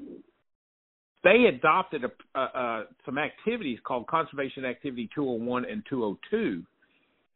they 1.22 1.46
adopted 1.48 2.02
a, 2.04 2.38
uh, 2.38 2.84
some 3.04 3.18
activities 3.18 3.78
called 3.84 4.06
Conservation 4.06 4.64
Activity 4.64 5.08
201 5.14 5.64
and 5.64 5.82
202, 5.88 6.62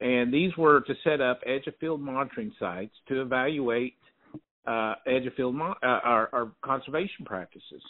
and 0.01 0.33
these 0.33 0.57
were 0.57 0.81
to 0.83 0.95
set 1.03 1.21
up 1.21 1.41
edge 1.47 1.67
of 1.67 1.75
field 1.81 2.01
monitoring 2.01 2.53
sites 2.59 2.95
to 3.09 3.21
evaluate 3.21 3.95
uh, 4.67 4.95
edge 5.07 5.27
of 5.27 5.35
field 5.35 5.57
uh, 5.61 5.75
our, 5.83 6.29
our 6.33 6.53
conservation 6.63 7.25
practices. 7.25 7.83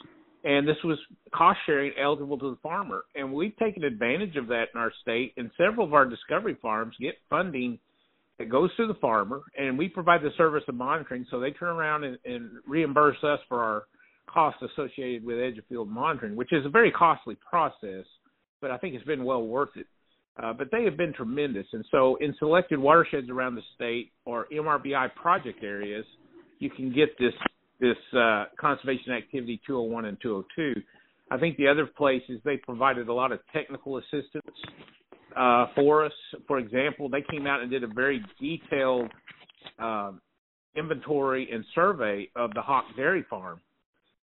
And 0.44 0.66
this 0.66 0.76
was 0.84 0.98
cost 1.34 1.58
sharing 1.66 1.92
eligible 2.00 2.38
to 2.38 2.50
the 2.50 2.58
farmer. 2.62 3.02
And 3.16 3.32
we've 3.32 3.56
taken 3.56 3.82
advantage 3.82 4.36
of 4.36 4.46
that 4.48 4.66
in 4.72 4.80
our 4.80 4.92
state, 5.02 5.34
and 5.36 5.50
several 5.58 5.84
of 5.84 5.94
our 5.94 6.06
discovery 6.06 6.56
farms 6.62 6.94
get 7.00 7.14
funding 7.28 7.78
that 8.38 8.48
goes 8.48 8.74
to 8.76 8.86
the 8.86 8.94
farmer, 8.94 9.42
and 9.58 9.76
we 9.76 9.88
provide 9.88 10.22
the 10.22 10.30
service 10.36 10.62
of 10.68 10.74
monitoring. 10.74 11.26
So 11.30 11.40
they 11.40 11.50
turn 11.50 11.76
around 11.76 12.04
and, 12.04 12.18
and 12.24 12.50
reimburse 12.66 13.16
us 13.22 13.40
for 13.48 13.60
our 13.60 13.84
costs 14.26 14.62
associated 14.62 15.24
with 15.24 15.38
edge 15.38 15.58
of 15.58 15.66
field 15.66 15.88
monitoring, 15.88 16.36
which 16.36 16.52
is 16.52 16.64
a 16.64 16.68
very 16.68 16.92
costly 16.92 17.36
process, 17.48 18.04
but 18.60 18.70
I 18.70 18.78
think 18.78 18.94
it's 18.94 19.04
been 19.04 19.24
well 19.24 19.42
worth 19.42 19.76
it. 19.76 19.86
Uh, 20.40 20.52
but 20.52 20.68
they 20.70 20.84
have 20.84 20.96
been 20.96 21.12
tremendous. 21.12 21.66
And 21.72 21.84
so, 21.90 22.16
in 22.20 22.32
selected 22.38 22.78
watersheds 22.78 23.28
around 23.28 23.56
the 23.56 23.62
state 23.74 24.12
or 24.24 24.46
MRBI 24.52 25.12
project 25.16 25.64
areas, 25.64 26.04
you 26.60 26.70
can 26.70 26.92
get 26.92 27.08
this 27.18 27.32
this 27.80 27.96
uh, 28.16 28.44
conservation 28.58 29.12
activity 29.12 29.60
201 29.66 30.04
and 30.04 30.16
202. 30.22 30.80
I 31.30 31.38
think 31.38 31.56
the 31.56 31.68
other 31.68 31.86
places 31.86 32.40
they 32.44 32.56
provided 32.56 33.08
a 33.08 33.12
lot 33.12 33.32
of 33.32 33.40
technical 33.52 33.98
assistance 33.98 34.56
uh, 35.36 35.66
for 35.74 36.04
us. 36.04 36.12
For 36.46 36.58
example, 36.58 37.08
they 37.08 37.24
came 37.30 37.46
out 37.46 37.60
and 37.60 37.70
did 37.70 37.84
a 37.84 37.88
very 37.88 38.24
detailed 38.40 39.10
uh, 39.78 40.12
inventory 40.76 41.48
and 41.52 41.64
survey 41.74 42.28
of 42.36 42.52
the 42.54 42.62
Haak 42.62 42.84
Dairy 42.96 43.24
Farm, 43.28 43.60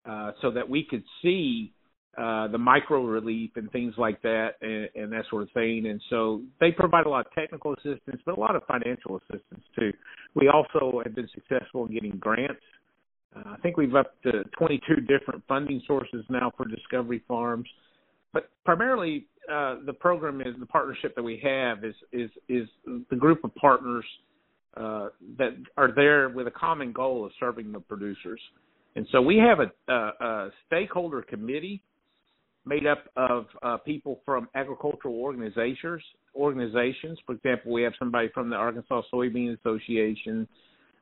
uh, 0.06 0.32
so 0.42 0.52
that 0.52 0.68
we 0.68 0.86
could 0.90 1.04
see 1.22 1.74
uh, 2.18 2.48
the 2.48 2.58
micro 2.58 3.04
relief 3.04 3.50
and 3.56 3.72
things 3.72 3.96
like 3.98 4.22
that 4.22 4.50
and, 4.62 4.88
and, 4.94 5.12
that 5.12 5.24
sort 5.32 5.42
of 5.42 5.50
thing. 5.52 5.88
And 5.88 6.00
so 6.12 6.44
they 6.60 6.70
provide 6.70 7.08
a 7.08 7.10
lot 7.10 7.26
of 7.26 7.34
technical 7.34 7.74
assistance, 7.74 8.22
but 8.24 8.38
a 8.38 8.40
lot 8.40 8.56
of 8.56 8.62
financial 8.68 9.18
assistance 9.18 9.64
too. 9.78 9.92
We 10.36 10.48
also 10.48 11.02
have 11.04 11.16
been 11.16 11.28
successful 11.34 11.88
in 11.88 11.94
getting 11.94 12.18
grants. 12.18 12.62
Uh, 13.36 13.54
I 13.54 13.58
think 13.64 13.78
we've 13.78 13.96
up 13.96 14.14
to 14.24 14.44
22 14.60 15.02
different 15.02 15.44
funding 15.48 15.82
sources 15.88 16.24
now 16.30 16.52
for 16.56 16.68
Discovery 16.68 17.24
Farms, 17.28 17.68
but 18.34 18.50
primarily 18.66 19.28
uh, 19.52 19.76
the 19.86 19.94
program 19.94 20.42
is 20.42 20.56
the 20.60 20.66
partnership 20.66 21.16
that 21.16 21.24
we 21.24 21.40
have 21.44 21.84
is 21.84 21.96
is 22.12 22.30
is 22.50 22.68
the 23.10 23.16
group 23.16 23.44
of 23.44 23.54
partners 23.56 24.06
uh, 24.76 25.10
that 25.38 25.56
are 25.78 25.92
there 25.96 26.30
with 26.30 26.48
a 26.48 26.52
common 26.52 26.92
goal 26.92 27.26
of 27.26 27.32
serving 27.40 27.72
the 27.72 27.80
producers. 27.80 28.40
And 28.96 29.08
so 29.12 29.22
we 29.22 29.38
have 29.38 29.60
a, 29.60 29.92
a, 29.92 30.26
a 30.26 30.50
stakeholder 30.68 31.22
committee 31.22 31.84
made 32.66 32.88
up 32.88 33.04
of 33.16 33.46
uh, 33.62 33.78
people 33.78 34.22
from 34.26 34.48
agricultural 34.56 35.16
organizations. 35.16 36.02
Organizations, 36.36 37.20
for 37.26 37.34
example, 37.36 37.72
we 37.72 37.84
have 37.84 37.94
somebody 38.00 38.30
from 38.34 38.50
the 38.50 38.56
Arkansas 38.56 39.02
Soybean 39.14 39.58
Association. 39.60 40.48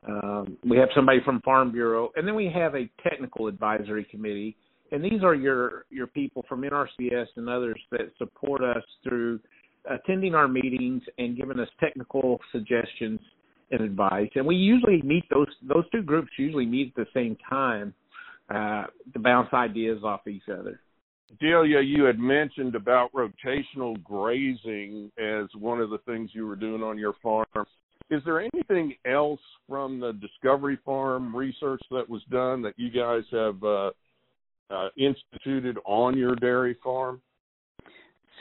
Um, 0.07 0.57
we 0.65 0.77
have 0.77 0.89
somebody 0.95 1.19
from 1.23 1.41
Farm 1.41 1.71
Bureau, 1.71 2.11
and 2.15 2.27
then 2.27 2.35
we 2.35 2.51
have 2.53 2.75
a 2.75 2.89
technical 3.07 3.47
advisory 3.47 4.05
committee. 4.09 4.57
And 4.91 5.03
these 5.03 5.23
are 5.23 5.35
your 5.35 5.85
your 5.89 6.07
people 6.07 6.43
from 6.49 6.61
NRCS 6.61 7.27
and 7.35 7.49
others 7.49 7.79
that 7.91 8.11
support 8.17 8.63
us 8.63 8.83
through 9.03 9.39
attending 9.89 10.35
our 10.35 10.47
meetings 10.47 11.01
and 11.17 11.37
giving 11.37 11.59
us 11.59 11.69
technical 11.79 12.39
suggestions 12.51 13.19
and 13.71 13.81
advice. 13.81 14.29
And 14.35 14.45
we 14.45 14.55
usually 14.55 15.01
meet 15.01 15.23
those 15.29 15.47
those 15.63 15.89
two 15.91 16.01
groups 16.01 16.29
usually 16.37 16.65
meet 16.65 16.93
at 16.95 17.05
the 17.05 17.11
same 17.13 17.37
time 17.49 17.93
uh, 18.49 18.85
to 19.13 19.19
bounce 19.19 19.49
ideas 19.53 20.03
off 20.03 20.27
each 20.27 20.49
other. 20.51 20.81
Delia, 21.39 21.79
you 21.79 22.03
had 22.03 22.19
mentioned 22.19 22.75
about 22.75 23.09
rotational 23.13 24.01
grazing 24.03 25.09
as 25.17 25.45
one 25.57 25.79
of 25.79 25.89
the 25.89 25.99
things 25.99 26.31
you 26.33 26.45
were 26.45 26.57
doing 26.57 26.83
on 26.83 26.97
your 26.97 27.13
farm. 27.23 27.45
Is 28.09 28.21
there 28.25 28.41
anything 28.41 28.95
else 29.05 29.39
from 29.69 30.01
the 30.01 30.11
Discovery 30.13 30.77
Farm 30.83 31.33
research 31.33 31.81
that 31.91 32.09
was 32.09 32.21
done 32.29 32.61
that 32.63 32.73
you 32.75 32.89
guys 32.89 33.23
have 33.31 33.63
uh, 33.63 33.91
uh, 34.71 34.89
instituted 34.97 35.77
on 35.85 36.17
your 36.17 36.35
dairy 36.35 36.77
farm? 36.83 37.21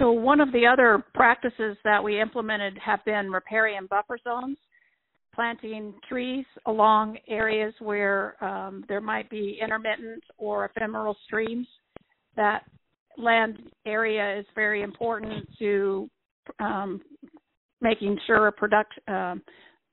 so 0.01 0.11
one 0.11 0.41
of 0.41 0.51
the 0.53 0.67
other 0.67 1.05
practices 1.15 1.77
that 1.85 2.03
we 2.03 2.21
implemented 2.21 2.77
have 2.79 3.05
been 3.05 3.31
riparian 3.31 3.87
buffer 3.87 4.19
zones, 4.25 4.57
planting 5.35 5.93
trees 6.09 6.47
along 6.65 7.19
areas 7.29 7.75
where 7.81 8.43
um, 8.43 8.83
there 8.89 9.03
might 9.03 9.29
be 9.29 9.59
intermittent 9.63 10.25
or 10.39 10.65
ephemeral 10.65 11.15
streams. 11.27 11.67
That 12.35 12.63
land 13.19 13.59
area 13.87 14.39
is 14.39 14.47
very 14.55 14.83
important 14.83 15.47
to 15.59 16.09
um, 16.61 17.03
making 17.83 18.19
sure 18.27 18.51
product 18.53 18.95
uh, 19.07 19.35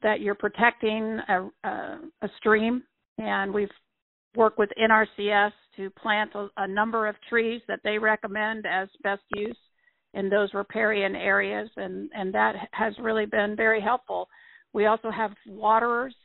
that 0.03 0.21
you're 0.21 0.35
protecting 0.35 1.19
a, 1.27 1.49
a, 1.65 1.99
a, 2.21 2.29
stream. 2.37 2.81
And 3.17 3.53
we've 3.53 3.67
worked 4.37 4.59
with 4.59 4.69
NRCS 4.79 5.51
to 5.75 5.89
plant 5.91 6.31
a, 6.35 6.47
a 6.57 6.67
number 6.67 7.07
of 7.07 7.15
trees 7.27 7.61
that 7.67 7.79
they 7.83 7.97
recommend 7.97 8.65
as 8.65 8.87
best 9.03 9.23
use 9.35 9.57
in 10.13 10.29
those 10.29 10.53
riparian 10.53 11.15
areas, 11.15 11.69
and, 11.75 12.09
and 12.15 12.33
that 12.33 12.55
has 12.71 12.93
really 12.99 13.25
been 13.25 13.55
very 13.55 13.81
helpful. 13.81 14.27
We 14.73 14.85
also 14.85 15.11
have 15.11 15.31
waterers. 15.47 16.15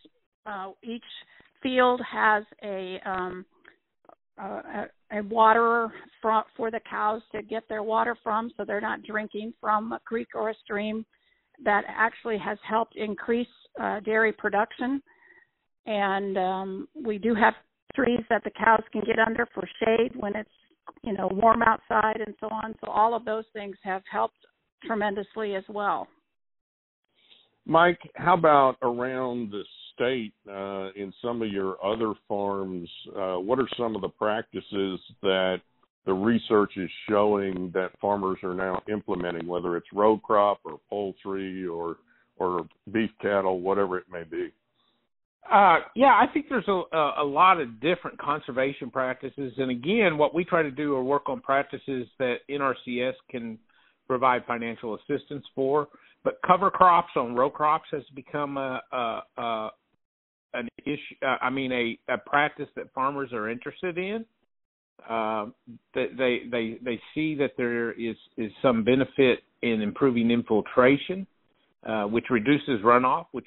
Uh, 0.46 0.70
each 0.82 1.04
field 1.62 2.00
has 2.10 2.44
a, 2.62 3.00
um, 3.04 3.44
a, 4.38 4.84
a 5.12 5.22
waterer 5.24 5.92
for, 6.20 6.44
for 6.56 6.70
the 6.70 6.80
cows 6.88 7.22
to 7.32 7.42
get 7.42 7.68
their 7.68 7.82
water 7.82 8.16
from, 8.22 8.50
so 8.56 8.64
they're 8.64 8.80
not 8.80 9.02
drinking 9.02 9.52
from 9.60 9.92
a 9.92 10.00
creek 10.04 10.28
or 10.34 10.50
a 10.50 10.54
stream. 10.62 11.04
That 11.64 11.84
actually 11.88 12.38
has 12.38 12.58
helped 12.68 12.96
increase 12.96 13.46
uh, 13.80 14.00
dairy 14.00 14.32
production. 14.32 15.02
And 15.86 16.38
um, 16.38 16.88
we 16.94 17.18
do 17.18 17.34
have 17.34 17.54
trees 17.94 18.20
that 18.30 18.44
the 18.44 18.50
cows 18.50 18.82
can 18.92 19.02
get 19.04 19.18
under 19.18 19.46
for 19.54 19.64
shade 19.84 20.12
when 20.16 20.34
it's 20.36 20.50
you 21.02 21.12
know 21.12 21.28
warm 21.32 21.62
outside 21.62 22.20
and 22.24 22.34
so 22.40 22.46
on. 22.46 22.74
So 22.84 22.90
all 22.90 23.14
of 23.14 23.24
those 23.24 23.44
things 23.52 23.76
have 23.82 24.02
helped 24.10 24.38
tremendously 24.84 25.54
as 25.54 25.64
well. 25.68 26.08
Mike, 27.64 28.00
how 28.16 28.34
about 28.34 28.76
around 28.82 29.52
the 29.52 29.62
state 29.94 30.32
uh, 30.48 30.90
in 31.00 31.12
some 31.22 31.42
of 31.42 31.48
your 31.48 31.82
other 31.84 32.12
farms? 32.26 32.88
Uh, 33.16 33.36
what 33.36 33.58
are 33.58 33.68
some 33.76 33.94
of 33.94 34.02
the 34.02 34.08
practices 34.08 34.98
that 35.22 35.58
the 36.04 36.12
research 36.12 36.72
is 36.76 36.90
showing 37.08 37.70
that 37.72 37.90
farmers 38.00 38.38
are 38.42 38.54
now 38.54 38.82
implementing, 38.90 39.46
whether 39.46 39.76
it's 39.76 39.86
row 39.92 40.18
crop 40.18 40.58
or 40.64 40.80
poultry 40.90 41.66
or 41.66 41.98
or 42.38 42.66
beef 42.90 43.10
cattle, 43.20 43.60
whatever 43.60 43.98
it 43.98 44.06
may 44.10 44.24
be? 44.24 44.48
Uh, 45.50 45.80
yeah, 45.96 46.12
I 46.14 46.26
think 46.32 46.46
there's 46.48 46.68
a, 46.68 46.82
a 47.20 47.24
lot 47.24 47.60
of 47.60 47.80
different 47.80 48.18
conservation 48.18 48.90
practices, 48.90 49.52
and 49.58 49.70
again, 49.70 50.16
what 50.16 50.34
we 50.34 50.44
try 50.44 50.62
to 50.62 50.70
do 50.70 50.94
are 50.94 51.02
work 51.02 51.28
on 51.28 51.40
practices 51.40 52.06
that 52.18 52.36
NRCS 52.48 53.14
can 53.28 53.58
provide 54.06 54.44
financial 54.46 54.94
assistance 54.94 55.44
for. 55.54 55.88
But 56.24 56.38
cover 56.46 56.70
crops 56.70 57.10
on 57.16 57.34
row 57.34 57.50
crops 57.50 57.88
has 57.90 58.02
become 58.14 58.56
a, 58.56 58.80
a, 58.92 59.22
a 59.36 59.70
an 60.54 60.68
issue. 60.84 61.16
Uh, 61.22 61.36
I 61.40 61.50
mean, 61.50 61.72
a, 61.72 62.12
a 62.12 62.18
practice 62.18 62.68
that 62.76 62.92
farmers 62.94 63.32
are 63.32 63.50
interested 63.50 63.98
in. 63.98 64.24
Uh, 65.08 65.46
they 65.94 66.42
they 66.50 66.78
they 66.84 67.00
see 67.14 67.34
that 67.36 67.52
there 67.56 67.90
is 67.92 68.14
is 68.36 68.52
some 68.62 68.84
benefit 68.84 69.40
in 69.62 69.80
improving 69.80 70.30
infiltration, 70.30 71.26
uh, 71.84 72.04
which 72.04 72.26
reduces 72.30 72.80
runoff, 72.84 73.26
which 73.32 73.46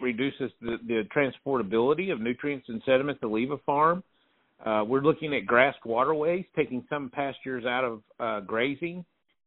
reduces 0.00 0.50
the, 0.60 0.76
the 0.86 1.02
transportability 1.14 2.12
of 2.12 2.20
nutrients 2.20 2.68
and 2.68 2.82
sediment 2.84 3.20
to 3.20 3.28
leave 3.28 3.50
a 3.50 3.58
farm. 3.58 4.02
Uh, 4.64 4.84
we're 4.86 5.02
looking 5.02 5.34
at 5.34 5.46
grassed 5.46 5.84
waterways, 5.84 6.44
taking 6.54 6.84
some 6.88 7.10
pastures 7.10 7.64
out 7.64 7.84
of 7.84 8.02
uh, 8.20 8.40
grazing 8.40 9.04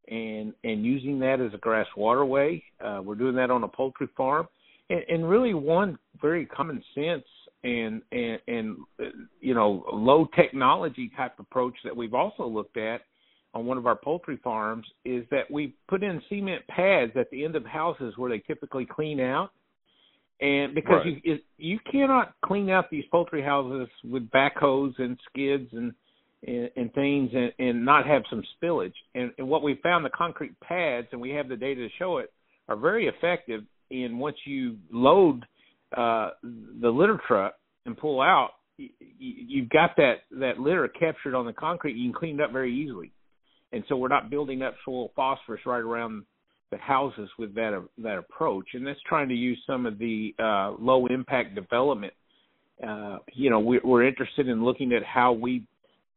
and 0.08 0.54
and 0.64 0.84
using 0.84 1.20
that 1.20 1.40
as 1.40 1.54
a 1.54 1.58
grass 1.58 1.88
waterway. 1.96 2.64
Uh, 2.84 3.02
we're 3.04 3.16
doing 3.16 3.36
that 3.36 3.52
on 3.52 3.64
a 3.64 3.68
poultry 3.68 4.08
farm, 4.16 4.48
and, 4.90 5.04
and 5.10 5.30
really 5.30 5.54
one 5.54 5.98
very 6.22 6.46
common 6.46 6.84
sense 6.94 7.26
and 7.64 8.02
and 8.12 8.40
and 8.48 8.78
you 9.42 9.54
know 9.54 9.84
low 9.92 10.28
technology 10.36 11.12
type 11.18 11.34
approach 11.40 11.76
that 11.84 11.96
we've 11.96 12.14
also 12.14 12.46
looked 12.46 12.78
at 12.78 13.02
on 13.54 13.66
one 13.66 13.78
of 13.78 13.88
our 13.88 13.96
poultry 13.96 14.40
farms 14.44 14.86
is 15.06 15.26
that 15.32 15.50
we 15.50 15.74
put 15.88 16.04
in 16.04 16.22
cement 16.30 16.66
pads 16.68 17.12
at 17.16 17.30
the 17.32 17.44
end 17.44 17.56
of 17.56 17.66
houses 17.66 18.14
where 18.16 18.30
they 18.30 18.40
typically 18.40 18.86
clean 18.86 19.20
out 19.20 19.52
and 20.42 20.74
because 20.74 21.06
right. 21.06 21.22
you 21.24 21.38
you 21.58 21.80
cannot 21.92 22.34
clean 22.46 22.70
out 22.70 22.90
these 22.90 23.04
poultry 23.12 23.42
houses 23.42 23.88
with 24.04 24.30
backhoes 24.30 24.94
and 24.98 25.18
skids 25.30 25.68
and 25.74 25.94
and, 26.46 26.70
and 26.76 26.94
things 26.94 27.32
and, 27.34 27.52
and 27.60 27.84
not 27.84 28.08
have 28.08 28.24
some 28.30 28.44
spillage. 28.56 28.94
And, 29.14 29.32
and 29.38 29.48
what 29.48 29.62
we 29.62 29.78
found, 29.84 30.06
the 30.06 30.10
concrete 30.10 30.58
pads, 30.62 31.08
and 31.12 31.20
we 31.20 31.32
have 31.32 31.50
the 31.50 31.58
data 31.58 31.82
to 31.82 31.90
show 31.98 32.20
it, 32.20 32.32
are 32.70 32.78
very 32.78 33.08
effective 33.08 33.64
in 33.90 34.18
once 34.20 34.38
you 34.46 34.78
load 34.92 35.46
uh, 35.98 36.30
the 36.44 36.90
litter 36.90 37.20
truck 37.28 37.56
and 37.86 37.98
pull 37.98 38.22
out, 38.22 38.52
you, 38.78 38.90
you've 39.20 39.70
got 39.70 39.92
that 39.98 40.20
that 40.32 40.60
litter 40.60 40.88
captured 40.88 41.36
on 41.36 41.46
the 41.46 41.54
concrete. 41.54 41.96
You 41.96 42.12
can 42.12 42.20
clean 42.20 42.40
it 42.40 42.44
up 42.44 42.52
very 42.52 42.74
easily, 42.74 43.12
and 43.74 43.84
so 43.90 43.98
we're 43.98 44.08
not 44.08 44.30
building 44.30 44.62
up 44.62 44.76
soil 44.86 45.12
phosphorus 45.16 45.62
right 45.66 45.80
around 45.80 46.24
the 46.72 46.78
houses 46.78 47.30
with 47.38 47.54
that 47.56 47.84
that 47.98 48.18
approach, 48.18 48.68
and 48.74 48.86
that's 48.86 49.00
trying 49.08 49.28
to 49.30 49.36
use 49.36 49.60
some 49.66 49.86
of 49.86 49.98
the 49.98 50.34
uh, 50.40 50.72
low 50.80 51.08
impact 51.08 51.56
development. 51.56 52.14
Uh, 52.86 53.18
you 53.34 53.50
know, 53.50 53.60
we, 53.60 53.80
we're 53.84 54.08
interested 54.08 54.48
in 54.48 54.64
looking 54.64 54.94
at 54.94 55.04
how 55.04 55.34
we, 55.34 55.64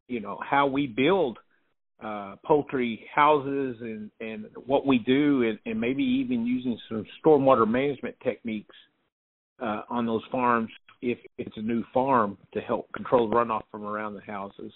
you 0.09 0.21
know, 0.21 0.39
how 0.49 0.67
we 0.67 0.87
build 0.87 1.39
uh, 2.03 2.37
poultry 2.45 3.05
houses 3.15 3.77
and 3.81 4.11
and 4.21 4.47
what 4.67 4.87
we 4.87 4.99
do, 4.99 5.43
and, 5.43 5.59
and 5.67 5.81
maybe 5.81 6.03
even 6.03 6.47
using 6.47 6.79
some 6.89 7.05
stormwater 7.25 7.69
management 7.69 8.15
techniques 8.23 8.75
uh, 9.61 9.83
on 9.89 10.07
those 10.07 10.23
farms 10.31 10.71
if 11.01 11.19
it's 11.37 11.57
a 11.57 11.63
new 11.63 11.83
farm 11.93 12.39
to 12.55 12.61
help 12.61 12.93
control 12.93 13.29
runoff 13.31 13.63
from 13.71 13.85
around 13.85 14.15
the 14.15 14.21
houses. 14.21 14.73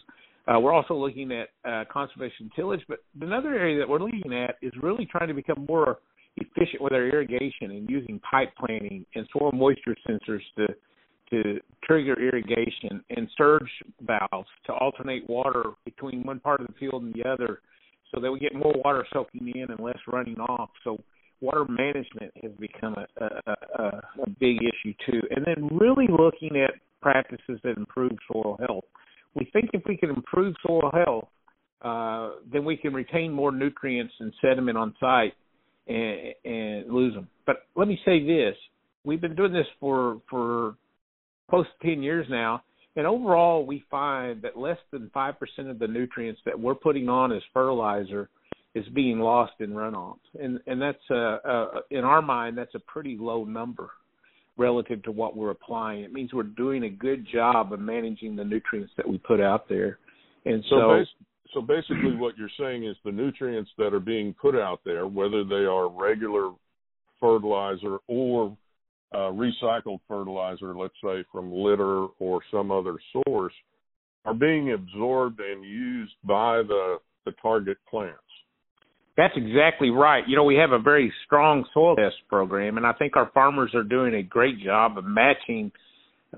Uh, 0.47 0.61
we're 0.61 0.73
also 0.73 0.95
looking 0.95 1.33
at 1.33 1.49
uh, 1.69 1.85
conservation 1.93 2.51
tillage, 2.55 2.81
but 2.89 2.99
another 3.21 3.55
area 3.55 3.79
that 3.79 3.89
we're 3.89 3.99
looking 3.99 4.33
at 4.33 4.57
is 4.63 4.73
really 4.81 5.07
trying 5.07 5.29
to 5.29 5.35
become 5.35 5.67
more 5.69 5.99
efficient 6.37 6.81
with 6.81 6.93
our 6.93 7.05
irrigation 7.05 7.71
and 7.73 7.89
using 7.91 8.21
pipe 8.21 8.51
planning 8.57 9.05
and 9.15 9.27
soil 9.33 9.51
moisture 9.53 9.97
sensors 10.09 10.43
to 10.57 10.67
to 11.31 11.59
trigger 11.83 12.15
irrigation 12.21 13.03
and 13.11 13.29
surge 13.37 13.69
valves 14.01 14.49
to 14.65 14.73
alternate 14.73 15.29
water 15.29 15.71
between 15.85 16.23
one 16.23 16.39
part 16.39 16.61
of 16.61 16.69
the 16.69 16.73
field 16.75 17.03
and 17.03 17.13
the 17.15 17.29
other 17.29 17.61
so 18.15 18.21
that 18.21 18.31
we 18.31 18.39
get 18.39 18.55
more 18.55 18.73
water 18.85 19.05
soaking 19.13 19.53
in 19.55 19.69
and 19.69 19.81
less 19.81 19.99
running 20.07 20.39
off. 20.39 20.71
So 20.85 21.03
water 21.41 21.65
management 21.69 22.33
has 22.43 22.53
become 22.61 22.95
a, 22.95 23.25
a, 23.25 23.55
a, 23.83 23.85
a 24.23 24.31
big 24.39 24.59
issue 24.59 24.95
too. 25.05 25.21
And 25.31 25.45
then 25.45 25.67
really 25.77 26.07
looking 26.09 26.57
at 26.63 26.75
practices 27.03 27.59
that 27.65 27.77
improve 27.77 28.13
soil 28.33 28.57
health 28.67 28.85
we 29.37 29.49
think 29.53 29.71
if 29.73 29.83
we 29.87 29.97
can 29.97 30.11
improve 30.11 30.55
soil 30.67 30.91
health, 30.93 31.29
uh, 31.83 32.31
then 32.51 32.65
we 32.65 32.77
can 32.77 32.93
retain 32.93 33.31
more 33.31 33.53
nutrients 33.53 34.15
and 34.19 34.33
sediment 34.41 34.79
on 34.79 34.95
site 34.99 35.35
and, 35.87 36.35
and 36.45 36.91
lose 36.91 37.15
them. 37.15 37.29
But 37.45 37.67
let 37.77 37.87
me 37.87 37.99
say 38.05 38.25
this: 38.27 38.57
we've 39.05 39.21
been 39.21 39.37
doing 39.37 39.53
this 39.53 39.67
for 39.79 40.21
for 40.29 40.75
close 41.49 41.67
to 41.81 41.89
ten 41.89 42.03
years 42.03 42.27
now, 42.31 42.63
and 42.97 43.07
overall 43.07 43.65
we 43.65 43.85
find 43.91 44.43
that 44.43 44.59
less 44.59 44.79
than 44.91 45.11
five 45.13 45.39
percent 45.39 45.69
of 45.69 45.79
the 45.79 45.87
nutrients 45.87 46.41
that 46.47 46.59
we're 46.59 46.75
putting 46.75 47.09
on 47.09 47.31
as 47.31 47.43
fertilizer 47.53 48.29
is 48.75 48.85
being 48.95 49.21
lost 49.21 49.53
in 49.61 49.71
runoff, 49.71 50.19
and 50.41 50.59
and 50.67 50.81
that's 50.81 50.99
uh, 51.11 51.39
uh, 51.47 51.69
in 51.91 52.05
our 52.05 52.23
mind 52.23 52.57
that's 52.57 52.75
a 52.75 52.81
pretty 52.81 53.17
low 53.21 53.45
number 53.45 53.91
relative 54.57 55.03
to 55.03 55.11
what 55.11 55.37
we're 55.37 55.51
applying. 55.51 56.03
It 56.03 56.13
means 56.13 56.33
we're 56.33 56.43
doing 56.45 56.85
a 56.85 56.89
good 56.89 57.27
job 57.31 57.73
of 57.73 57.81
managing 57.81 58.37
the 58.37 58.45
nutrients 58.45 58.93
that 58.97 59.09
we 59.09 59.19
put 59.19 59.41
out 59.41 59.69
there. 59.69 59.99
And 60.45 60.65
so, 60.69 60.77
so, 60.77 60.99
bas- 60.99 61.29
so 61.55 61.61
basically, 61.61 62.17
what 62.17 62.37
you're 62.39 62.49
saying 62.59 62.85
is 62.85 62.97
the 63.05 63.13
nutrients 63.13 63.71
that 63.79 63.93
are 63.93 64.01
being 64.01 64.35
put 64.35 64.55
out 64.55 64.81
there, 64.85 65.07
whether 65.07 65.45
they 65.45 65.65
are 65.67 65.89
regular 65.89 66.53
fertilizer 67.21 67.99
or 68.07 68.57
uh, 69.13 69.31
recycled 69.31 70.01
fertilizer, 70.09 70.77
let's 70.77 70.95
say 71.03 71.25
from 71.33 71.53
litter 71.53 72.07
or 72.19 72.41
some 72.51 72.71
other 72.71 72.97
source, 73.13 73.55
are 74.25 74.35
being 74.35 74.73
absorbed 74.73 75.41
and 75.41 75.65
used 75.65 76.15
by 76.25 76.59
the 76.59 76.99
the 77.25 77.33
target 77.43 77.77
plants. 77.91 78.21
That's 79.17 79.35
exactly 79.37 79.91
right. 79.91 80.23
You 80.29 80.37
know, 80.37 80.45
we 80.45 80.57
have 80.57 80.73
a 80.73 80.79
very 80.79 81.13
strong 81.25 81.65
soil 81.73 81.97
test 81.97 82.17
program, 82.29 82.77
and 82.77 82.87
I 82.87 82.93
think 82.93 83.17
our 83.17 83.31
farmers 83.33 83.71
are 83.75 83.83
doing 83.83 84.15
a 84.15 84.23
great 84.23 84.61
job 84.63 84.99
of 84.99 85.05
matching 85.05 85.73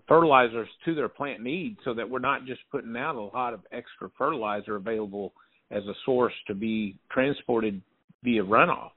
fertilizers 0.06 0.68
to 0.84 0.94
their 0.94 1.08
plant 1.08 1.42
needs 1.42 1.78
so 1.84 1.92
that 1.94 2.08
we're 2.08 2.20
not 2.20 2.46
just 2.46 2.60
putting 2.70 2.96
out 2.96 3.16
a 3.16 3.20
lot 3.20 3.52
of 3.52 3.60
extra 3.72 4.08
fertilizer 4.16 4.76
available 4.76 5.32
as 5.70 5.82
a 5.84 5.94
source 6.04 6.32
to 6.46 6.54
be 6.54 6.96
transported 7.10 7.82
via 8.22 8.44
runoff. 8.44 8.90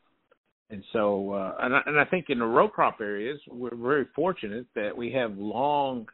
And 0.70 0.84
so, 0.94 1.34
uh, 1.34 1.56
and, 1.60 1.76
I, 1.76 1.82
and 1.86 2.00
I 2.00 2.06
think 2.06 2.28
in 2.30 2.40
the 2.40 2.46
row 2.46 2.70
crop 2.70 3.02
areas, 3.02 3.40
we're 3.50 3.76
very 3.76 4.06
fortunate 4.16 4.68
that 4.76 4.96
we 4.96 5.12
have 5.12 5.38
long 5.38 6.08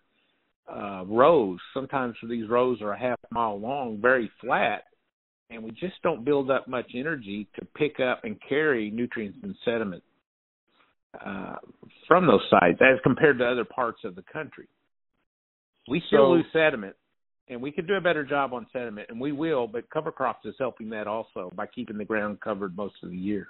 uh, 0.67 1.03
rows. 1.05 1.59
Sometimes 1.73 2.15
these 2.27 2.49
rows 2.49 2.81
are 2.81 2.93
a 2.93 2.99
half 2.99 3.19
mile 3.29 3.59
long, 3.59 3.99
very 4.01 4.31
flat, 4.41 4.83
and 5.49 5.63
we 5.63 5.71
just 5.71 6.01
don't 6.03 6.25
build 6.25 6.51
up 6.51 6.67
much 6.67 6.91
energy 6.95 7.47
to 7.59 7.65
pick 7.75 7.99
up 7.99 8.23
and 8.23 8.37
carry 8.47 8.89
nutrients 8.91 9.37
and 9.43 9.55
sediment 9.63 10.03
uh, 11.25 11.55
from 12.07 12.27
those 12.27 12.41
sites 12.49 12.79
as 12.81 12.99
compared 13.03 13.39
to 13.39 13.45
other 13.45 13.65
parts 13.65 13.99
of 14.03 14.15
the 14.15 14.23
country. 14.31 14.67
We 15.89 16.01
still 16.07 16.25
So- 16.25 16.31
lose 16.31 16.45
sediment, 16.51 16.95
and 17.47 17.61
we 17.61 17.71
could 17.71 17.87
do 17.87 17.95
a 17.95 18.01
better 18.01 18.23
job 18.23 18.53
on 18.53 18.67
sediment, 18.73 19.09
and 19.09 19.19
we 19.19 19.31
will. 19.31 19.67
But 19.67 19.89
cover 19.89 20.11
crops 20.11 20.45
is 20.45 20.55
helping 20.59 20.89
that 20.89 21.07
also 21.07 21.51
by 21.55 21.67
keeping 21.67 21.97
the 21.97 22.05
ground 22.05 22.41
covered 22.41 22.75
most 22.75 22.95
of 23.03 23.09
the 23.09 23.17
year. 23.17 23.47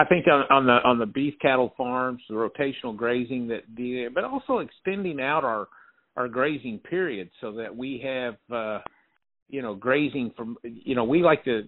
I 0.00 0.04
think 0.04 0.26
on, 0.28 0.44
on 0.50 0.66
the 0.66 0.78
on 0.84 0.98
the 1.00 1.06
beef 1.06 1.34
cattle 1.40 1.74
farms, 1.76 2.22
the 2.28 2.36
rotational 2.36 2.96
grazing 2.96 3.48
that, 3.48 3.64
the, 3.76 4.08
but 4.14 4.22
also 4.22 4.58
extending 4.58 5.20
out 5.20 5.42
our 5.42 5.66
our 6.16 6.28
grazing 6.28 6.78
period 6.78 7.30
so 7.40 7.52
that 7.52 7.74
we 7.76 7.98
have, 7.98 8.36
uh, 8.52 8.80
you 9.48 9.62
know, 9.62 9.74
grazing 9.74 10.32
from, 10.36 10.56
you 10.62 10.94
know, 10.94 11.04
we 11.04 11.22
like 11.22 11.44
to 11.44 11.62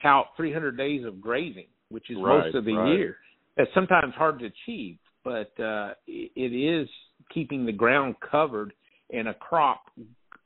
count 0.00 0.26
300 0.36 0.76
days 0.76 1.04
of 1.04 1.20
grazing, 1.20 1.66
which 1.90 2.10
is 2.10 2.16
Right, 2.16 2.44
most 2.44 2.54
of 2.54 2.64
the 2.64 2.72
right. 2.72 2.96
year. 2.96 3.16
That's 3.56 3.70
sometimes 3.74 4.14
hard 4.14 4.38
to 4.40 4.46
achieve, 4.46 4.98
but 5.24 5.52
uh, 5.60 5.94
it 6.06 6.30
it 6.36 6.54
is 6.54 6.88
keeping 7.32 7.66
the 7.66 7.72
ground 7.72 8.14
covered 8.30 8.72
and 9.12 9.28
a 9.28 9.34
crop, 9.34 9.82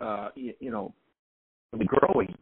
uh, 0.01 0.29
you, 0.35 0.55
you 0.61 0.71
know, 0.71 0.95
growing 1.87 2.35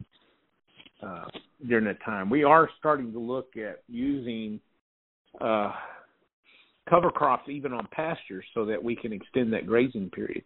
uh, 1.03 1.25
during 1.67 1.85
that 1.85 2.01
time. 2.05 2.29
We 2.29 2.43
are 2.43 2.69
starting 2.79 3.11
to 3.11 3.19
look 3.19 3.57
at 3.57 3.83
using 3.89 4.59
uh, 5.41 5.73
cover 6.89 7.09
crops 7.09 7.49
even 7.49 7.73
on 7.73 7.87
pastures 7.91 8.45
so 8.53 8.65
that 8.65 8.81
we 8.81 8.95
can 8.95 9.11
extend 9.11 9.51
that 9.53 9.67
grazing 9.67 10.09
period. 10.09 10.43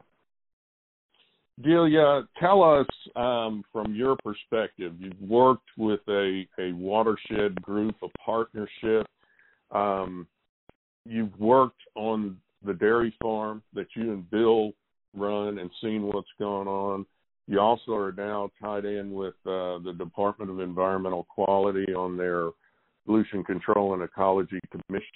Delia, 1.62 2.28
tell 2.39 2.63
us 2.63 2.88
um, 3.15 3.63
from 3.72 3.96
your 3.96 4.18
perspective. 4.24 4.94
You've 5.00 5.22
worked 5.22 5.70
with 5.78 6.02
a, 6.10 6.46
a 6.60 6.74
watershed 6.74 7.62
group, 7.62 7.96
a 8.04 8.08
partnership. 8.24 9.08
Um, 9.72 10.28
you've 11.06 11.38
worked 11.39 11.82
on 11.96 12.38
the 12.65 12.74
dairy 12.74 13.15
farm 13.22 13.63
that 13.74 13.88
you 13.96 14.12
and 14.12 14.30
Bill 14.30 14.74
run 15.15 15.60
and 15.60 15.70
seen 15.82 16.04
what's 16.04 16.28
going 16.39 16.68
on. 16.68 17.06
You 17.48 17.60
also 17.60 17.94
are 17.94 18.12
now 18.12 18.52
tied 18.62 18.86
in 18.86 19.13
with 19.13 19.36
uh, 19.46 19.80
the 19.80 19.94
Department 19.98 20.52
of 20.52 20.60
Environmental 20.60 21.26
Quality 21.30 21.94
on 21.94 22.18
their 22.18 22.50
Pollution 23.06 23.44
Control 23.44 23.94
and 23.94 24.04
Ecology 24.04 24.60
Commission 24.72 25.08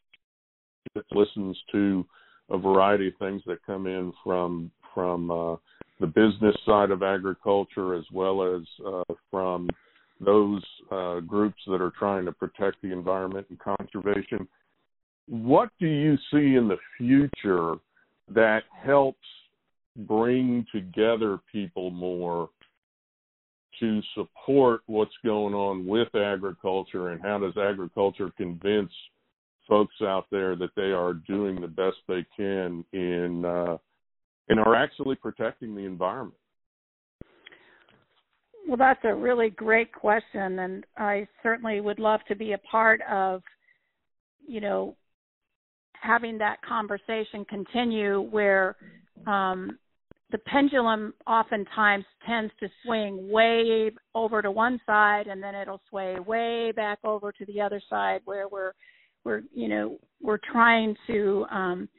that 0.95 1.05
listens 1.11 1.57
to 1.71 2.05
a 2.49 2.57
variety 2.57 3.07
of 3.07 3.13
things 3.19 3.41
that 3.45 3.65
come 3.65 3.87
in 3.87 4.13
from 4.23 4.71
from 4.93 5.31
uh, 5.31 5.55
the 5.99 6.07
business 6.07 6.55
side 6.65 6.91
of 6.91 7.03
agriculture 7.03 7.95
as 7.95 8.05
well 8.11 8.55
as 8.55 8.61
uh, 8.85 9.13
from 9.29 9.69
those 10.19 10.63
uh, 10.91 11.19
groups 11.21 11.61
that 11.67 11.81
are 11.81 11.93
trying 11.97 12.25
to 12.25 12.31
protect 12.31 12.81
the 12.81 12.91
environment 12.91 13.47
and 13.49 13.59
conservation. 13.59 14.47
What 15.27 15.69
do 15.79 15.87
you 15.87 16.17
see 16.31 16.55
in 16.55 16.67
the 16.67 16.77
future 16.97 17.75
that 18.33 18.63
helps 18.83 19.25
bring 19.95 20.65
together 20.73 21.39
people 21.51 21.89
more 21.91 22.49
to 23.79 24.01
support 24.13 24.81
what's 24.87 25.13
going 25.23 25.53
on 25.53 25.85
with 25.85 26.13
agriculture 26.15 27.09
and 27.09 27.21
how 27.21 27.37
does 27.37 27.55
agriculture 27.57 28.31
convince 28.35 28.91
folks 29.67 29.95
out 30.01 30.25
there 30.31 30.55
that 30.55 30.71
they 30.75 30.91
are 30.91 31.13
doing 31.13 31.61
the 31.61 31.67
best 31.67 31.97
they 32.07 32.25
can 32.35 32.83
in 32.91 33.45
uh, 33.45 33.77
and 34.49 34.59
are 34.59 34.75
actually 34.75 35.15
protecting 35.15 35.75
the 35.75 35.85
environment. 35.85 36.35
Well, 38.67 38.77
that's 38.77 38.99
a 39.03 39.15
really 39.15 39.49
great 39.49 39.91
question, 39.91 40.59
and 40.59 40.85
I 40.97 41.27
certainly 41.41 41.81
would 41.81 41.97
love 41.97 42.19
to 42.27 42.35
be 42.35 42.53
a 42.53 42.57
part 42.59 43.01
of, 43.09 43.41
you 44.45 44.61
know, 44.61 44.95
having 45.93 46.37
that 46.37 46.61
conversation 46.61 47.45
continue 47.45 48.21
where 48.21 48.75
um, 49.25 49.79
the 50.31 50.37
pendulum 50.39 51.13
oftentimes 51.25 52.05
tends 52.27 52.53
to 52.59 52.69
swing 52.85 53.31
way 53.31 53.91
over 54.13 54.41
to 54.41 54.51
one 54.51 54.79
side, 54.85 55.27
and 55.27 55.41
then 55.41 55.55
it'll 55.55 55.81
sway 55.89 56.19
way 56.19 56.71
back 56.71 56.99
over 57.03 57.31
to 57.31 57.45
the 57.45 57.59
other 57.59 57.81
side, 57.89 58.21
where 58.25 58.47
we're 58.47 58.73
we're 59.25 59.41
you 59.53 59.67
know 59.67 59.97
we're 60.21 60.39
trying 60.51 60.95
to 61.07 61.45
um, 61.51 61.89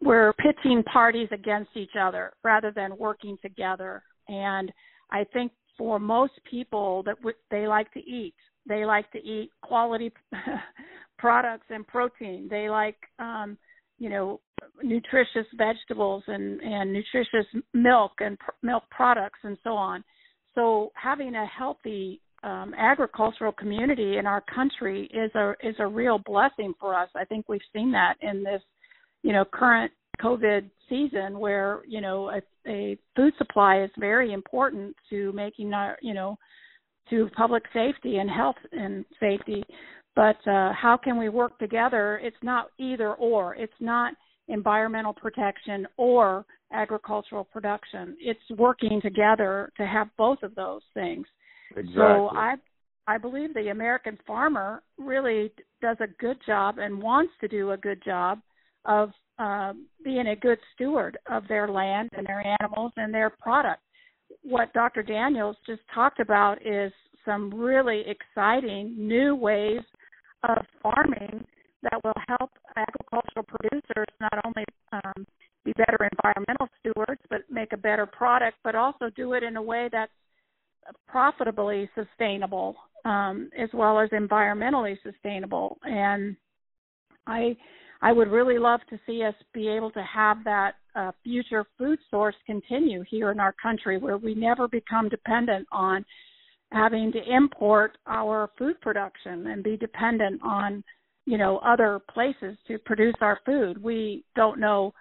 we're 0.00 0.32
pitching 0.34 0.82
parties 0.84 1.28
against 1.32 1.70
each 1.76 1.96
other 2.00 2.32
rather 2.42 2.70
than 2.70 2.96
working 2.98 3.36
together. 3.42 4.02
And 4.28 4.72
I 5.10 5.24
think 5.32 5.52
for 5.78 5.98
most 5.98 6.32
people 6.48 7.02
that 7.04 7.16
w- 7.16 7.36
they 7.50 7.66
like 7.66 7.92
to 7.92 8.00
eat, 8.00 8.34
they 8.68 8.84
like 8.84 9.10
to 9.12 9.18
eat 9.18 9.50
quality 9.62 10.12
products 11.18 11.66
and 11.70 11.86
protein. 11.86 12.48
They 12.50 12.68
like, 12.68 12.96
um, 13.18 13.56
you 13.98 14.10
know, 14.10 14.40
nutritious 14.82 15.46
vegetables 15.56 16.22
and 16.26 16.60
and 16.60 16.92
nutritious 16.92 17.46
milk 17.74 18.12
and 18.20 18.38
pr- 18.38 18.50
milk 18.62 18.84
products 18.90 19.38
and 19.44 19.56
so 19.64 19.70
on. 19.70 20.04
So 20.54 20.92
having 20.94 21.34
a 21.34 21.46
healthy 21.46 22.20
um, 22.44 22.74
agricultural 22.76 23.52
community 23.52 24.18
in 24.18 24.26
our 24.26 24.42
country 24.42 25.08
is 25.12 25.30
a 25.34 25.54
is 25.62 25.76
a 25.78 25.86
real 25.86 26.18
blessing 26.18 26.74
for 26.80 26.94
us. 26.94 27.08
I 27.16 27.24
think 27.24 27.48
we've 27.48 27.60
seen 27.72 27.92
that 27.92 28.14
in 28.20 28.42
this, 28.42 28.62
you 29.22 29.32
know, 29.32 29.44
current 29.44 29.92
COVID 30.20 30.70
season 30.88 31.38
where 31.38 31.80
you 31.86 32.00
know 32.00 32.30
a, 32.30 32.70
a 32.70 32.98
food 33.16 33.32
supply 33.38 33.82
is 33.82 33.90
very 33.98 34.32
important 34.32 34.94
to 35.10 35.32
making 35.32 35.72
our 35.72 35.96
you 36.02 36.14
know 36.14 36.36
to 37.10 37.28
public 37.36 37.64
safety 37.72 38.18
and 38.18 38.30
health 38.30 38.56
and 38.72 39.04
safety. 39.18 39.62
But 40.14 40.36
uh, 40.46 40.72
how 40.74 40.98
can 41.02 41.18
we 41.18 41.30
work 41.30 41.58
together? 41.58 42.20
It's 42.22 42.36
not 42.42 42.66
either 42.78 43.14
or. 43.14 43.54
It's 43.54 43.72
not 43.80 44.12
environmental 44.48 45.14
protection 45.14 45.86
or 45.96 46.44
agricultural 46.72 47.44
production. 47.44 48.16
It's 48.20 48.40
working 48.58 49.00
together 49.02 49.72
to 49.78 49.86
have 49.86 50.08
both 50.18 50.42
of 50.42 50.54
those 50.54 50.82
things. 50.94 51.26
Exactly. 51.70 51.94
So 51.96 52.28
I 52.28 52.54
I 53.06 53.18
believe 53.18 53.54
the 53.54 53.68
American 53.68 54.18
farmer 54.26 54.82
really 54.98 55.50
does 55.80 55.96
a 56.00 56.06
good 56.20 56.36
job 56.46 56.78
and 56.78 57.02
wants 57.02 57.32
to 57.40 57.48
do 57.48 57.72
a 57.72 57.76
good 57.76 58.02
job 58.04 58.40
of 58.84 59.10
uh, 59.38 59.72
being 60.04 60.28
a 60.28 60.36
good 60.36 60.58
steward 60.74 61.18
of 61.30 61.46
their 61.48 61.68
land 61.68 62.10
and 62.16 62.26
their 62.26 62.44
animals 62.60 62.92
and 62.96 63.12
their 63.12 63.30
product. 63.30 63.80
What 64.42 64.72
Dr. 64.72 65.02
Daniels 65.02 65.56
just 65.66 65.82
talked 65.94 66.20
about 66.20 66.64
is 66.66 66.92
some 67.24 67.52
really 67.54 68.04
exciting 68.06 68.94
new 68.96 69.34
ways 69.34 69.80
of 70.48 70.64
farming 70.82 71.44
that 71.82 72.00
will 72.04 72.14
help 72.28 72.50
agricultural 72.76 73.44
producers 73.46 74.06
not 74.20 74.40
only 74.44 74.64
um, 74.92 75.26
be 75.64 75.72
better 75.72 76.08
environmental 76.12 76.68
stewards, 76.80 77.20
but 77.30 77.42
make 77.50 77.72
a 77.72 77.76
better 77.76 78.06
product, 78.06 78.56
but 78.64 78.74
also 78.74 79.10
do 79.16 79.34
it 79.34 79.42
in 79.42 79.56
a 79.56 79.62
way 79.62 79.88
that's 79.92 80.12
profitably 81.06 81.88
sustainable 81.94 82.76
um, 83.04 83.50
as 83.58 83.68
well 83.72 83.98
as 83.98 84.10
environmentally 84.10 84.96
sustainable. 85.02 85.78
And 85.82 86.36
I 87.26 87.56
I 88.02 88.12
would 88.12 88.28
really 88.28 88.58
love 88.58 88.80
to 88.90 88.98
see 89.06 89.22
us 89.22 89.34
be 89.54 89.68
able 89.68 89.92
to 89.92 90.02
have 90.02 90.38
that 90.44 90.72
uh, 90.96 91.12
future 91.22 91.64
food 91.78 92.00
source 92.10 92.34
continue 92.44 93.04
here 93.08 93.30
in 93.30 93.38
our 93.38 93.54
country, 93.62 93.96
where 93.96 94.18
we 94.18 94.34
never 94.34 94.66
become 94.66 95.08
dependent 95.08 95.68
on 95.70 96.04
having 96.72 97.12
to 97.12 97.22
import 97.32 97.96
our 98.06 98.50
food 98.58 98.80
production 98.80 99.46
and 99.46 99.62
be 99.62 99.76
dependent 99.76 100.40
on 100.42 100.82
you 101.26 101.38
know 101.38 101.58
other 101.58 102.00
places 102.12 102.56
to 102.66 102.76
produce 102.78 103.14
our 103.20 103.38
food. 103.46 103.80
We 103.82 104.24
don't 104.34 104.58
know 104.58 104.92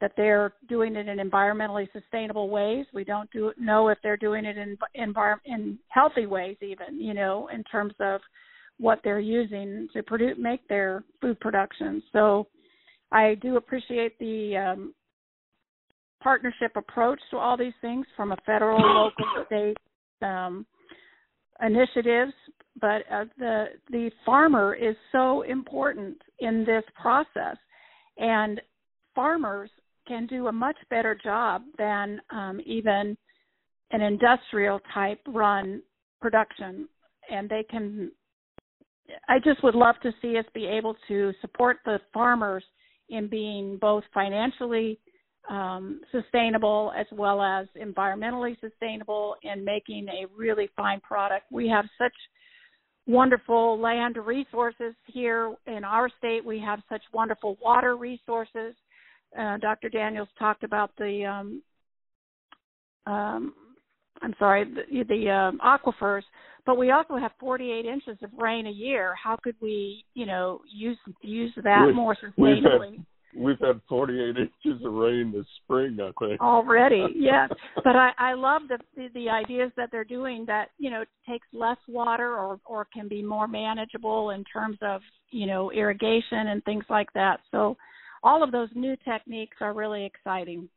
that 0.00 0.12
they're 0.16 0.54
doing 0.68 0.96
it 0.96 1.06
in 1.06 1.18
environmentally 1.18 1.88
sustainable 1.92 2.48
ways. 2.48 2.86
We 2.94 3.04
don't 3.04 3.30
do 3.30 3.52
know 3.58 3.88
if 3.88 3.98
they're 4.02 4.16
doing 4.16 4.46
it 4.46 4.56
in 4.56 4.78
envir- 4.98 5.40
in 5.44 5.78
healthy 5.88 6.24
ways, 6.24 6.56
even 6.62 6.98
you 6.98 7.12
know, 7.12 7.48
in 7.52 7.62
terms 7.64 7.94
of 8.00 8.22
what 8.78 9.00
they're 9.02 9.20
using 9.20 9.88
to 9.92 10.02
produce 10.02 10.36
make 10.38 10.66
their 10.68 11.04
food 11.20 11.38
production. 11.40 12.02
So, 12.12 12.46
I 13.10 13.36
do 13.36 13.56
appreciate 13.56 14.18
the 14.18 14.56
um, 14.56 14.94
partnership 16.22 16.72
approach 16.76 17.20
to 17.30 17.36
all 17.36 17.56
these 17.56 17.72
things 17.80 18.06
from 18.16 18.32
a 18.32 18.36
federal, 18.44 18.78
local, 18.80 19.44
state 19.46 19.76
um, 20.22 20.66
initiatives. 21.64 22.32
But 22.80 23.02
uh, 23.10 23.24
the 23.38 23.66
the 23.90 24.10
farmer 24.24 24.74
is 24.74 24.94
so 25.10 25.42
important 25.42 26.16
in 26.38 26.64
this 26.64 26.84
process, 27.00 27.56
and 28.18 28.60
farmers 29.14 29.70
can 30.06 30.26
do 30.26 30.46
a 30.46 30.52
much 30.52 30.76
better 30.88 31.18
job 31.22 31.62
than 31.76 32.20
um, 32.30 32.60
even 32.64 33.16
an 33.90 34.00
industrial 34.00 34.80
type 34.94 35.20
run 35.26 35.82
production, 36.20 36.88
and 37.30 37.48
they 37.48 37.64
can. 37.68 38.12
I 39.28 39.38
just 39.38 39.62
would 39.62 39.74
love 39.74 39.96
to 40.02 40.12
see 40.20 40.36
us 40.38 40.44
be 40.54 40.66
able 40.66 40.96
to 41.08 41.32
support 41.40 41.78
the 41.84 42.00
farmers 42.12 42.64
in 43.08 43.28
being 43.28 43.78
both 43.78 44.04
financially 44.12 44.98
um, 45.48 46.00
sustainable 46.12 46.92
as 46.96 47.06
well 47.12 47.40
as 47.40 47.66
environmentally 47.80 48.58
sustainable 48.60 49.36
and 49.44 49.64
making 49.64 50.06
a 50.08 50.26
really 50.36 50.68
fine 50.76 51.00
product. 51.00 51.46
We 51.50 51.68
have 51.68 51.86
such 51.96 52.12
wonderful 53.06 53.80
land 53.80 54.18
resources 54.18 54.94
here 55.06 55.54
in 55.66 55.84
our 55.84 56.10
state. 56.18 56.44
We 56.44 56.60
have 56.60 56.80
such 56.90 57.02
wonderful 57.12 57.56
water 57.62 57.96
resources. 57.96 58.74
Uh, 59.38 59.56
Dr. 59.56 59.88
Daniels 59.88 60.28
talked 60.38 60.64
about 60.64 60.90
the 60.98 61.24
um, 61.24 61.62
um, 63.06 63.54
I'm 64.20 64.34
sorry, 64.38 64.64
the, 64.64 65.04
the 65.04 65.30
um, 65.30 65.60
aquifers, 65.64 66.22
but 66.68 66.76
we 66.76 66.90
also 66.90 67.16
have 67.16 67.30
48 67.40 67.86
inches 67.86 68.18
of 68.22 68.28
rain 68.36 68.66
a 68.66 68.70
year. 68.70 69.14
How 69.14 69.38
could 69.42 69.54
we, 69.58 70.04
you 70.12 70.26
know, 70.26 70.60
use 70.70 70.98
use 71.22 71.50
that 71.64 71.84
we, 71.86 71.94
more 71.94 72.14
sustainably? 72.14 73.02
We've 73.34 73.58
had 73.58 73.80
48 73.88 74.36
inches 74.36 74.84
of 74.84 74.92
rain 74.92 75.32
this 75.34 75.46
spring, 75.64 75.96
I 75.98 76.10
think. 76.22 76.38
Already, 76.42 77.06
yes. 77.16 77.48
But 77.76 77.96
I, 77.96 78.10
I 78.18 78.34
love 78.34 78.62
the, 78.68 78.76
the 78.94 79.08
the 79.14 79.30
ideas 79.30 79.72
that 79.78 79.88
they're 79.90 80.04
doing 80.04 80.44
that 80.46 80.66
you 80.76 80.90
know 80.90 81.04
takes 81.26 81.46
less 81.54 81.78
water 81.88 82.36
or 82.36 82.60
or 82.66 82.86
can 82.92 83.08
be 83.08 83.22
more 83.22 83.48
manageable 83.48 84.28
in 84.28 84.44
terms 84.44 84.76
of 84.82 85.00
you 85.30 85.46
know 85.46 85.72
irrigation 85.72 86.48
and 86.48 86.62
things 86.64 86.84
like 86.90 87.10
that. 87.14 87.40
So 87.50 87.78
all 88.22 88.42
of 88.42 88.52
those 88.52 88.68
new 88.74 88.94
techniques 89.06 89.56
are 89.62 89.72
really 89.72 90.04
exciting. 90.04 90.68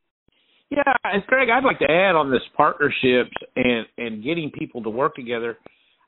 Yeah, 0.70 0.94
and 1.04 1.22
Greg, 1.26 1.50
I'd 1.50 1.64
like 1.64 1.80
to 1.80 1.90
add 1.90 2.14
on 2.14 2.30
this 2.30 2.40
partnerships 2.56 3.36
and 3.56 3.84
and 3.98 4.24
getting 4.24 4.50
people 4.50 4.82
to 4.84 4.88
work 4.88 5.14
together. 5.14 5.58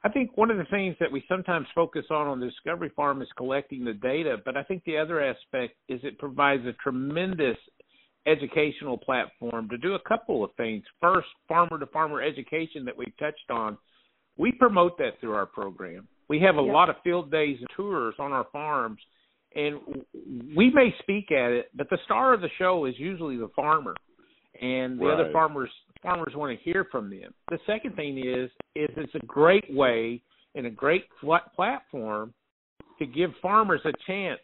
I 0.05 0.11
think 0.11 0.37
one 0.37 0.51
of 0.51 0.59
the 0.59 0.67
things 0.67 0.97
that 1.01 1.11
we 1.11 1.25
sometimes 1.29 1.67
focus 1.75 2.05
on 2.11 2.27
on 2.27 2.39
the 2.39 2.47
Discovery 2.47 2.93
Farm 2.95 3.23
is 3.23 3.29
collecting 3.39 3.85
the 3.85 3.95
data, 3.95 4.37
but 4.45 4.55
I 4.55 4.63
think 4.63 4.85
the 4.85 4.99
other 4.99 5.23
aspect 5.23 5.77
is 5.89 5.99
it 6.05 6.19
provides 6.19 6.65
a 6.67 6.75
tremendous 6.75 7.57
educational 8.27 8.99
platform 8.99 9.69
to 9.71 9.79
do 9.79 9.95
a 9.95 10.09
couple 10.09 10.45
of 10.45 10.51
things. 10.57 10.85
First, 11.01 11.29
farmer 11.49 11.79
to 11.79 11.87
farmer 11.87 12.21
education 12.21 12.85
that 12.85 12.97
we've 12.97 13.17
touched 13.19 13.51
on. 13.51 13.79
We 14.37 14.53
promote 14.53 14.99
that 14.99 15.21
through 15.21 15.35
our 15.35 15.47
program. 15.47 16.07
We 16.29 16.41
have 16.41 16.57
a 16.57 16.63
yep. 16.63 16.73
lot 16.73 16.91
of 16.91 16.97
field 17.03 17.31
days 17.31 17.57
and 17.59 17.69
tours 17.75 18.15
on 18.19 18.33
our 18.33 18.47
farms, 18.53 18.99
and 19.55 19.79
we 20.57 20.71
may 20.71 20.95
speak 21.01 21.31
at 21.33 21.53
it, 21.53 21.71
but 21.75 21.89
the 21.89 21.99
star 22.05 22.35
of 22.35 22.41
the 22.41 22.49
show 22.59 22.85
is 22.87 22.95
usually 22.99 23.37
the 23.37 23.51
farmer 23.55 23.95
and 24.61 25.01
the 25.01 25.07
right. 25.07 25.15
other 25.21 25.33
farmers 25.33 25.71
farmers 26.03 26.33
want 26.35 26.57
to 26.57 26.65
hear 26.65 26.87
from 26.91 27.09
them. 27.09 27.33
The 27.51 27.59
second 27.67 27.97
thing 27.97 28.19
is 28.19 28.51
is 28.75 28.89
it's 28.97 29.15
a 29.15 29.27
great 29.27 29.65
way 29.71 30.21
and 30.55 30.67
a 30.67 30.71
great 30.71 31.05
platform 31.55 32.33
to 32.99 33.07
give 33.07 33.31
farmers 33.43 33.81
a 33.85 33.93
chance 34.07 34.41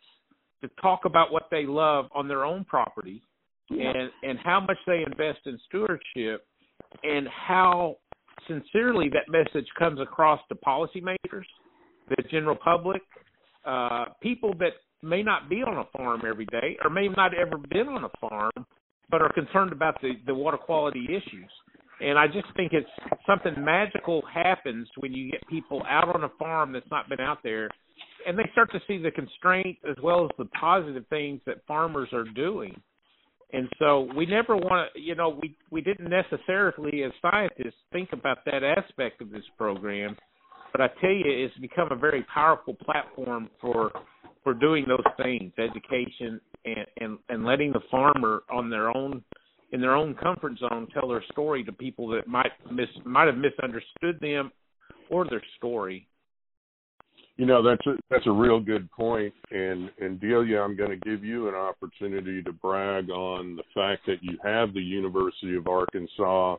to 0.62 0.68
talk 0.82 1.04
about 1.04 1.32
what 1.32 1.44
they 1.50 1.64
love 1.66 2.06
on 2.14 2.28
their 2.28 2.44
own 2.44 2.64
property 2.64 3.22
yeah. 3.70 3.90
and 3.90 4.10
and 4.22 4.38
how 4.38 4.60
much 4.60 4.78
they 4.86 5.02
invest 5.06 5.40
in 5.46 5.58
stewardship 5.68 6.46
and 7.02 7.28
how 7.28 7.96
sincerely 8.48 9.08
that 9.10 9.30
message 9.30 9.66
comes 9.78 10.00
across 10.00 10.40
to 10.48 10.54
policymakers, 10.56 11.44
the 12.08 12.22
general 12.30 12.56
public, 12.56 13.02
uh, 13.64 14.06
people 14.22 14.54
that 14.58 14.72
may 15.02 15.22
not 15.22 15.48
be 15.48 15.56
on 15.56 15.78
a 15.78 15.84
farm 15.96 16.22
every 16.28 16.46
day 16.46 16.76
or 16.82 16.90
may 16.90 17.08
not 17.08 17.32
ever 17.34 17.56
been 17.70 17.88
on 17.88 18.04
a 18.04 18.10
farm 18.20 18.50
but 19.10 19.22
are 19.22 19.32
concerned 19.32 19.72
about 19.72 20.00
the 20.02 20.12
the 20.26 20.34
water 20.34 20.56
quality 20.56 21.06
issues. 21.08 21.50
And 22.00 22.18
I 22.18 22.26
just 22.26 22.46
think 22.56 22.72
it's 22.72 22.88
something 23.26 23.62
magical 23.62 24.22
happens 24.32 24.88
when 24.98 25.12
you 25.12 25.30
get 25.30 25.46
people 25.48 25.82
out 25.88 26.14
on 26.14 26.24
a 26.24 26.30
farm 26.38 26.72
that's 26.72 26.90
not 26.90 27.08
been 27.08 27.20
out 27.20 27.38
there 27.42 27.68
and 28.26 28.38
they 28.38 28.48
start 28.52 28.70
to 28.72 28.80
see 28.86 28.98
the 28.98 29.10
constraints 29.10 29.80
as 29.88 29.96
well 30.02 30.24
as 30.24 30.30
the 30.38 30.44
positive 30.46 31.06
things 31.08 31.40
that 31.46 31.56
farmers 31.66 32.08
are 32.12 32.24
doing. 32.24 32.80
And 33.52 33.68
so 33.78 34.08
we 34.16 34.26
never 34.26 34.56
want 34.56 34.92
to, 34.94 35.00
you 35.00 35.14
know, 35.14 35.38
we 35.42 35.56
we 35.70 35.80
didn't 35.80 36.08
necessarily 36.08 37.02
as 37.02 37.10
scientists 37.20 37.80
think 37.92 38.10
about 38.12 38.44
that 38.44 38.62
aspect 38.62 39.20
of 39.20 39.30
this 39.30 39.42
program, 39.58 40.16
but 40.70 40.80
I 40.80 40.88
tell 41.00 41.10
you, 41.10 41.24
it's 41.26 41.56
become 41.58 41.88
a 41.90 41.96
very 41.96 42.24
powerful 42.32 42.74
platform 42.74 43.50
for 43.60 43.90
for 44.44 44.54
doing 44.54 44.84
those 44.86 45.04
things, 45.16 45.52
education 45.58 46.40
and, 46.64 46.86
and 47.00 47.18
and 47.28 47.44
letting 47.44 47.72
the 47.72 47.80
farmer 47.90 48.44
on 48.52 48.70
their 48.70 48.96
own 48.96 49.24
in 49.72 49.80
their 49.80 49.94
own 49.94 50.14
comfort 50.14 50.58
zone 50.58 50.88
tell 50.92 51.08
their 51.08 51.24
story 51.32 51.64
to 51.64 51.72
people 51.72 52.08
that 52.08 52.26
might 52.26 52.52
miss 52.70 52.88
might 53.04 53.26
have 53.26 53.36
misunderstood 53.36 54.18
them 54.20 54.50
or 55.10 55.24
their 55.28 55.42
story. 55.56 56.06
You 57.36 57.46
know 57.46 57.62
that's 57.62 57.86
a 57.86 57.94
that's 58.10 58.26
a 58.26 58.32
real 58.32 58.60
good 58.60 58.90
point, 58.90 59.32
and 59.50 59.90
and 60.00 60.20
Delia, 60.20 60.60
I'm 60.60 60.76
going 60.76 60.90
to 60.90 61.08
give 61.08 61.24
you 61.24 61.48
an 61.48 61.54
opportunity 61.54 62.42
to 62.42 62.52
brag 62.52 63.10
on 63.10 63.56
the 63.56 63.62
fact 63.74 64.06
that 64.06 64.22
you 64.22 64.36
have 64.44 64.74
the 64.74 64.80
University 64.80 65.56
of 65.56 65.66
Arkansas 65.66 66.56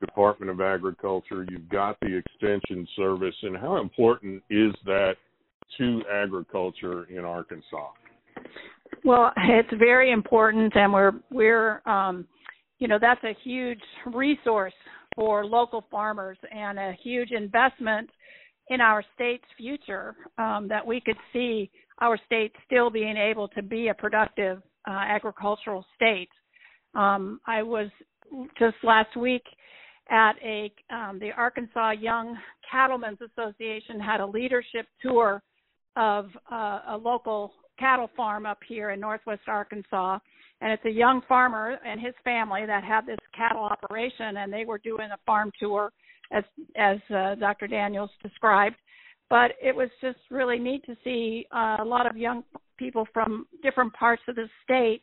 Department 0.00 0.50
of 0.50 0.60
Agriculture, 0.60 1.46
you've 1.48 1.68
got 1.68 1.98
the 2.00 2.14
Extension 2.16 2.86
Service, 2.96 3.34
and 3.42 3.56
how 3.56 3.80
important 3.80 4.42
is 4.50 4.72
that 4.84 5.14
to 5.78 6.02
agriculture 6.12 7.04
in 7.04 7.24
Arkansas? 7.24 7.90
Well, 9.04 9.32
it's 9.36 9.72
very 9.78 10.12
important, 10.12 10.74
and 10.76 10.92
we're 10.92 11.12
we're 11.30 11.82
um, 11.86 12.26
you 12.78 12.88
know 12.88 12.98
that's 13.00 13.22
a 13.24 13.36
huge 13.42 13.80
resource 14.06 14.74
for 15.14 15.44
local 15.46 15.84
farmers 15.90 16.38
and 16.52 16.78
a 16.78 16.92
huge 17.02 17.30
investment 17.30 18.10
in 18.68 18.80
our 18.80 19.02
state's 19.14 19.44
future 19.56 20.16
um, 20.38 20.66
that 20.68 20.86
we 20.86 21.00
could 21.00 21.16
see 21.32 21.70
our 22.00 22.18
state 22.26 22.52
still 22.66 22.90
being 22.90 23.16
able 23.16 23.48
to 23.48 23.62
be 23.62 23.88
a 23.88 23.94
productive 23.94 24.58
uh, 24.88 24.90
agricultural 24.90 25.84
state. 25.94 26.28
Um, 26.94 27.40
I 27.46 27.62
was 27.62 27.88
just 28.58 28.76
last 28.82 29.16
week 29.16 29.42
at 30.10 30.34
a 30.44 30.70
um, 30.90 31.18
the 31.18 31.30
Arkansas 31.36 31.92
Young 31.92 32.36
Cattlemen's 32.70 33.18
Association 33.20 33.98
had 34.00 34.20
a 34.20 34.26
leadership 34.26 34.86
tour 35.02 35.42
of 35.96 36.26
uh, 36.52 36.80
a 36.88 37.00
local 37.00 37.52
cattle 37.78 38.10
farm 38.16 38.46
up 38.46 38.58
here 38.66 38.90
in 38.90 39.00
northwest 39.00 39.42
Arkansas. 39.46 40.18
And 40.60 40.72
it's 40.72 40.84
a 40.86 40.90
young 40.90 41.20
farmer 41.28 41.78
and 41.84 42.00
his 42.00 42.14
family 42.24 42.64
that 42.66 42.82
had 42.82 43.06
this 43.06 43.18
cattle 43.36 43.64
operation, 43.64 44.38
and 44.38 44.50
they 44.50 44.64
were 44.64 44.78
doing 44.78 45.10
a 45.12 45.18
farm 45.26 45.52
tour, 45.60 45.92
as 46.32 46.44
as 46.76 46.96
uh, 47.14 47.34
Dr. 47.34 47.66
Daniels 47.66 48.10
described. 48.22 48.76
But 49.28 49.52
it 49.62 49.74
was 49.74 49.90
just 50.00 50.18
really 50.30 50.58
neat 50.58 50.84
to 50.86 50.96
see 51.04 51.46
uh, 51.54 51.76
a 51.80 51.84
lot 51.84 52.06
of 52.06 52.16
young 52.16 52.42
people 52.78 53.06
from 53.12 53.46
different 53.62 53.92
parts 53.92 54.22
of 54.28 54.36
the 54.36 54.48
state 54.64 55.02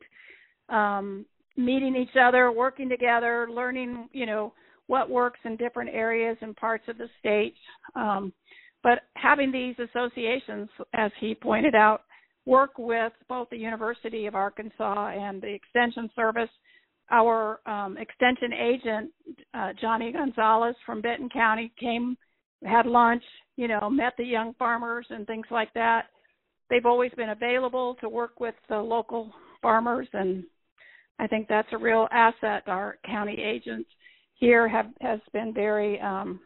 um, 0.69 1.25
meeting 1.57 1.95
each 1.95 2.15
other, 2.19 2.51
working 2.51 2.89
together, 2.89 3.47
learning, 3.51 4.07
you 4.11 4.25
know, 4.25 4.53
what 4.87 5.09
works 5.09 5.39
in 5.45 5.55
different 5.55 5.89
areas 5.93 6.37
and 6.41 6.55
parts 6.55 6.85
of 6.87 6.97
the 6.97 7.07
state. 7.19 7.55
Um, 7.95 8.33
but 8.81 9.03
having 9.15 9.51
these 9.51 9.75
associations, 9.79 10.69
as 10.93 11.11
he 11.19 11.35
pointed 11.35 11.75
out, 11.75 12.01
work 12.45 12.71
with 12.77 13.13
both 13.29 13.49
the 13.49 13.57
University 13.57 14.25
of 14.25 14.35
Arkansas 14.35 15.09
and 15.09 15.41
the 15.41 15.53
Extension 15.53 16.09
Service. 16.15 16.49
Our 17.11 17.59
um, 17.65 17.97
extension 17.97 18.53
agent, 18.53 19.11
uh, 19.53 19.73
Johnny 19.79 20.13
Gunsaulis 20.13 20.75
from 20.85 21.01
Benton 21.01 21.29
County, 21.29 21.71
came, 21.79 22.17
had 22.65 22.85
lunch, 22.85 23.23
you 23.55 23.67
know, 23.67 23.89
met 23.89 24.13
the 24.17 24.23
young 24.23 24.53
farmers 24.55 25.05
and 25.09 25.27
things 25.27 25.45
like 25.51 25.73
that. 25.73 26.05
They've 26.69 26.85
always 26.85 27.11
been 27.15 27.29
available 27.29 27.95
to 28.01 28.09
work 28.09 28.39
with 28.39 28.55
the 28.69 28.77
local 28.77 29.31
farmers, 29.61 30.07
and 30.13 30.43
I 31.19 31.27
think 31.27 31.47
that's 31.47 31.67
a 31.71 31.77
real 31.77 32.07
asset. 32.11 32.63
Our 32.67 32.97
county 33.05 33.37
agents 33.39 33.89
here 34.35 34.67
have 34.67 34.87
has 35.01 35.19
been 35.33 35.53
very 35.53 35.99
um, 36.01 36.39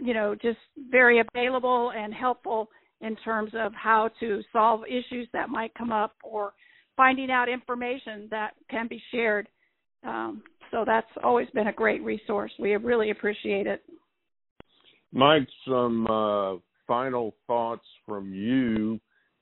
you 0.00 0.14
know, 0.14 0.34
just 0.34 0.58
very 0.90 1.20
available 1.20 1.92
and 1.96 2.12
helpful 2.12 2.68
in 3.00 3.16
terms 3.16 3.52
of 3.54 3.72
how 3.74 4.10
to 4.20 4.42
solve 4.52 4.82
issues 4.86 5.28
that 5.32 5.48
might 5.48 5.74
come 5.74 5.92
up 5.92 6.14
or 6.22 6.52
finding 6.96 7.30
out 7.30 7.48
information 7.48 8.26
that 8.30 8.52
can 8.70 8.88
be 8.88 9.02
shared. 9.10 9.48
Um, 10.04 10.42
so 10.70 10.84
that's 10.86 11.06
always 11.22 11.48
been 11.50 11.66
a 11.66 11.72
great 11.72 12.02
resource. 12.02 12.52
We 12.58 12.74
really 12.76 13.10
appreciate 13.10 13.66
it. 13.66 13.82
Mike, 15.12 15.48
some 15.66 16.06
uh, 16.06 16.56
final 16.86 17.34
thoughts 17.46 17.84
from 18.06 18.32
you 18.32 19.00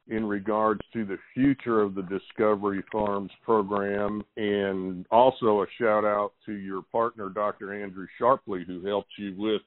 in 0.09 0.27
regards 0.27 0.81
to 0.93 1.05
the 1.05 1.17
future 1.33 1.81
of 1.81 1.95
the 1.95 2.03
Discovery 2.03 2.85
Farms 2.93 3.31
program, 3.43 4.23
and 4.37 5.07
also 5.11 5.63
a 5.63 5.67
shout 5.81 6.05
out 6.05 6.33
to 6.45 6.53
your 6.53 6.83
partner, 6.93 7.31
Dr. 7.31 7.73
Andrew 7.73 8.07
Sharpley, 8.21 8.67
who 8.67 8.85
helped 8.85 9.13
you 9.17 9.35
with 9.37 9.63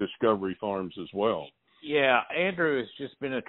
Discovery 0.00 0.56
Farms 0.60 0.94
as 1.00 1.08
well. 1.14 1.46
Yeah, 1.86 2.22
Andrew 2.36 2.78
has 2.80 2.88
just 2.98 3.18
been 3.20 3.34
a 3.34 3.42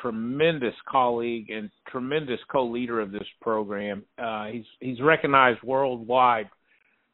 tremendous 0.00 0.72
colleague 0.88 1.50
and 1.50 1.68
tremendous 1.88 2.40
co-leader 2.50 2.98
of 2.98 3.12
this 3.12 3.26
program. 3.42 4.04
Uh, 4.16 4.46
he's 4.46 4.64
he's 4.80 5.00
recognized 5.02 5.62
worldwide 5.62 6.48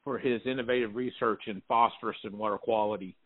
for 0.04 0.16
his 0.16 0.40
innovative 0.46 0.94
research 0.94 1.42
in 1.48 1.60
phosphorus 1.66 2.18
and 2.22 2.34
water 2.34 2.56
quality. 2.56 3.16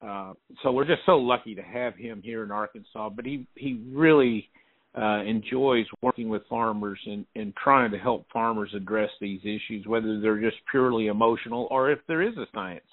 Uh, 0.00 0.34
so 0.62 0.70
we're 0.70 0.86
just 0.86 1.00
so 1.04 1.16
lucky 1.16 1.56
to 1.56 1.62
have 1.62 1.96
him 1.96 2.22
here 2.22 2.44
in 2.44 2.52
Arkansas. 2.52 3.08
But 3.08 3.26
he 3.26 3.48
he 3.56 3.82
really 3.90 4.48
uh, 4.96 5.24
enjoys 5.24 5.86
working 6.00 6.28
with 6.28 6.42
farmers 6.48 7.00
and, 7.06 7.26
and 7.34 7.52
trying 7.56 7.90
to 7.90 7.98
help 7.98 8.24
farmers 8.32 8.70
address 8.72 9.10
these 9.20 9.40
issues, 9.40 9.84
whether 9.84 10.20
they're 10.20 10.40
just 10.40 10.58
purely 10.70 11.08
emotional 11.08 11.66
or 11.72 11.90
if 11.90 11.98
there 12.06 12.22
is 12.22 12.36
a 12.36 12.46
science 12.54 12.84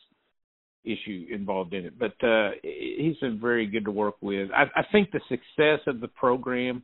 issue 0.84 1.26
involved 1.32 1.74
in 1.74 1.86
it. 1.86 1.94
But 1.98 2.24
uh, 2.28 2.52
he's 2.64 3.18
been 3.18 3.40
very 3.40 3.66
good 3.68 3.86
to 3.86 3.92
work 3.92 4.16
with. 4.22 4.50
I, 4.52 4.64
I 4.76 4.84
think 4.92 5.12
the 5.12 5.22
success 5.30 5.80
of 5.88 6.00
the 6.00 6.08
program, 6.08 6.84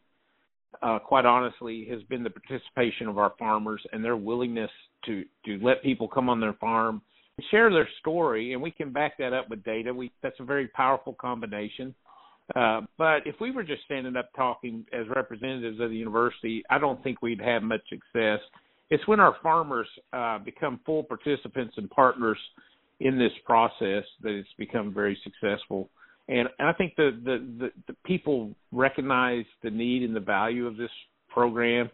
uh, 0.81 0.99
quite 0.99 1.25
honestly, 1.25 1.87
has 1.89 2.01
been 2.03 2.23
the 2.23 2.29
participation 2.29 3.07
of 3.07 3.17
our 3.17 3.33
farmers 3.39 3.81
and 3.91 4.03
their 4.03 4.17
willingness 4.17 4.71
to 5.05 5.23
to 5.45 5.59
let 5.61 5.83
people 5.83 6.07
come 6.07 6.29
on 6.29 6.39
their 6.39 6.53
farm 6.53 7.01
and 7.37 7.45
share 7.49 7.69
their 7.69 7.87
story, 7.99 8.53
and 8.53 8.61
we 8.61 8.71
can 8.71 8.91
back 8.91 9.17
that 9.17 9.33
up 9.33 9.49
with 9.49 9.63
data. 9.63 9.93
We 9.93 10.11
that's 10.21 10.39
a 10.39 10.45
very 10.45 10.67
powerful 10.69 11.13
combination. 11.13 11.93
Uh, 12.55 12.81
but 12.97 13.25
if 13.25 13.35
we 13.41 13.51
were 13.51 13.63
just 13.63 13.83
standing 13.83 14.15
up 14.15 14.29
talking 14.35 14.85
as 14.93 15.05
representatives 15.13 15.81
of 15.81 15.89
the 15.89 15.97
university, 15.97 16.63
I 16.69 16.77
don't 16.77 17.01
think 17.03 17.21
we'd 17.21 17.41
have 17.41 17.61
much 17.61 17.81
success. 17.89 18.39
It's 18.89 19.05
when 19.05 19.19
our 19.19 19.35
farmers 19.43 19.87
uh, 20.13 20.39
become 20.39 20.79
full 20.85 21.03
participants 21.03 21.73
and 21.75 21.89
partners 21.89 22.37
in 22.99 23.17
this 23.17 23.31
process 23.45 24.03
that 24.21 24.29
it's 24.31 24.49
become 24.57 24.93
very 24.93 25.17
successful. 25.23 25.89
And 26.27 26.49
I 26.59 26.73
think 26.73 26.95
the, 26.97 27.11
the, 27.23 27.45
the, 27.59 27.69
the 27.87 27.95
people 28.05 28.53
recognize 28.71 29.45
the 29.63 29.69
need 29.69 30.03
and 30.03 30.15
the 30.15 30.19
value 30.19 30.67
of 30.67 30.75
this 30.75 30.89
program. 31.29 31.89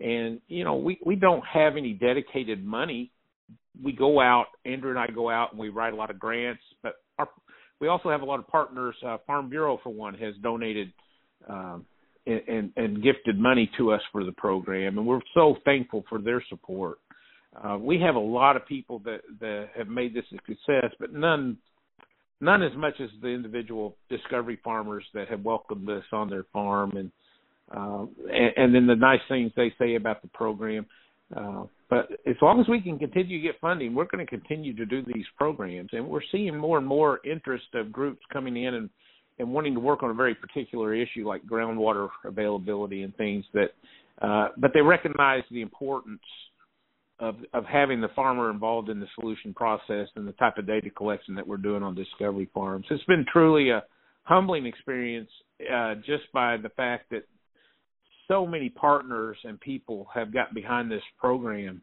And, 0.00 0.40
you 0.48 0.64
know, 0.64 0.76
we, 0.76 0.98
we 1.04 1.14
don't 1.14 1.44
have 1.46 1.76
any 1.76 1.92
dedicated 1.92 2.64
money. 2.64 3.12
We 3.82 3.92
go 3.92 4.20
out, 4.20 4.46
Andrew 4.64 4.90
and 4.90 4.98
I 4.98 5.06
go 5.08 5.30
out 5.30 5.52
and 5.52 5.60
we 5.60 5.68
write 5.68 5.92
a 5.92 5.96
lot 5.96 6.10
of 6.10 6.18
grants, 6.18 6.62
but 6.82 6.94
our, 7.18 7.28
we 7.80 7.88
also 7.88 8.10
have 8.10 8.22
a 8.22 8.24
lot 8.24 8.38
of 8.38 8.48
partners. 8.48 8.96
Uh, 9.06 9.18
Farm 9.26 9.48
Bureau, 9.50 9.78
for 9.82 9.90
one, 9.90 10.14
has 10.14 10.34
donated 10.42 10.92
um, 11.48 11.84
and, 12.26 12.40
and, 12.48 12.72
and 12.76 13.02
gifted 13.02 13.38
money 13.38 13.70
to 13.78 13.92
us 13.92 14.00
for 14.10 14.24
the 14.24 14.32
program, 14.32 14.98
and 14.98 15.06
we're 15.06 15.20
so 15.34 15.56
thankful 15.64 16.04
for 16.08 16.18
their 16.20 16.42
support. 16.48 16.98
Uh, 17.64 17.78
we 17.78 18.00
have 18.00 18.16
a 18.16 18.20
lot 18.20 18.56
of 18.56 18.66
people 18.66 18.98
that 19.00 19.20
that 19.40 19.68
have 19.76 19.88
made 19.88 20.14
this 20.14 20.24
a 20.32 20.36
success, 20.46 20.92
but 20.98 21.12
none 21.12 21.56
none 22.40 22.62
as 22.62 22.72
much 22.76 22.94
as 23.00 23.08
the 23.22 23.28
individual 23.28 23.96
discovery 24.10 24.58
farmers 24.62 25.04
that 25.14 25.28
have 25.28 25.42
welcomed 25.42 25.88
us 25.88 26.04
on 26.12 26.28
their 26.28 26.44
farm 26.52 26.96
and 26.96 27.10
uh, 27.74 28.04
and, 28.30 28.52
and 28.56 28.74
then 28.74 28.86
the 28.86 28.94
nice 28.94 29.20
things 29.28 29.50
they 29.56 29.72
say 29.78 29.94
about 29.94 30.22
the 30.22 30.28
program. 30.28 30.86
Uh, 31.36 31.64
but 31.88 32.08
as 32.26 32.36
long 32.40 32.60
as 32.60 32.68
we 32.68 32.80
can 32.80 32.98
continue 32.98 33.40
to 33.40 33.42
get 33.42 33.60
funding, 33.60 33.94
we're 33.94 34.04
going 34.04 34.24
to 34.24 34.30
continue 34.30 34.74
to 34.74 34.86
do 34.86 35.02
these 35.02 35.24
programs, 35.36 35.90
and 35.92 36.06
we're 36.06 36.20
seeing 36.30 36.56
more 36.56 36.78
and 36.78 36.86
more 36.86 37.20
interest 37.24 37.66
of 37.74 37.90
groups 37.92 38.20
coming 38.32 38.56
in 38.56 38.74
and 38.74 38.90
and 39.38 39.52
wanting 39.52 39.74
to 39.74 39.80
work 39.80 40.02
on 40.02 40.10
a 40.10 40.14
very 40.14 40.34
particular 40.34 40.94
issue 40.94 41.26
like 41.26 41.42
groundwater 41.44 42.08
availability 42.24 43.02
and 43.02 43.16
things 43.16 43.44
that. 43.54 43.70
Uh, 44.22 44.48
but 44.56 44.70
they 44.72 44.80
recognize 44.80 45.42
the 45.50 45.60
importance 45.60 46.22
of 47.18 47.36
of 47.54 47.64
having 47.64 48.00
the 48.00 48.08
farmer 48.14 48.50
involved 48.50 48.88
in 48.88 49.00
the 49.00 49.06
solution 49.18 49.54
process 49.54 50.08
and 50.16 50.26
the 50.26 50.32
type 50.32 50.58
of 50.58 50.66
data 50.66 50.90
collection 50.90 51.34
that 51.34 51.46
we're 51.46 51.56
doing 51.56 51.82
on 51.82 51.94
Discovery 51.94 52.48
Farms. 52.52 52.86
It's 52.90 53.04
been 53.04 53.24
truly 53.32 53.70
a 53.70 53.84
humbling 54.24 54.66
experience 54.66 55.30
uh, 55.72 55.94
just 55.96 56.24
by 56.32 56.56
the 56.56 56.68
fact 56.70 57.10
that 57.10 57.26
so 58.28 58.46
many 58.46 58.68
partners 58.68 59.38
and 59.44 59.58
people 59.60 60.08
have 60.12 60.32
got 60.32 60.52
behind 60.52 60.90
this 60.90 61.02
program 61.18 61.80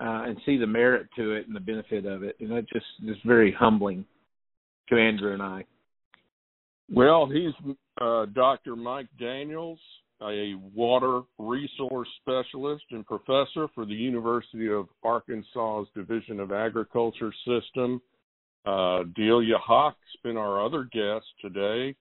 uh, 0.00 0.24
and 0.26 0.36
see 0.44 0.56
the 0.56 0.66
merit 0.66 1.06
to 1.16 1.32
it 1.32 1.46
and 1.46 1.54
the 1.54 1.60
benefit 1.60 2.06
of 2.06 2.22
it, 2.22 2.36
and 2.40 2.50
that 2.50 2.68
just 2.68 2.86
is 3.06 3.16
very 3.24 3.52
humbling 3.52 4.04
to 4.88 4.96
Andrew 4.96 5.32
and 5.32 5.42
I. 5.42 5.64
Well, 6.92 7.26
he's 7.26 7.52
uh, 8.00 8.26
Dr. 8.26 8.76
Mike 8.76 9.08
Daniels, 9.18 9.78
a 10.30 10.54
water 10.74 11.22
resource 11.38 12.08
specialist 12.20 12.84
and 12.90 13.06
professor 13.06 13.68
for 13.74 13.84
the 13.84 13.94
University 13.94 14.70
of 14.70 14.88
Arkansas's 15.02 15.88
Division 15.94 16.40
of 16.40 16.52
Agriculture 16.52 17.32
System. 17.46 18.00
Uh, 18.64 19.04
Delia 19.14 19.58
Haak's 19.58 19.98
been 20.22 20.36
our 20.36 20.64
other 20.64 20.84
guest 20.84 21.26
today. 21.40 21.94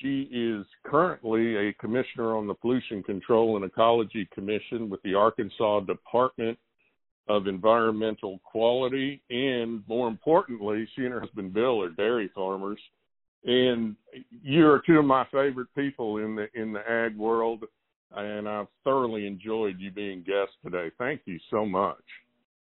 She 0.00 0.22
is 0.32 0.66
currently 0.84 1.68
a 1.68 1.72
commissioner 1.74 2.36
on 2.36 2.46
the 2.46 2.54
Pollution 2.54 3.02
Control 3.02 3.56
and 3.56 3.64
Ecology 3.64 4.28
Commission 4.34 4.90
with 4.90 5.00
the 5.02 5.14
Arkansas 5.14 5.80
Department 5.80 6.58
of 7.28 7.46
Environmental 7.46 8.40
Quality. 8.44 9.22
And 9.30 9.84
more 9.86 10.08
importantly, 10.08 10.88
she 10.94 11.04
and 11.04 11.12
her 11.12 11.20
husband 11.20 11.52
Bill 11.52 11.82
are 11.82 11.90
dairy 11.90 12.30
farmers 12.34 12.80
and 13.44 13.96
you're 14.42 14.82
two 14.86 14.98
of 14.98 15.04
my 15.04 15.24
favorite 15.32 15.68
people 15.76 16.18
in 16.18 16.34
the 16.34 16.48
in 16.54 16.72
the 16.72 16.80
ag 16.90 17.16
world 17.16 17.64
and 18.14 18.48
I've 18.48 18.68
thoroughly 18.84 19.26
enjoyed 19.26 19.78
you 19.78 19.90
being 19.90 20.22
guest 20.22 20.52
today. 20.64 20.90
Thank 20.98 21.22
you 21.26 21.38
so 21.50 21.66
much. 21.66 22.02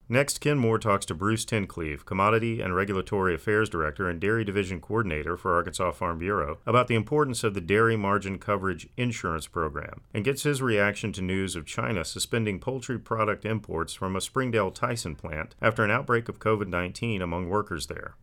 Next, 0.07 0.39
Ken 0.39 0.59
Moore 0.59 0.78
talks 0.78 1.07
to 1.07 1.15
Bruce 1.15 1.45
Tencleve, 1.45 2.05
Commodity 2.05 2.61
and 2.61 2.76
Regulatory 2.76 3.34
Affairs 3.34 3.69
Director 3.69 4.07
and 4.07 4.21
Dairy 4.21 4.43
Division 4.43 4.80
Coordinator 4.80 5.36
for 5.36 5.55
Arkansas 5.55 5.93
Farm 5.93 6.19
Bureau, 6.19 6.59
about 6.67 6.88
the 6.88 6.93
importance 6.93 7.43
of 7.43 7.55
the 7.55 7.61
Dairy 7.61 7.97
Margin 7.97 8.38
Coverage 8.38 8.88
Insurance 8.97 9.47
Program, 9.47 10.01
and 10.13 10.23
gets 10.23 10.43
his 10.43 10.61
reaction 10.61 11.11
to 11.13 11.23
news 11.23 11.55
of 11.55 11.65
China 11.65 12.05
suspending 12.05 12.59
poultry 12.59 12.99
product 12.99 13.45
imports 13.45 13.95
from 13.95 14.15
a 14.15 14.21
Springdale 14.21 14.69
Tyson 14.69 15.15
plant 15.15 15.55
after 15.59 15.84
an 15.84 15.89
outbreak 15.89 16.30
of 16.30 16.38
COVID 16.38 16.67
19 16.67 17.23
among 17.23 17.49
workers 17.49 17.88
there. 17.88 18.13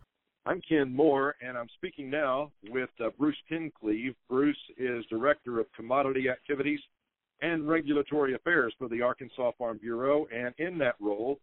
I'm 0.44 0.60
Ken 0.68 0.92
Moore, 0.92 1.36
and 1.40 1.56
I'm 1.56 1.68
speaking 1.76 2.10
now 2.10 2.50
with 2.68 2.90
uh, 3.00 3.10
Bruce 3.16 3.36
Tencleve. 3.48 4.16
Bruce 4.28 4.56
is 4.76 5.04
Director 5.08 5.60
of 5.60 5.66
Commodity 5.76 6.28
Activities 6.28 6.80
and 7.42 7.68
Regulatory 7.68 8.34
Affairs 8.34 8.74
for 8.76 8.88
the 8.88 9.02
Arkansas 9.02 9.52
Farm 9.56 9.78
Bureau, 9.80 10.26
and 10.34 10.52
in 10.58 10.78
that 10.78 10.96
role, 11.00 11.38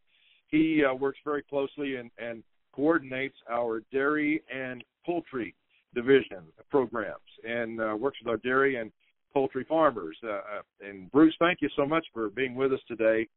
he 0.50 0.84
uh, 0.84 0.94
works 0.94 1.20
very 1.24 1.44
closely 1.44 1.96
and, 1.96 2.12
and 2.18 2.44
coordinates 2.74 3.38
our 3.50 3.82
dairy 3.94 4.44
and 4.54 4.84
poultry 5.06 5.56
division 5.96 6.44
programs 6.70 7.16
and 7.48 7.80
uh, 7.80 7.96
works 7.98 8.18
with 8.22 8.30
our 8.30 8.38
dairy 8.38 8.76
and 8.76 8.92
poultry 9.34 9.64
farmers. 9.64 10.18
Uh, 10.22 10.32
uh, 10.32 10.42
and 10.86 11.10
Bruce, 11.14 11.36
thank 11.40 11.60
you 11.62 11.70
so 11.78 11.86
much 11.86 12.06
for 12.14 12.30
being 12.30 12.54
with 12.54 12.74
us 12.74 12.82
today 12.86 13.30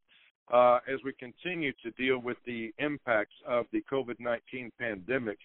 uh, 0.53 0.79
as 0.93 0.99
we 1.05 1.13
continue 1.13 1.73
to 1.83 1.91
deal 1.93 2.19
with 2.19 2.37
the 2.47 2.73
impacts 2.79 3.35
of 3.47 3.67
the 3.73 3.83
COVID 3.91 4.17
19 4.19 4.71
pandemic. 4.79 5.39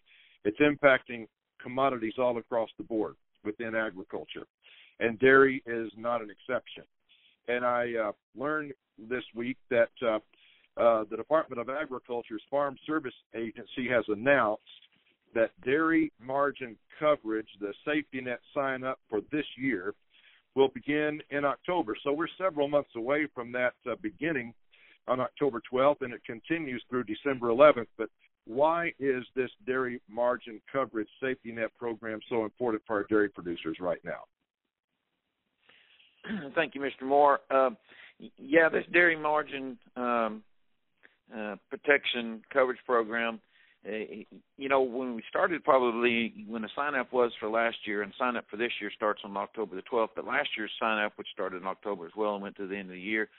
It's 0.43 0.59
impacting 0.59 1.27
commodities 1.61 2.13
all 2.17 2.37
across 2.37 2.69
the 2.77 2.83
board 2.83 3.15
within 3.43 3.75
agriculture, 3.75 4.45
and 4.99 5.19
dairy 5.19 5.63
is 5.65 5.91
not 5.97 6.21
an 6.21 6.29
exception. 6.29 6.83
And 7.47 7.65
I 7.65 7.93
uh, 8.07 8.11
learned 8.35 8.73
this 9.09 9.23
week 9.35 9.57
that 9.69 9.89
uh, 10.01 10.19
uh, 10.79 11.05
the 11.09 11.17
Department 11.17 11.59
of 11.61 11.69
Agriculture's 11.69 12.41
Farm 12.49 12.77
Service 12.85 13.13
Agency 13.35 13.87
has 13.89 14.03
announced 14.09 14.61
that 15.33 15.51
dairy 15.63 16.11
margin 16.21 16.75
coverage, 16.99 17.47
the 17.59 17.73
safety 17.85 18.21
net 18.21 18.39
sign 18.53 18.83
up 18.83 18.99
for 19.09 19.21
this 19.31 19.45
year, 19.57 19.93
will 20.55 20.69
begin 20.69 21.21
in 21.29 21.45
October. 21.45 21.95
So 22.03 22.11
we're 22.11 22.27
several 22.37 22.67
months 22.67 22.89
away 22.95 23.27
from 23.33 23.51
that 23.51 23.73
uh, 23.89 23.95
beginning 24.01 24.53
on 25.07 25.19
October 25.19 25.61
12th, 25.71 26.01
and 26.01 26.13
it 26.13 26.21
continues 26.25 26.83
through 26.89 27.03
December 27.03 27.47
11th. 27.47 27.87
But 27.97 28.09
why 28.45 28.93
is 28.99 29.23
this 29.35 29.49
dairy 29.65 30.01
margin 30.09 30.61
coverage 30.71 31.09
safety 31.21 31.51
net 31.51 31.69
program 31.77 32.19
so 32.29 32.43
important 32.43 32.83
for 32.87 32.97
our 32.97 33.05
dairy 33.09 33.29
producers 33.29 33.77
right 33.79 33.99
now? 34.03 34.23
Thank 36.55 36.75
you, 36.75 36.81
Mr. 36.81 37.05
Moore. 37.05 37.39
Uh, 37.51 37.71
yeah, 38.37 38.69
this 38.69 38.85
dairy 38.91 39.17
margin 39.17 39.77
um, 39.95 40.43
uh, 41.35 41.55
protection 41.69 42.41
coverage 42.51 42.79
program. 42.85 43.39
Uh, 43.87 44.25
you 44.57 44.67
know, 44.67 44.81
when 44.81 45.15
we 45.15 45.23
started, 45.29 45.63
probably 45.63 46.33
when 46.47 46.61
the 46.61 46.69
sign 46.75 46.95
up 46.95 47.13
was 47.13 47.31
for 47.39 47.47
last 47.47 47.77
year, 47.85 48.01
and 48.01 48.11
sign 48.17 48.35
up 48.35 48.45
for 48.49 48.57
this 48.57 48.71
year 48.81 48.91
starts 48.95 49.21
on 49.23 49.37
October 49.37 49.75
the 49.75 49.83
12th. 49.83 50.09
But 50.15 50.25
last 50.25 50.49
year's 50.57 50.71
sign 50.79 51.03
up, 51.03 51.13
which 51.15 51.27
started 51.31 51.61
in 51.61 51.67
October 51.67 52.05
as 52.05 52.11
well, 52.17 52.33
and 52.33 52.41
went 52.41 52.55
to 52.57 52.67
the 52.67 52.75
end 52.75 52.89
of 52.89 52.95
the 52.95 53.01
year, 53.01 53.29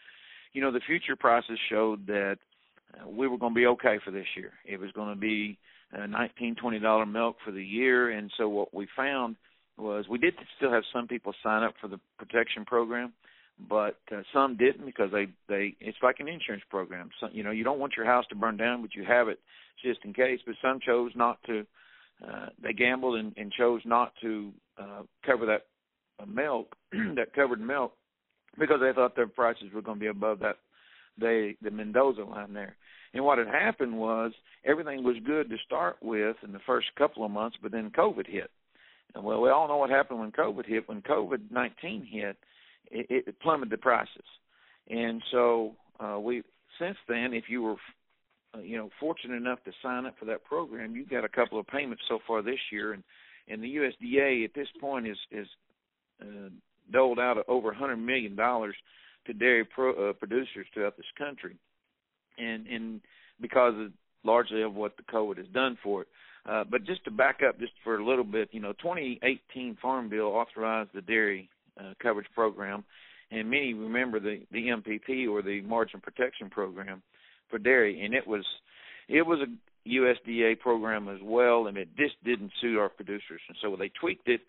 you 0.53 0.61
know, 0.61 0.73
the 0.73 0.81
future 0.87 1.17
prices 1.17 1.59
showed 1.71 2.07
that 2.07 2.39
uh, 2.95 3.09
we 3.09 3.29
were 3.29 3.39
going 3.39 3.55
to 3.55 3.59
be 3.59 3.67
okay 3.67 3.99
for 4.05 4.11
this 4.11 4.27
year. 4.37 4.53
It 4.65 4.79
was 4.79 4.91
going 4.93 5.11
to 5.11 5.21
be 5.21 5.59
uh, 5.97 6.07
19, 6.07 6.57
20 6.57 6.79
dollar 6.81 7.07
milk 7.07 7.37
for 7.45 7.51
the 7.51 7.65
year, 7.65 8.11
and 8.11 8.31
so 8.37 8.49
what 8.49 8.75
we 8.75 8.87
found 8.97 9.37
was 9.77 10.07
we 10.09 10.19
did 10.19 10.35
still 10.57 10.73
have 10.73 10.83
some 10.93 11.07
people 11.07 11.33
sign 11.43 11.63
up 11.63 11.75
for 11.81 11.89
the 11.89 12.01
protection 12.19 12.65
program, 12.65 13.13
but 13.69 13.99
uh, 14.13 14.23
some 14.33 14.57
didn't 14.57 14.85
because 14.85 15.11
they 15.13 15.29
they 15.49 15.77
it's 15.81 15.99
like 16.03 16.17
an 16.21 16.29
insurance 16.29 16.65
program. 16.69 17.11
So 17.21 17.29
you 17.33 17.43
know 17.43 17.51
you 17.51 17.65
don't 17.65 17.79
want 17.79 17.95
your 17.97 18.07
house 18.07 18.25
to 18.31 18.35
burn 18.35 18.57
down, 18.57 18.83
but 18.83 18.95
you 18.95 19.05
have 19.05 19.29
it 19.29 19.39
just 19.85 20.01
in 20.05 20.13
case. 20.13 20.41
But 20.45 20.57
some 20.63 20.81
chose 20.81 21.13
not 21.15 21.39
to. 21.45 21.67
Uh, 22.21 22.47
they 22.61 22.73
gambled 22.73 23.15
and, 23.15 23.33
and 23.37 23.53
chose 23.53 23.81
not 23.85 24.13
to 24.21 24.53
uh, 24.77 25.03
cover 25.25 25.47
that 25.47 25.67
uh, 26.21 26.27
milk, 26.27 26.75
that 26.93 27.33
covered 27.33 27.61
milk, 27.61 27.93
because 28.59 28.81
they 28.81 28.93
thought 28.93 29.17
their 29.17 29.27
prices 29.27 29.73
were 29.75 29.83
going 29.83 29.99
to 29.99 30.05
be 30.05 30.09
above 30.09 30.41
that 30.41 30.57
they 31.21 31.57
the 31.63 31.71
Mendoza 31.71 32.23
line 32.23 32.53
there. 32.53 32.77
And 33.15 33.25
what 33.25 33.39
had 33.39 33.49
happened 33.49 33.97
was 33.97 34.33
everything 34.65 35.03
was 35.03 35.17
good 35.25 35.49
to 35.51 35.57
start 35.65 35.97
with 36.03 36.37
in 36.43 36.53
the 36.53 36.61
first 36.67 36.89
couple 36.97 37.25
of 37.25 37.31
months, 37.31 37.57
but 37.63 37.73
then 37.73 37.91
COVID 37.91 38.29
hit. 38.29 38.51
And 39.15 39.25
well, 39.25 39.41
we 39.41 39.51
all 39.51 39.69
know 39.69 39.79
what 39.79 39.91
happened 39.91 40.21
when 40.21 40.33
COVID 40.33 40.67
hit. 40.67 40.89
When 40.89 41.03
COVID 41.03 41.51
nineteen 41.51 42.07
hit, 42.11 42.37
it, 42.91 43.25
it 43.27 43.41
plummeted 43.41 43.71
the 43.71 43.79
prices. 43.79 44.25
And 44.91 45.23
so 45.31 45.73
uh, 46.01 46.19
we 46.21 46.43
since 46.79 46.97
then, 47.09 47.33
if 47.33 47.45
you 47.49 47.63
were 47.63 47.77
you 48.63 48.77
know 48.77 48.91
fortunate 49.01 49.37
enough 49.37 49.63
to 49.65 49.73
sign 49.83 50.07
up 50.07 50.15
for 50.19 50.27
that 50.27 50.45
program, 50.45 50.95
you 50.95 51.07
got 51.07 51.25
a 51.25 51.29
couple 51.29 51.59
of 51.59 51.67
payments 51.67 52.03
so 52.09 52.19
far 52.27 52.43
this 52.43 52.61
year, 52.71 52.93
and 52.93 53.03
and 53.49 53.63
the 53.63 53.77
USDA 53.77 54.45
at 54.45 54.55
this 54.55 54.69
point 54.81 55.07
is 55.07 55.19
is 55.31 55.47
uh, 56.21 56.51
doled 56.93 57.19
out 57.19 57.37
over 57.49 57.69
100 57.69 57.97
million 57.97 58.37
dollars 58.37 58.75
to 59.27 59.33
dairy 59.33 59.65
pro, 59.65 60.11
uh, 60.11 60.13
producers 60.15 60.67
throughout 60.73 60.97
this 60.97 61.07
country, 61.17 61.57
and 62.39 62.67
and 62.67 63.01
because 63.41 63.75
of 63.77 63.93
largely 64.25 64.63
of 64.63 64.75
what 64.75 64.97
the 64.97 65.03
COVID 65.05 65.39
has 65.39 65.47
done 65.49 65.79
for 65.83 66.03
it. 66.03 66.09
Uh, 66.49 66.65
but 66.69 66.85
just 66.85 67.05
to 67.05 67.11
back 67.11 67.41
up 67.47 67.59
just 67.59 67.73
for 67.85 67.99
a 67.99 68.05
little 68.05 68.25
bit, 68.25 68.49
you 68.53 68.61
know, 68.61 68.73
2018 68.75 69.77
Farm 69.81 70.09
Bill 70.09 70.27
authorized 70.27 70.91
the 70.95 71.03
dairy 71.03 71.49
uh, 71.79 71.93
coverage 72.03 72.27
program, 72.35 72.85
and 73.31 73.51
many 73.51 73.75
remember 73.75 74.19
the 74.19 74.41
the 74.51 74.69
MPP 74.69 75.29
or 75.29 75.43
the 75.43 75.61
Margin 75.63 76.01
Protection 76.01 76.49
Program 76.51 77.03
for 77.51 77.59
dairy, 77.59 78.05
and 78.05 78.15
it 78.15 78.27
was 78.27 78.45
it 79.09 79.23
was 79.23 79.41
a 79.41 79.89
USDA 79.89 80.59
program 80.59 81.09
as 81.09 81.19
well, 81.23 81.67
and 81.67 81.77
it 81.77 81.89
just 81.97 82.23
didn't 82.25 82.53
suit 82.61 82.79
our 82.79 82.89
producers, 82.89 83.41
and 83.49 83.57
so 83.63 83.77
they 83.77 83.91
tweaked 84.01 84.29
it 84.29 84.41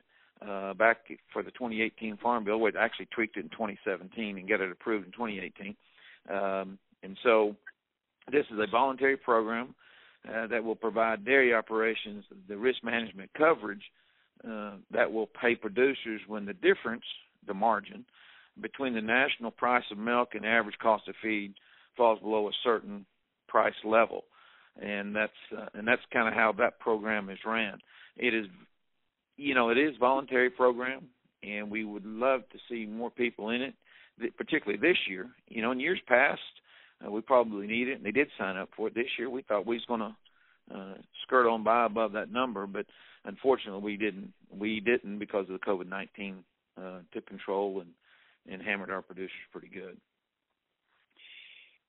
uh, 0.48 0.74
back 0.74 0.98
for 1.34 1.44
the 1.44 1.52
2018 1.52 2.18
Farm 2.18 2.44
Bill. 2.44 2.60
We 2.60 2.72
actually 2.80 3.08
tweaked 3.08 3.38
it 3.38 3.44
in 3.44 3.50
2017 3.50 4.38
and 4.38 4.50
got 4.50 4.62
it 4.62 4.72
approved 4.72 5.06
in 5.06 5.12
2018, 5.12 5.76
um, 6.30 6.78
and 7.04 7.18
so 7.24 7.56
this 8.32 8.46
is 8.52 8.60
a 8.60 8.68
voluntary 8.70 9.18
program 9.18 9.76
uh, 10.28 10.48
that 10.48 10.64
will 10.64 10.76
provide 10.76 11.26
dairy 11.26 11.54
operations 11.54 12.26
the 12.48 12.58
risk 12.58 12.84
management 12.84 13.30
coverage 13.38 13.84
uh, 14.48 14.74
that 14.92 15.12
will 15.12 15.28
pay 15.28 15.56
producers 15.56 16.22
when 16.28 16.46
the 16.46 16.54
difference, 16.54 17.04
the 17.48 17.54
margin, 17.54 18.06
between 18.62 18.94
the 18.94 19.02
national 19.02 19.52
price 19.52 19.84
of 19.92 19.98
milk 19.98 20.30
and 20.34 20.46
average 20.46 20.78
cost 20.82 21.08
of 21.08 21.16
feed 21.22 21.54
falls 21.96 22.20
below 22.20 22.48
a 22.48 22.52
certain 22.64 23.06
price 23.48 23.74
level, 23.84 24.24
and 24.82 25.16
that's 25.16 25.32
uh, 25.58 25.66
and 25.74 25.88
that's 25.88 26.02
kind 26.14 26.28
of 26.28 26.34
how 26.34 26.54
that 26.58 26.80
program 26.80 27.30
is 27.30 27.40
ran. 27.46 27.80
It 28.18 28.34
is, 28.34 28.46
you 29.40 29.56
know, 29.56 29.70
it 29.70 29.78
is 29.78 29.96
voluntary 30.00 30.50
program, 30.50 31.08
and 31.44 31.72
we 31.72 31.86
would 31.86 32.06
love 32.06 32.42
to 32.52 32.58
see 32.70 32.86
more 32.86 33.10
people 33.10 33.50
in 33.50 33.62
it, 33.62 33.74
particularly 34.38 34.80
this 34.80 34.98
year. 35.08 35.30
You 35.48 35.62
know, 35.62 35.72
in 35.72 35.80
years 35.80 36.00
past, 36.08 36.42
uh, 37.06 37.10
we 37.10 37.22
probably 37.22 37.66
need 37.66 37.88
it, 37.88 37.96
and 37.96 38.06
they 38.06 38.12
did 38.12 38.28
sign 38.38 38.58
up 38.58 38.70
for 38.76 38.88
it 38.88 38.96
this 38.96 39.08
year. 39.18 39.30
We 39.30 39.44
thought 39.44 39.66
we 39.66 39.78
was 39.78 39.86
going 39.86 40.02
to 40.02 40.16
uh, 40.76 40.96
skirt 41.24 41.50
on 41.50 41.64
by 41.64 41.86
above 41.86 42.12
that 42.12 42.32
number, 42.32 42.68
but 42.68 42.86
unfortunately 43.24 43.82
we 43.82 43.98
didn't. 43.98 44.34
We 44.56 44.82
didn't 44.82 45.20
because 45.20 45.46
of 45.50 45.60
the 45.60 45.66
COVID 45.66 45.88
nineteen 45.88 46.44
uh, 46.78 47.00
took 47.14 47.26
control 47.26 47.82
and 47.82 47.90
and 48.52 48.62
hammered 48.62 48.92
our 48.92 49.02
producers 49.02 49.32
pretty 49.52 49.70
good. 49.70 49.98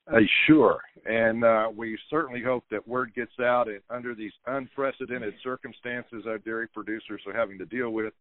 Uh, 0.07 0.17
sure, 0.47 0.79
and 1.05 1.43
uh, 1.43 1.67
we 1.75 1.97
certainly 2.09 2.41
hope 2.41 2.63
that 2.71 2.85
word 2.87 3.13
gets 3.15 3.31
out. 3.39 3.67
And 3.67 3.81
under 3.89 4.15
these 4.15 4.31
unprecedented 4.47 5.33
circumstances 5.43 6.25
our 6.27 6.39
dairy 6.39 6.67
producers 6.67 7.21
are 7.27 7.33
having 7.33 7.57
to 7.59 7.65
deal 7.65 7.91
with, 7.91 8.13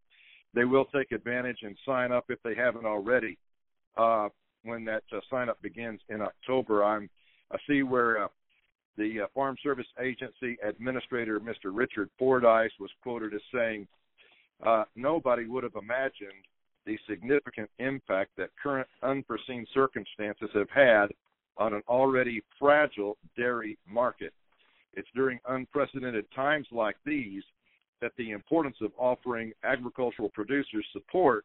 they 0.54 0.64
will 0.64 0.84
take 0.86 1.12
advantage 1.12 1.58
and 1.62 1.76
sign 1.86 2.12
up 2.12 2.26
if 2.28 2.38
they 2.42 2.54
haven't 2.54 2.84
already. 2.84 3.38
Uh, 3.96 4.28
when 4.62 4.84
that 4.84 5.02
uh, 5.12 5.20
sign 5.30 5.48
up 5.48 5.60
begins 5.62 6.00
in 6.10 6.20
October, 6.20 6.84
I'm 6.84 7.08
I 7.50 7.56
see 7.66 7.82
where 7.82 8.24
uh, 8.24 8.28
the 8.96 9.22
uh, 9.22 9.26
Farm 9.34 9.56
Service 9.62 9.86
Agency 9.98 10.58
Administrator, 10.62 11.40
Mr. 11.40 11.72
Richard 11.72 12.10
Fordyce, 12.18 12.70
was 12.78 12.90
quoted 13.02 13.32
as 13.34 13.40
saying, 13.52 13.88
"Nobody 14.94 15.46
would 15.46 15.64
have 15.64 15.76
imagined 15.80 16.44
the 16.84 16.98
significant 17.08 17.70
impact 17.78 18.32
that 18.36 18.50
current 18.62 18.88
unforeseen 19.02 19.66
circumstances 19.72 20.50
have 20.54 20.70
had 20.70 21.06
on 21.60 21.74
an 21.74 21.82
already 21.86 22.42
fragile 22.58 23.16
dairy 23.36 23.78
market. 23.86 24.32
It's 24.94 25.08
during 25.14 25.38
unprecedented 25.48 26.24
times 26.34 26.66
like 26.72 26.96
these 27.06 27.42
that 28.00 28.12
the 28.16 28.30
importance 28.30 28.76
of 28.80 28.90
offering 28.98 29.52
agricultural 29.62 30.30
producers 30.30 30.84
support 30.92 31.44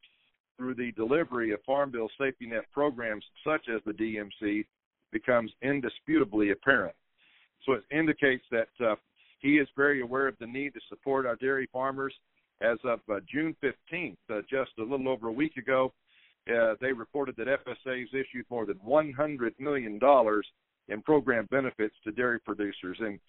through 0.57 0.74
the 0.74 0.93
delivery 0.93 1.51
of 1.51 1.59
Farm 1.66 1.91
Bill 1.91 2.09
safety 2.18 2.47
net 2.47 2.63
programs 2.72 3.26
such 3.45 3.68
as 3.74 3.82
the 3.86 3.91
DMC 3.91 4.66
becomes 5.11 5.51
indisputably 5.61 6.51
apparent. 6.51 6.95
So 7.66 7.74
it 7.74 7.84
indicates 7.91 8.43
that 8.51 8.70
uh, 8.84 8.95
he 9.39 9.57
is 9.57 9.68
very 9.76 10.01
aware 10.01 10.28
of 10.28 10.36
the 10.39 10.47
need 10.47 10.74
to 10.74 10.80
support 10.89 11.26
our 11.26 11.36
dairy 11.36 11.68
farmers. 11.72 12.13
As 12.61 12.78
of 12.86 13.01
uh, 13.11 13.20
June 13.30 13.53
15th, 13.61 14.16
uh, 14.30 14.39
just 14.49 14.72
a 14.80 14.84
little 14.84 15.09
over 15.09 15.28
a 15.28 15.32
week 15.32 15.57
ago, 15.57 15.91
uh, 16.49 16.75
they 16.81 16.93
reported 16.93 17.35
that 17.37 17.47
FSA's 17.47 18.09
issued 18.13 18.45
more 18.49 18.65
than 18.65 18.77
100 18.77 19.53
million 19.59 19.99
dollars 19.99 20.45
in 20.87 21.01
program 21.01 21.47
benefits 21.49 21.95
to 22.03 22.11
dairy 22.11 22.39
producers, 22.39 22.97
and 22.99 23.19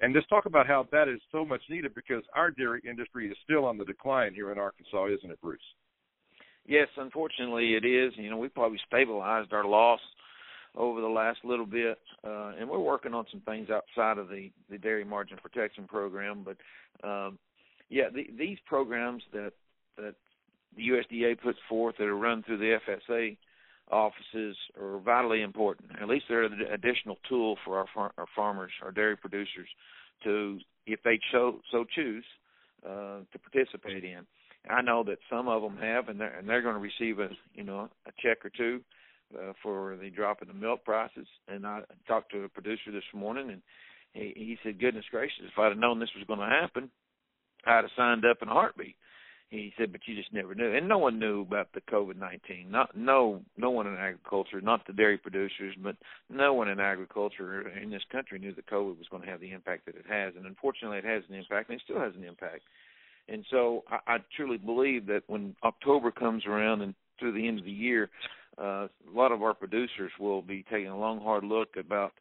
and 0.00 0.12
just 0.14 0.28
talk 0.28 0.46
about 0.46 0.66
how 0.66 0.88
that 0.90 1.08
is 1.08 1.20
so 1.30 1.44
much 1.44 1.62
needed 1.70 1.94
because 1.94 2.24
our 2.34 2.50
dairy 2.50 2.82
industry 2.88 3.28
is 3.28 3.36
still 3.44 3.64
on 3.64 3.78
the 3.78 3.84
decline 3.84 4.34
here 4.34 4.50
in 4.50 4.58
Arkansas, 4.58 5.06
isn't 5.06 5.30
it, 5.30 5.40
Bruce? 5.40 5.60
Yes, 6.66 6.88
unfortunately 6.96 7.74
it 7.74 7.84
is. 7.84 8.12
You 8.16 8.30
know, 8.30 8.38
we 8.38 8.48
probably 8.48 8.80
stabilized 8.88 9.52
our 9.52 9.64
loss 9.64 10.00
over 10.76 11.00
the 11.00 11.06
last 11.06 11.38
little 11.44 11.66
bit, 11.66 11.98
uh, 12.26 12.52
and 12.58 12.68
we're 12.68 12.80
working 12.80 13.14
on 13.14 13.26
some 13.30 13.40
things 13.42 13.68
outside 13.70 14.18
of 14.18 14.28
the 14.28 14.50
the 14.70 14.78
dairy 14.78 15.04
margin 15.04 15.38
protection 15.40 15.86
program. 15.86 16.44
But 16.44 16.56
um, 17.08 17.38
yeah, 17.88 18.08
the, 18.12 18.26
these 18.36 18.58
programs 18.66 19.22
that 19.32 19.52
that 19.96 20.14
the 20.76 20.88
USDA 20.88 21.40
puts 21.40 21.58
forth 21.68 21.96
that 21.98 22.04
are 22.04 22.16
run 22.16 22.42
through 22.42 22.58
the 22.58 22.78
FSA 22.88 23.36
offices 23.90 24.56
are 24.80 24.98
vitally 24.98 25.42
important. 25.42 25.90
At 26.00 26.08
least 26.08 26.24
they're 26.28 26.44
an 26.44 26.60
additional 26.72 27.16
tool 27.28 27.56
for 27.64 27.78
our, 27.78 27.86
far, 27.94 28.12
our 28.18 28.26
farmers, 28.34 28.72
our 28.82 28.90
dairy 28.90 29.16
producers, 29.16 29.68
to 30.24 30.58
if 30.86 31.00
they 31.02 31.18
so 31.32 31.60
so 31.70 31.84
choose 31.94 32.24
uh, 32.84 33.20
to 33.32 33.38
participate 33.38 34.04
in. 34.04 34.26
I 34.70 34.80
know 34.80 35.04
that 35.04 35.18
some 35.30 35.48
of 35.48 35.60
them 35.60 35.76
have, 35.76 36.08
and 36.08 36.18
they're 36.18 36.38
and 36.38 36.48
they're 36.48 36.62
going 36.62 36.76
to 36.76 36.80
receive 36.80 37.18
a 37.18 37.28
you 37.54 37.64
know 37.64 37.88
a 38.06 38.10
check 38.22 38.44
or 38.44 38.50
two 38.50 38.80
uh, 39.38 39.52
for 39.62 39.96
the 40.00 40.10
drop 40.10 40.40
in 40.42 40.48
the 40.48 40.54
milk 40.54 40.84
prices. 40.84 41.26
And 41.48 41.66
I 41.66 41.80
talked 42.08 42.32
to 42.32 42.44
a 42.44 42.48
producer 42.48 42.90
this 42.90 43.02
morning, 43.14 43.50
and 43.50 43.62
he, 44.12 44.32
he 44.34 44.58
said, 44.62 44.80
"Goodness 44.80 45.04
gracious, 45.10 45.44
if 45.44 45.58
I'd 45.58 45.70
have 45.70 45.78
known 45.78 45.98
this 45.98 46.14
was 46.16 46.26
going 46.26 46.40
to 46.40 46.46
happen, 46.46 46.90
I'd 47.66 47.84
have 47.84 47.90
signed 47.96 48.24
up 48.24 48.38
in 48.40 48.48
a 48.48 48.52
heartbeat." 48.52 48.96
He 49.54 49.72
said, 49.78 49.92
"But 49.92 50.00
you 50.06 50.16
just 50.16 50.32
never 50.32 50.52
knew, 50.54 50.74
and 50.74 50.88
no 50.88 50.98
one 50.98 51.20
knew 51.20 51.42
about 51.42 51.72
the 51.72 51.80
COVID 51.82 52.16
nineteen. 52.16 52.70
Not 52.70 52.96
no 52.96 53.40
no 53.56 53.70
one 53.70 53.86
in 53.86 53.94
agriculture, 53.94 54.60
not 54.60 54.84
the 54.86 54.92
dairy 54.92 55.16
producers, 55.16 55.76
but 55.80 55.96
no 56.28 56.54
one 56.54 56.68
in 56.68 56.80
agriculture 56.80 57.68
in 57.68 57.88
this 57.88 58.02
country 58.10 58.40
knew 58.40 58.52
that 58.52 58.66
COVID 58.66 58.98
was 58.98 59.06
going 59.10 59.22
to 59.22 59.30
have 59.30 59.40
the 59.40 59.52
impact 59.52 59.86
that 59.86 59.94
it 59.94 60.06
has. 60.08 60.34
And 60.36 60.44
unfortunately, 60.46 60.98
it 60.98 61.04
has 61.04 61.22
an 61.28 61.36
impact, 61.36 61.70
and 61.70 61.78
it 61.78 61.84
still 61.84 62.00
has 62.00 62.14
an 62.16 62.24
impact. 62.24 62.62
And 63.28 63.44
so 63.48 63.84
I, 63.88 64.14
I 64.14 64.16
truly 64.36 64.58
believe 64.58 65.06
that 65.06 65.22
when 65.28 65.54
October 65.62 66.10
comes 66.10 66.44
around 66.46 66.82
and 66.82 66.94
through 67.20 67.32
the 67.32 67.46
end 67.46 67.60
of 67.60 67.64
the 67.64 67.70
year, 67.70 68.10
uh, 68.58 68.88
a 68.88 69.14
lot 69.14 69.30
of 69.30 69.42
our 69.42 69.54
producers 69.54 70.10
will 70.18 70.42
be 70.42 70.64
taking 70.64 70.88
a 70.88 70.98
long, 70.98 71.20
hard 71.20 71.44
look 71.44 71.76
about, 71.76 72.12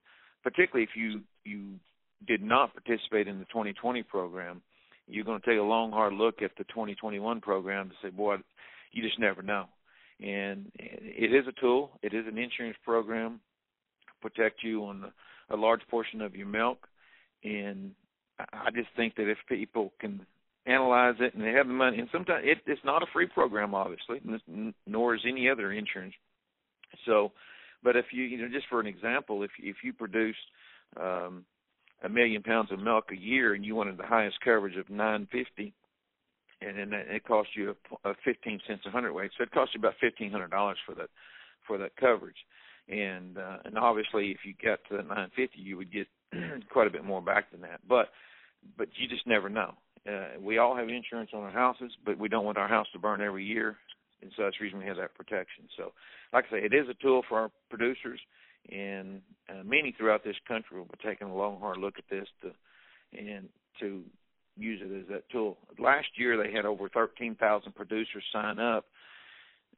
particularly 0.44 0.84
if 0.84 0.96
you 0.96 1.22
you 1.44 1.80
did 2.28 2.44
not 2.44 2.74
participate 2.74 3.28
in 3.28 3.40
the 3.40 3.46
2020 3.46 4.04
program, 4.04 4.62
you're 5.08 5.26
going 5.26 5.42
to 5.42 5.46
take 5.46 5.60
a 5.60 5.64
long, 5.64 5.92
hard 5.92 6.14
look 6.14 6.42
at 6.42 6.52
the 6.58 6.64
2021 6.66 7.42
program 7.42 7.90
to 7.90 7.96
say, 8.02 8.10
boy, 8.10 8.38
you 8.92 9.04
just 9.04 9.20
never 9.20 9.42
know. 9.42 9.66
And 10.20 10.72
it 10.76 11.34
is 11.34 11.46
a 11.48 11.60
tool. 11.60 12.00
It 12.02 12.14
is 12.14 12.26
an 12.28 12.38
insurance 12.38 12.78
program 12.86 13.40
to 14.08 14.30
protect 14.30 14.64
you 14.64 14.86
on 14.86 15.12
a 15.50 15.56
large 15.56 15.82
portion 15.90 16.22
of 16.22 16.36
your 16.36 16.48
milk. 16.48 16.88
And 17.44 17.92
I 18.40 18.72
just 18.74 18.90
think 18.96 19.16
that 19.16 19.30
if 19.30 19.38
people 19.50 19.92
can 20.00 20.26
analyze 20.66 21.16
it, 21.20 21.34
and 21.34 21.44
they 21.44 21.52
have 21.52 21.68
the 21.68 21.74
money. 21.74 22.00
And 22.00 22.10
sometimes 22.12 22.44
it, 22.46 22.60
it's 22.66 22.84
not 22.86 23.04
a 23.04 23.08
free 23.12 23.28
program, 23.28 23.76
obviously, 23.76 24.22
nor 24.88 25.16
is 25.16 25.22
any 25.28 25.50
other 25.50 25.72
insurance. 25.72 26.14
So, 27.06 27.32
but 27.84 27.96
if 27.96 28.06
you, 28.12 28.24
you 28.24 28.38
know, 28.38 28.48
just 28.48 28.68
for 28.70 28.80
an 28.80 28.88
example, 28.88 29.44
if 29.44 29.52
if 29.60 29.78
you 29.84 29.94
produce 29.94 30.36
um, 31.00 31.44
a 32.04 32.10
million 32.10 32.44
pounds 32.44 32.72
of 32.72 32.80
milk 32.80 33.06
a 33.12 33.18
year 33.18 33.54
and 33.54 33.66
you 33.66 33.76
wanted 33.76 33.98
the 33.98 34.06
highest 34.06 34.38
coverage 34.44 34.76
of 34.78 34.90
950, 34.90 35.74
and 36.62 36.78
then 36.78 36.94
it 36.94 37.24
costs 37.26 37.54
you 37.56 37.76
a, 38.04 38.10
a 38.10 38.16
15 38.24 38.60
cents 38.68 38.84
a 38.86 38.92
hundredweight, 38.92 39.32
so 39.38 39.44
it 39.44 39.52
costs 39.52 39.74
you 39.74 39.80
about 39.80 39.96
fifteen 40.00 40.32
hundred 40.32 40.52
dollars 40.52 40.78
for 40.86 40.96
that 40.96 41.10
for 41.68 41.78
that 41.78 41.96
coverage. 41.98 42.38
And 42.90 43.38
uh, 43.38 43.58
and 43.66 43.78
obviously, 43.78 44.32
if 44.32 44.40
you 44.46 44.54
got 44.64 44.80
to 44.90 44.98
the 44.98 45.04
950, 45.04 45.60
you 45.60 45.78
would 45.78 45.92
get 45.92 46.08
quite 46.72 46.88
a 46.88 46.92
bit 46.92 47.04
more 47.04 47.22
back 47.22 47.52
than 47.52 47.62
that. 47.62 47.80
But 47.88 48.10
but 48.78 48.90
you 48.96 49.08
just 49.08 49.28
never 49.28 49.50
know. 49.50 49.74
Uh, 50.08 50.40
we 50.40 50.58
all 50.58 50.76
have 50.76 50.90
insurance 50.90 51.32
on 51.34 51.44
our 51.44 51.52
houses, 51.52 51.92
but 52.06 52.18
we 52.18 52.28
don't 52.28 52.46
want 52.46 52.58
our 52.58 52.68
house 52.68 52.88
to 52.92 53.00
burn 53.00 53.22
every 53.22 53.46
year, 53.46 53.78
and 54.22 54.32
so 54.36 54.44
that's 54.44 54.58
the 54.60 54.66
reason 54.66 54.80
we 54.80 54.86
have 54.86 54.98
that 54.98 55.16
protection. 55.16 55.66
So, 55.78 55.94
like 56.34 56.46
I 56.50 56.58
say, 56.60 56.66
it 56.66 56.74
is 56.74 56.90
a 56.90 57.02
tool 57.02 57.24
for 57.28 57.40
our 57.40 57.52
producers, 57.70 58.20
and 58.72 59.22
uh, 59.50 59.64
many 59.64 59.94
throughout 59.98 60.24
this 60.24 60.36
country 60.48 60.78
will 60.78 60.86
be 60.86 60.98
taking 61.04 61.28
a 61.28 61.36
long, 61.36 61.60
hard 61.60 61.78
look 61.78 61.96
at 61.98 62.10
this 62.10 62.28
to 62.42 62.52
and 63.18 63.50
to 63.80 64.02
use 64.58 64.82
it 64.84 65.02
as 65.02 65.08
that 65.10 65.30
tool. 65.30 65.58
Last 65.80 66.08
year, 66.16 66.42
they 66.42 66.52
had 66.52 66.66
over 66.66 66.90
13,000 66.90 67.74
producers 67.76 68.24
sign 68.32 68.60
up 68.60 68.86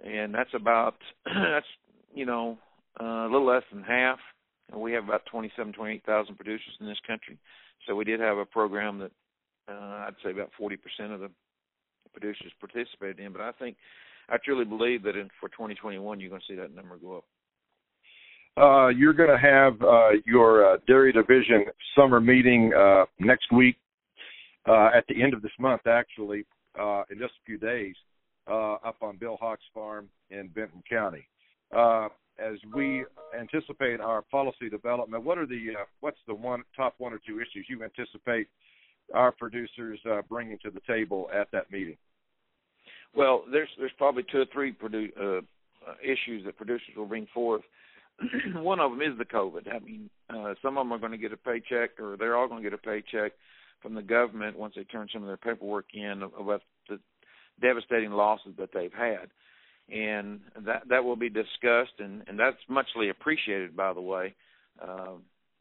and 0.03 0.33
that's 0.33 0.53
about 0.53 0.95
that's 1.25 1.65
you 2.13 2.25
know 2.25 2.57
uh, 2.99 3.27
a 3.27 3.29
little 3.31 3.45
less 3.45 3.63
than 3.71 3.83
half. 3.83 4.19
And 4.71 4.81
we 4.81 4.93
have 4.93 5.03
about 5.03 5.27
27, 5.27 5.73
28,000 5.73 6.35
producers 6.35 6.73
in 6.79 6.87
this 6.87 6.97
country, 7.05 7.37
so 7.87 7.93
we 7.93 8.03
did 8.03 8.19
have 8.19 8.37
a 8.37 8.45
program 8.45 8.97
that 8.97 9.11
uh, 9.69 10.07
I'd 10.07 10.15
say 10.23 10.31
about 10.31 10.49
40% 10.59 10.77
of 11.13 11.19
the 11.19 11.29
producers 12.11 12.51
participated 12.59 13.19
in. 13.19 13.31
But 13.31 13.41
I 13.41 13.51
think 13.51 13.77
I 14.27 14.37
truly 14.43 14.65
believe 14.65 15.03
that 15.03 15.15
in 15.15 15.29
for 15.39 15.49
2021 15.49 16.19
you're 16.19 16.29
going 16.29 16.41
to 16.41 16.47
see 16.51 16.59
that 16.59 16.73
number 16.73 16.97
go 16.97 17.17
up. 17.17 17.25
Uh, 18.57 18.87
you're 18.87 19.13
going 19.13 19.29
to 19.29 19.37
have 19.37 19.81
uh, 19.81 20.11
your 20.25 20.65
uh, 20.65 20.77
dairy 20.87 21.11
division 21.11 21.65
summer 21.95 22.21
meeting 22.21 22.71
uh, 22.73 23.03
next 23.19 23.51
week 23.51 23.75
uh, 24.65 24.89
at 24.95 25.05
the 25.09 25.21
end 25.21 25.33
of 25.33 25.41
this 25.41 25.51
month, 25.59 25.81
actually, 25.87 26.45
uh, 26.79 27.03
in 27.11 27.17
just 27.19 27.33
a 27.33 27.45
few 27.45 27.57
days, 27.57 27.95
up 28.47 28.95
on 29.01 29.17
Bill 29.17 29.37
Haak's 29.41 29.63
farm 29.73 30.07
in 30.29 30.47
Benton 30.47 30.81
County. 30.89 31.27
as 31.73 32.57
we 32.73 33.03
anticipate 33.37 33.99
our 33.99 34.21
policy 34.21 34.69
development, 34.69 35.23
what 35.23 35.37
are 35.37 35.45
the 35.45 35.73
what's 35.99 36.17
the 36.25 36.33
one 36.33 36.63
top 36.77 36.95
one 36.97 37.11
or 37.11 37.19
two 37.27 37.41
issues 37.41 37.65
you 37.69 37.83
anticipate 37.83 38.47
our 39.13 39.33
producers 39.33 39.99
bringing 40.29 40.57
to 40.59 40.71
the 40.71 40.81
table 40.87 41.29
at 41.33 41.51
that 41.51 41.69
meeting? 41.71 41.97
Well, 43.13 43.43
there's 43.51 43.69
there's 43.77 43.91
probably 43.97 44.23
two 44.31 44.39
or 44.39 44.45
three 44.53 44.71
produ- 44.71 45.43
issues 46.01 46.45
that 46.45 46.55
producers 46.55 46.95
will 46.95 47.05
bring 47.05 47.27
forth 47.33 47.61
one 48.55 48.79
of 48.79 48.91
them 48.91 49.01
is 49.01 49.17
the 49.17 49.25
COVID. 49.25 49.73
I 49.73 49.79
mean, 49.79 50.09
uh, 50.29 50.53
some 50.61 50.77
of 50.77 50.85
them 50.85 50.93
are 50.93 50.99
going 50.99 51.11
to 51.11 51.17
get 51.17 51.33
a 51.33 51.37
paycheck, 51.37 51.99
or 51.99 52.15
they're 52.17 52.35
all 52.35 52.47
going 52.47 52.63
to 52.63 52.69
get 52.69 52.77
a 52.77 52.81
paycheck 52.81 53.33
from 53.81 53.93
the 53.93 54.01
government 54.01 54.57
once 54.57 54.73
they 54.75 54.83
turn 54.83 55.07
some 55.11 55.21
of 55.21 55.27
their 55.27 55.37
paperwork 55.37 55.85
in 55.93 56.23
about 56.39 56.61
the 56.89 56.99
devastating 57.61 58.11
losses 58.11 58.53
that 58.57 58.69
they've 58.73 58.93
had, 58.93 59.29
and 59.93 60.39
that 60.65 60.83
that 60.89 61.03
will 61.03 61.15
be 61.15 61.29
discussed, 61.29 61.99
and 61.99 62.23
and 62.27 62.39
that's 62.39 62.57
muchly 62.69 63.09
appreciated, 63.09 63.75
by 63.75 63.93
the 63.93 64.01
way, 64.01 64.33
uh, 64.81 65.13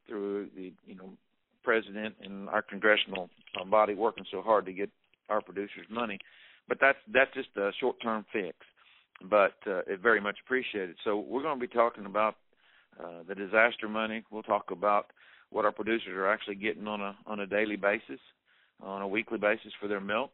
through 0.09 0.49
the 0.57 0.73
you 0.87 0.95
know 0.95 1.11
president 1.65 2.15
and 2.23 2.49
our 2.51 2.63
congressional 2.63 3.31
uh, 3.61 3.65
body 3.65 3.95
working 3.95 4.25
so 4.31 4.43
hard 4.43 4.67
to 4.67 4.73
get 4.73 4.91
our 5.29 5.41
producers 5.41 5.87
money. 5.91 6.19
But 6.69 6.79
that's 6.81 6.99
that's 7.13 7.35
just 7.35 7.49
a 7.57 7.73
short-term 7.81 8.25
fix 8.33 8.57
but 9.31 9.55
uh, 9.67 9.79
it 9.87 10.01
very 10.01 10.21
much 10.21 10.39
appreciated. 10.45 10.97
So 11.05 11.19
we're 11.19 11.43
going 11.43 11.59
to 11.59 11.67
be 11.67 11.73
talking 11.73 12.07
about 12.07 12.37
uh, 13.03 13.23
the 13.29 13.35
disaster 13.35 13.89
money. 13.89 14.25
We'll 14.31 14.43
talk 14.43 14.71
about 14.71 15.07
what 15.51 15.65
our 15.65 15.73
producers 15.73 16.15
are 16.15 16.31
actually 16.31 16.57
getting 16.57 16.87
on 16.87 17.01
a 17.01 17.17
on 17.27 17.41
a 17.41 17.47
daily 17.47 17.77
basis, 17.77 18.21
on 18.83 19.03
a 19.03 19.09
weekly 19.09 19.39
basis 19.39 19.73
for 19.81 19.89
their 19.89 20.01
milk. 20.01 20.31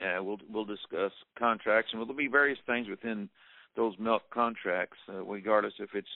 Uh, 0.00 0.22
we'll 0.22 0.38
we'll 0.50 0.64
discuss 0.64 1.12
contracts, 1.38 1.90
and 1.92 2.00
there'll 2.00 2.14
be 2.14 2.28
various 2.28 2.58
things 2.66 2.88
within 2.88 3.28
those 3.76 3.94
milk 3.98 4.22
contracts, 4.32 4.96
uh, 5.08 5.22
regardless 5.24 5.74
if 5.78 5.90
it's 5.94 6.08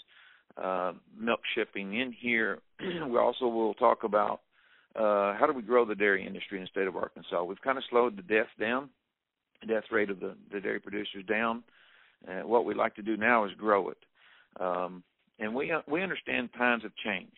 uh, 0.62 0.92
milk 1.18 1.40
shipping 1.54 1.98
in 2.00 2.12
here. 2.12 2.58
we 2.80 3.18
also 3.18 3.46
will 3.46 3.74
talk 3.74 4.04
about 4.04 4.40
uh, 4.96 5.34
how 5.36 5.46
do 5.46 5.52
we 5.52 5.62
grow 5.62 5.84
the 5.84 5.94
dairy 5.94 6.26
industry 6.26 6.58
in 6.58 6.64
the 6.64 6.68
state 6.68 6.86
of 6.86 6.96
Arkansas. 6.96 7.42
We've 7.42 7.60
kind 7.62 7.78
of 7.78 7.84
slowed 7.90 8.16
the 8.16 8.22
death 8.22 8.48
down, 8.60 8.90
death 9.66 9.84
rate 9.90 10.10
of 10.10 10.20
the, 10.20 10.34
the 10.52 10.60
dairy 10.60 10.80
producers 10.80 11.24
down. 11.28 11.62
Uh, 12.28 12.46
what 12.46 12.64
we'd 12.64 12.76
like 12.76 12.94
to 12.96 13.02
do 13.02 13.16
now 13.16 13.44
is 13.44 13.52
grow 13.56 13.88
it. 13.88 13.98
Um, 14.60 15.02
and 15.43 15.55
we 15.55 15.70
uh, 15.72 15.80
we 15.88 16.03
understand 16.03 16.51
times 16.57 16.84
have 16.84 16.93
changed. 17.05 17.32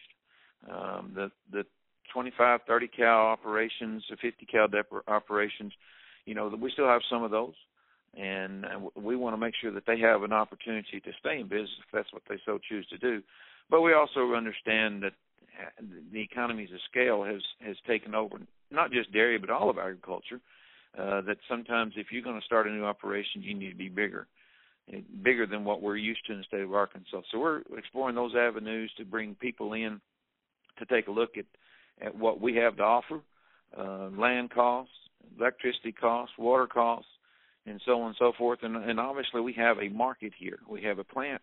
Um, 0.70 1.12
the 1.14 1.30
the 1.52 1.64
25, 2.12 2.60
30 2.66 2.90
cow 2.96 3.26
operations, 3.26 4.04
the 4.08 4.16
50 4.16 4.46
cow 4.50 4.66
dep- 4.66 5.08
operations, 5.08 5.72
you 6.26 6.34
know, 6.34 6.48
we 6.48 6.70
still 6.70 6.86
have 6.86 7.00
some 7.10 7.24
of 7.24 7.30
those, 7.30 7.54
and, 8.16 8.64
and 8.64 8.88
we 8.94 9.16
want 9.16 9.34
to 9.34 9.38
make 9.38 9.54
sure 9.60 9.72
that 9.72 9.84
they 9.86 9.98
have 9.98 10.22
an 10.22 10.32
opportunity 10.32 11.00
to 11.00 11.10
stay 11.18 11.40
in 11.40 11.48
business 11.48 11.70
if 11.80 11.86
that's 11.92 12.12
what 12.12 12.22
they 12.28 12.36
so 12.46 12.58
choose 12.68 12.86
to 12.88 12.98
do. 12.98 13.20
But 13.68 13.80
we 13.80 13.94
also 13.94 14.34
understand 14.34 15.02
that 15.02 15.12
uh, 15.58 15.82
the 16.12 16.20
economies 16.20 16.70
of 16.72 16.78
scale 16.90 17.24
has 17.24 17.42
has 17.60 17.76
taken 17.86 18.14
over 18.14 18.36
not 18.70 18.92
just 18.92 19.12
dairy 19.12 19.38
but 19.38 19.50
all 19.50 19.70
of 19.70 19.78
agriculture. 19.78 20.40
Uh, 20.96 21.20
that 21.22 21.38
sometimes 21.48 21.94
if 21.96 22.12
you're 22.12 22.22
going 22.22 22.38
to 22.38 22.46
start 22.46 22.68
a 22.68 22.70
new 22.70 22.84
operation, 22.84 23.42
you 23.42 23.52
need 23.52 23.70
to 23.70 23.76
be 23.76 23.88
bigger 23.88 24.28
bigger 25.22 25.46
than 25.46 25.64
what 25.64 25.82
we're 25.82 25.96
used 25.96 26.26
to 26.26 26.32
in 26.32 26.38
the 26.38 26.44
state 26.44 26.60
of 26.60 26.74
Arkansas. 26.74 27.22
So 27.30 27.38
we're 27.38 27.62
exploring 27.76 28.14
those 28.14 28.34
avenues 28.36 28.92
to 28.98 29.04
bring 29.04 29.34
people 29.34 29.72
in 29.72 30.00
to 30.78 30.86
take 30.86 31.08
a 31.08 31.10
look 31.10 31.36
at 31.36 31.46
at 32.00 32.16
what 32.16 32.40
we 32.40 32.56
have 32.56 32.76
to 32.76 32.82
offer, 32.82 33.20
uh, 33.78 34.08
land 34.18 34.50
costs, 34.50 34.92
electricity 35.38 35.92
costs, 35.92 36.34
water 36.38 36.66
costs, 36.66 37.08
and 37.66 37.80
so 37.86 38.00
on 38.00 38.08
and 38.08 38.16
so 38.18 38.32
forth. 38.36 38.60
And, 38.62 38.76
and 38.76 39.00
obviously, 39.00 39.40
we 39.40 39.52
have 39.54 39.78
a 39.78 39.88
market 39.88 40.32
here. 40.36 40.58
We 40.68 40.82
have 40.82 40.98
a 40.98 41.04
plant 41.04 41.42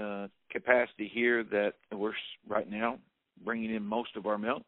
uh, 0.00 0.28
capacity 0.50 1.10
here 1.12 1.44
that 1.44 1.74
we're 1.92 2.14
right 2.48 2.68
now 2.70 2.98
bringing 3.44 3.74
in 3.74 3.84
most 3.84 4.16
of 4.16 4.26
our 4.26 4.38
milk, 4.38 4.62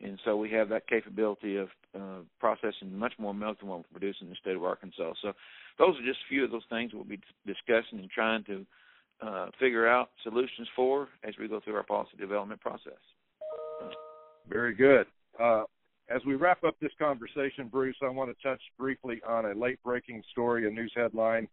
and 0.00 0.18
so 0.24 0.36
we 0.36 0.50
have 0.50 0.68
that 0.68 0.86
capability 0.88 1.56
of 1.56 1.68
uh, 1.94 2.20
processing 2.40 2.96
much 2.96 3.12
more 3.18 3.32
milk 3.32 3.60
than 3.60 3.68
what 3.68 3.78
we 3.78 3.84
produce 3.92 4.16
in 4.20 4.28
the 4.28 4.36
state 4.36 4.56
of 4.56 4.64
Arkansas. 4.64 5.12
So 5.22 5.32
those 5.78 5.96
are 5.96 6.04
just 6.04 6.18
a 6.26 6.28
few 6.28 6.44
of 6.44 6.50
those 6.50 6.62
things 6.68 6.92
we'll 6.92 7.04
be 7.04 7.20
discussing 7.46 8.00
and 8.00 8.10
trying 8.10 8.44
to 8.44 8.66
uh, 9.22 9.46
figure 9.58 9.86
out 9.86 10.10
solutions 10.22 10.68
for 10.74 11.08
as 11.22 11.34
we 11.38 11.48
go 11.48 11.60
through 11.60 11.76
our 11.76 11.84
policy 11.84 12.16
development 12.18 12.60
process. 12.60 12.92
Very 14.48 14.74
good. 14.74 15.06
Uh, 15.40 15.64
as 16.10 16.20
we 16.26 16.34
wrap 16.34 16.62
up 16.64 16.76
this 16.80 16.92
conversation, 16.98 17.68
Bruce, 17.68 17.96
I 18.02 18.08
want 18.08 18.36
to 18.36 18.42
touch 18.46 18.60
briefly 18.78 19.22
on 19.26 19.46
a 19.46 19.54
late 19.54 19.82
breaking 19.82 20.22
story, 20.32 20.68
a 20.68 20.70
news 20.70 20.92
headline 20.94 21.48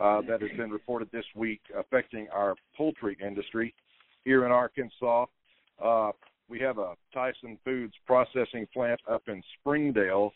uh, 0.00 0.22
that 0.22 0.40
has 0.40 0.50
been 0.56 0.70
reported 0.70 1.08
this 1.12 1.24
week 1.34 1.60
affecting 1.76 2.26
our 2.32 2.54
poultry 2.76 3.16
industry 3.24 3.74
here 4.24 4.46
in 4.46 4.52
Arkansas. 4.52 5.26
Uh, 5.82 6.12
we 6.50 6.58
have 6.58 6.78
a 6.78 6.94
Tyson 7.14 7.56
Foods 7.64 7.94
processing 8.06 8.66
plant 8.74 9.00
up 9.08 9.22
in 9.28 9.42
Springdale 9.60 10.32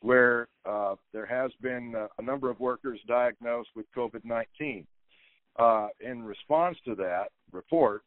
where 0.00 0.46
uh, 0.64 0.94
there 1.12 1.26
has 1.26 1.50
been 1.60 1.94
uh, 1.96 2.06
a 2.18 2.22
number 2.22 2.48
of 2.48 2.60
workers 2.60 3.00
diagnosed 3.08 3.70
with 3.74 3.86
COVID 3.94 4.24
19. 4.24 4.86
Uh, 5.58 5.88
in 6.00 6.22
response 6.22 6.76
to 6.84 6.94
that 6.94 7.28
report, 7.50 8.02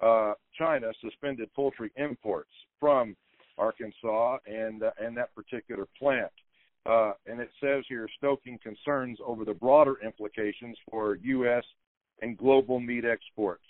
uh, 0.00 0.34
China 0.56 0.92
suspended 1.02 1.52
poultry 1.54 1.90
imports 1.96 2.50
from 2.78 3.16
Arkansas 3.58 4.38
and 4.46 4.82
uh, 4.84 4.90
and 5.00 5.16
that 5.16 5.34
particular 5.34 5.86
plant. 5.98 6.30
Uh, 6.86 7.12
and 7.26 7.40
it 7.40 7.50
says 7.60 7.84
here, 7.88 8.08
stoking 8.16 8.58
concerns 8.62 9.18
over 9.26 9.44
the 9.44 9.52
broader 9.52 9.96
implications 10.02 10.76
for 10.90 11.16
U.S. 11.16 11.64
and 12.22 12.38
global 12.38 12.80
meat 12.80 13.04
exports. 13.04 13.64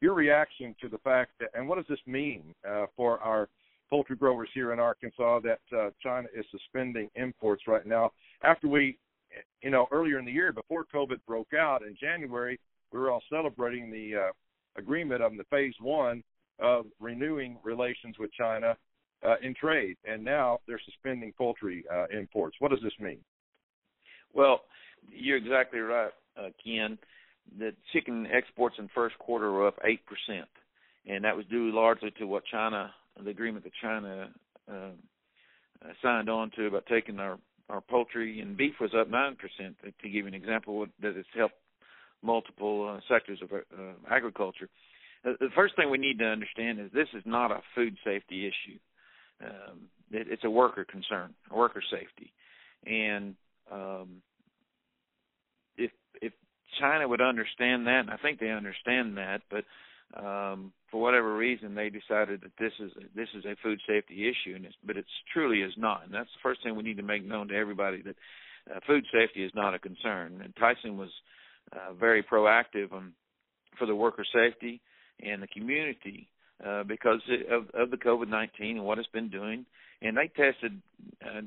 Your 0.00 0.14
reaction 0.14 0.74
to 0.80 0.88
the 0.88 0.98
fact 0.98 1.32
that, 1.40 1.50
and 1.54 1.68
what 1.68 1.76
does 1.76 1.86
this 1.88 2.00
mean 2.06 2.54
for 2.96 3.18
our 3.20 3.48
poultry 3.90 4.16
growers 4.16 4.48
here 4.54 4.72
in 4.72 4.78
Arkansas 4.78 5.40
that 5.40 5.60
uh, 5.76 5.90
China 6.02 6.28
is 6.34 6.44
suspending 6.50 7.10
imports 7.16 7.64
right 7.66 7.84
now. 7.84 8.12
After 8.42 8.68
we, 8.68 8.96
you 9.62 9.70
know, 9.70 9.88
earlier 9.90 10.18
in 10.18 10.24
the 10.24 10.32
year 10.32 10.52
before 10.52 10.86
COVID 10.94 11.18
broke 11.26 11.52
out 11.52 11.82
in 11.82 11.96
January, 12.00 12.58
we 12.92 13.00
were 13.00 13.10
all 13.10 13.22
celebrating 13.28 13.90
the 13.90 14.28
uh, 14.28 14.32
agreement 14.76 15.22
of 15.22 15.36
the 15.36 15.44
phase 15.50 15.74
one 15.80 16.22
of 16.60 16.86
renewing 17.00 17.58
relations 17.64 18.16
with 18.18 18.32
China 18.32 18.76
uh, 19.26 19.34
in 19.42 19.54
trade, 19.54 19.96
and 20.04 20.24
now 20.24 20.60
they're 20.66 20.80
suspending 20.84 21.32
poultry 21.36 21.84
uh, 21.92 22.06
imports. 22.16 22.56
What 22.60 22.70
does 22.70 22.80
this 22.82 22.92
mean? 23.00 23.18
Well, 24.32 24.62
you're 25.10 25.36
exactly 25.36 25.80
right, 25.80 26.12
uh, 26.38 26.48
Ken. 26.64 26.96
The 27.58 27.72
chicken 27.92 28.26
exports 28.32 28.76
in 28.78 28.88
first 28.94 29.18
quarter 29.18 29.50
were 29.50 29.66
up 29.66 29.78
eight 29.84 30.00
percent, 30.06 30.48
and 31.06 31.24
that 31.24 31.36
was 31.36 31.46
due 31.46 31.72
largely 31.72 32.10
to 32.18 32.24
what 32.26 32.44
China 32.50 32.92
the 33.22 33.30
agreement 33.30 33.64
that 33.64 33.72
China 33.82 34.30
uh, 34.70 34.74
uh, 34.74 35.92
signed 36.02 36.28
on 36.28 36.50
to 36.56 36.66
about 36.66 36.86
taking 36.86 37.18
our 37.18 37.38
our 37.68 37.80
poultry 37.80 38.40
and 38.40 38.56
beef 38.56 38.74
was 38.80 38.90
up 38.98 39.08
nine 39.08 39.36
percent. 39.36 39.76
To 39.82 40.08
give 40.08 40.12
you 40.12 40.26
an 40.26 40.34
example, 40.34 40.86
that 41.00 41.16
it's 41.16 41.28
helped 41.36 41.54
multiple 42.22 42.96
uh, 42.96 43.00
sectors 43.12 43.40
of 43.42 43.52
uh, 43.52 43.92
agriculture. 44.10 44.68
Uh, 45.24 45.32
the 45.40 45.48
first 45.54 45.76
thing 45.76 45.90
we 45.90 45.98
need 45.98 46.18
to 46.18 46.26
understand 46.26 46.80
is 46.80 46.90
this 46.92 47.08
is 47.14 47.22
not 47.24 47.50
a 47.50 47.60
food 47.74 47.96
safety 48.04 48.46
issue. 48.46 48.78
Um, 49.42 49.88
it, 50.10 50.26
it's 50.30 50.44
a 50.44 50.50
worker 50.50 50.84
concern, 50.84 51.34
worker 51.50 51.82
safety, 51.90 52.32
and 52.86 53.34
um, 53.72 54.22
China 56.78 57.08
would 57.08 57.20
understand 57.20 57.86
that, 57.86 58.00
and 58.00 58.10
I 58.10 58.16
think 58.16 58.38
they 58.38 58.50
understand 58.50 59.16
that, 59.16 59.42
but 59.50 59.64
um, 60.16 60.72
for 60.90 61.00
whatever 61.00 61.36
reason, 61.36 61.74
they 61.74 61.88
decided 61.88 62.40
that 62.42 62.52
this 62.58 62.72
is 62.80 62.90
this 63.14 63.28
is 63.34 63.44
a 63.44 63.56
food 63.62 63.80
safety 63.86 64.28
issue, 64.28 64.56
and 64.56 64.64
it's, 64.64 64.74
but 64.84 64.96
it 64.96 65.04
truly 65.32 65.60
is 65.62 65.72
not. 65.76 66.04
And 66.04 66.12
that's 66.12 66.30
the 66.30 66.42
first 66.42 66.62
thing 66.62 66.74
we 66.74 66.82
need 66.82 66.96
to 66.96 67.02
make 67.02 67.24
known 67.24 67.48
to 67.48 67.56
everybody 67.56 68.02
that 68.02 68.16
uh, 68.74 68.80
food 68.86 69.04
safety 69.12 69.44
is 69.44 69.52
not 69.54 69.74
a 69.74 69.78
concern. 69.78 70.40
And 70.42 70.54
Tyson 70.56 70.96
was 70.96 71.10
uh, 71.72 71.92
very 71.92 72.22
proactive 72.22 72.92
um, 72.92 73.12
for 73.78 73.86
the 73.86 73.94
worker 73.94 74.24
safety 74.32 74.80
and 75.22 75.42
the 75.42 75.46
community 75.46 76.28
uh, 76.64 76.82
because 76.82 77.20
of, 77.50 77.68
of 77.74 77.90
the 77.90 77.96
COVID-19 77.96 78.48
and 78.60 78.84
what 78.84 78.98
it's 78.98 79.08
been 79.08 79.28
doing. 79.28 79.64
And 80.02 80.16
they 80.16 80.28
tested 80.28 80.80
uh, 81.24 81.42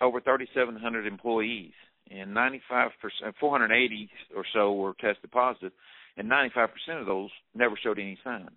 over 0.00 0.20
3,700 0.20 1.06
employees 1.06 1.72
and 2.10 2.34
95%, 2.34 2.60
480 3.40 4.10
or 4.36 4.44
so 4.54 4.72
were 4.72 4.94
tested 4.94 5.30
positive, 5.30 5.72
and 6.16 6.30
95% 6.30 6.68
of 7.00 7.06
those 7.06 7.30
never 7.54 7.76
showed 7.82 7.98
any 7.98 8.18
signs. 8.24 8.50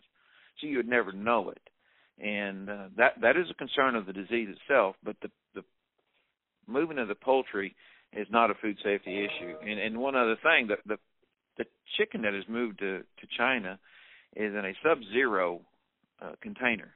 So 0.59 0.67
you 0.67 0.77
would 0.77 0.87
never 0.87 1.11
know 1.11 1.49
it, 1.49 1.61
and 2.23 2.69
uh, 2.69 2.85
that 2.97 3.13
that 3.21 3.37
is 3.37 3.47
a 3.49 3.55
concern 3.55 3.95
of 3.95 4.05
the 4.05 4.13
disease 4.13 4.49
itself. 4.49 4.95
But 5.03 5.15
the 5.21 5.29
the 5.55 5.63
movement 6.67 6.99
of 6.99 7.07
the 7.07 7.15
poultry 7.15 7.75
is 8.13 8.27
not 8.29 8.51
a 8.51 8.55
food 8.55 8.77
safety 8.83 9.25
issue. 9.25 9.55
And 9.61 9.79
and 9.79 9.97
one 9.97 10.15
other 10.15 10.35
thing, 10.43 10.67
the 10.67 10.75
the 10.85 10.97
the 11.57 11.65
chicken 11.97 12.21
that 12.23 12.33
has 12.33 12.43
moved 12.47 12.79
to 12.79 12.99
to 12.99 13.27
China 13.37 13.79
is 14.35 14.53
in 14.53 14.65
a 14.65 14.73
sub-zero 14.83 15.61
uh, 16.21 16.31
container. 16.41 16.93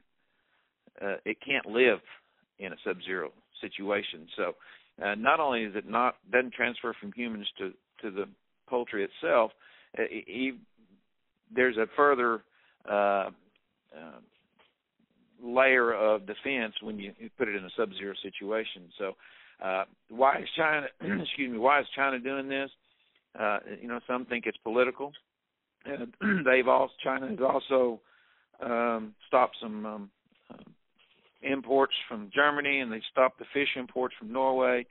Uh, 1.01 1.15
it 1.25 1.37
can't 1.45 1.65
live 1.65 1.99
in 2.59 2.71
a 2.71 2.77
sub-zero 2.85 3.31
situation. 3.61 4.27
So 4.37 4.53
uh, 5.03 5.15
not 5.15 5.39
only 5.39 5.63
is 5.63 5.75
it 5.75 5.87
not 5.87 6.15
doesn't 6.31 6.53
transfer 6.53 6.95
from 6.99 7.11
humans 7.13 7.47
to 7.57 7.71
to 8.01 8.11
the 8.11 8.25
poultry 8.67 9.03
itself, 9.05 9.51
uh, 9.97 10.03
he, 10.09 10.53
there's 11.53 11.77
a 11.77 11.87
further 11.95 12.43
uh, 12.89 13.29
uh, 13.95 14.19
layer 15.43 15.93
of 15.93 16.25
defense 16.25 16.73
when 16.81 16.99
you, 16.99 17.13
put 17.37 17.47
it 17.47 17.55
in 17.55 17.63
a 17.63 17.69
sub-zero 17.77 18.13
situation. 18.21 18.89
So 18.97 19.13
uh, 19.63 19.83
why 20.09 20.39
is 20.39 20.47
China? 20.57 20.87
excuse 21.21 21.51
me. 21.51 21.57
Why 21.57 21.79
is 21.79 21.85
China 21.95 22.19
doing 22.19 22.47
this? 22.49 22.69
Uh, 23.39 23.59
you 23.81 23.87
know, 23.87 23.99
some 24.07 24.25
think 24.25 24.45
it's 24.45 24.57
political. 24.57 25.11
And 25.85 26.13
they've 26.45 26.67
also 26.67 26.93
China 27.03 27.29
has 27.29 27.39
also 27.39 27.99
um, 28.63 29.13
stopped 29.27 29.57
some 29.61 29.85
um, 29.85 30.09
imports 31.45 31.93
from 32.07 32.29
Germany, 32.33 32.79
and 32.79 32.91
they 32.91 33.01
stopped 33.11 33.39
the 33.39 33.45
fish 33.53 33.69
imports 33.75 34.15
from 34.17 34.31
Norway, 34.31 34.85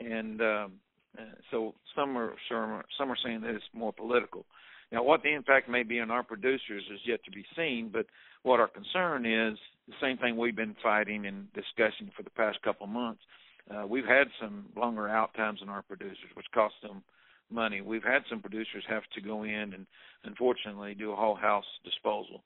and 0.00 0.40
um, 0.40 0.72
uh, 1.18 1.22
so 1.50 1.74
some 1.94 2.16
are 2.16 2.34
some 2.48 2.58
are, 2.58 2.84
some 2.98 3.10
are 3.10 3.18
saying 3.22 3.42
that 3.42 3.54
it's 3.54 3.64
more 3.74 3.92
political. 3.92 4.46
Now, 4.90 5.02
what 5.02 5.22
the 5.22 5.32
impact 5.32 5.68
may 5.68 5.82
be 5.82 6.00
on 6.00 6.10
our 6.10 6.22
producers 6.22 6.84
is 6.92 7.00
yet 7.06 7.24
to 7.24 7.30
be 7.30 7.44
seen, 7.56 7.90
but 7.92 8.06
what 8.42 8.60
our 8.60 8.68
concern 8.68 9.24
is 9.24 9.58
the 9.88 9.94
same 10.00 10.18
thing 10.18 10.36
we've 10.36 10.56
been 10.56 10.76
fighting 10.82 11.26
and 11.26 11.50
discussing 11.54 12.10
for 12.14 12.22
the 12.22 12.30
past 12.30 12.60
couple 12.62 12.84
of 12.84 12.92
months. 12.92 13.22
Uh, 13.70 13.86
we've 13.86 14.04
had 14.04 14.26
some 14.40 14.66
longer 14.76 15.08
out 15.08 15.32
times 15.34 15.60
in 15.62 15.68
our 15.68 15.82
producers, 15.82 16.18
which 16.34 16.46
cost 16.52 16.74
them 16.82 17.02
money. 17.50 17.80
We've 17.80 18.02
had 18.02 18.22
some 18.28 18.40
producers 18.40 18.84
have 18.88 19.04
to 19.14 19.20
go 19.20 19.44
in 19.44 19.72
and 19.74 19.86
unfortunately 20.24 20.94
do 20.94 21.12
a 21.12 21.16
whole 21.16 21.36
house 21.36 21.64
disposal, 21.84 22.42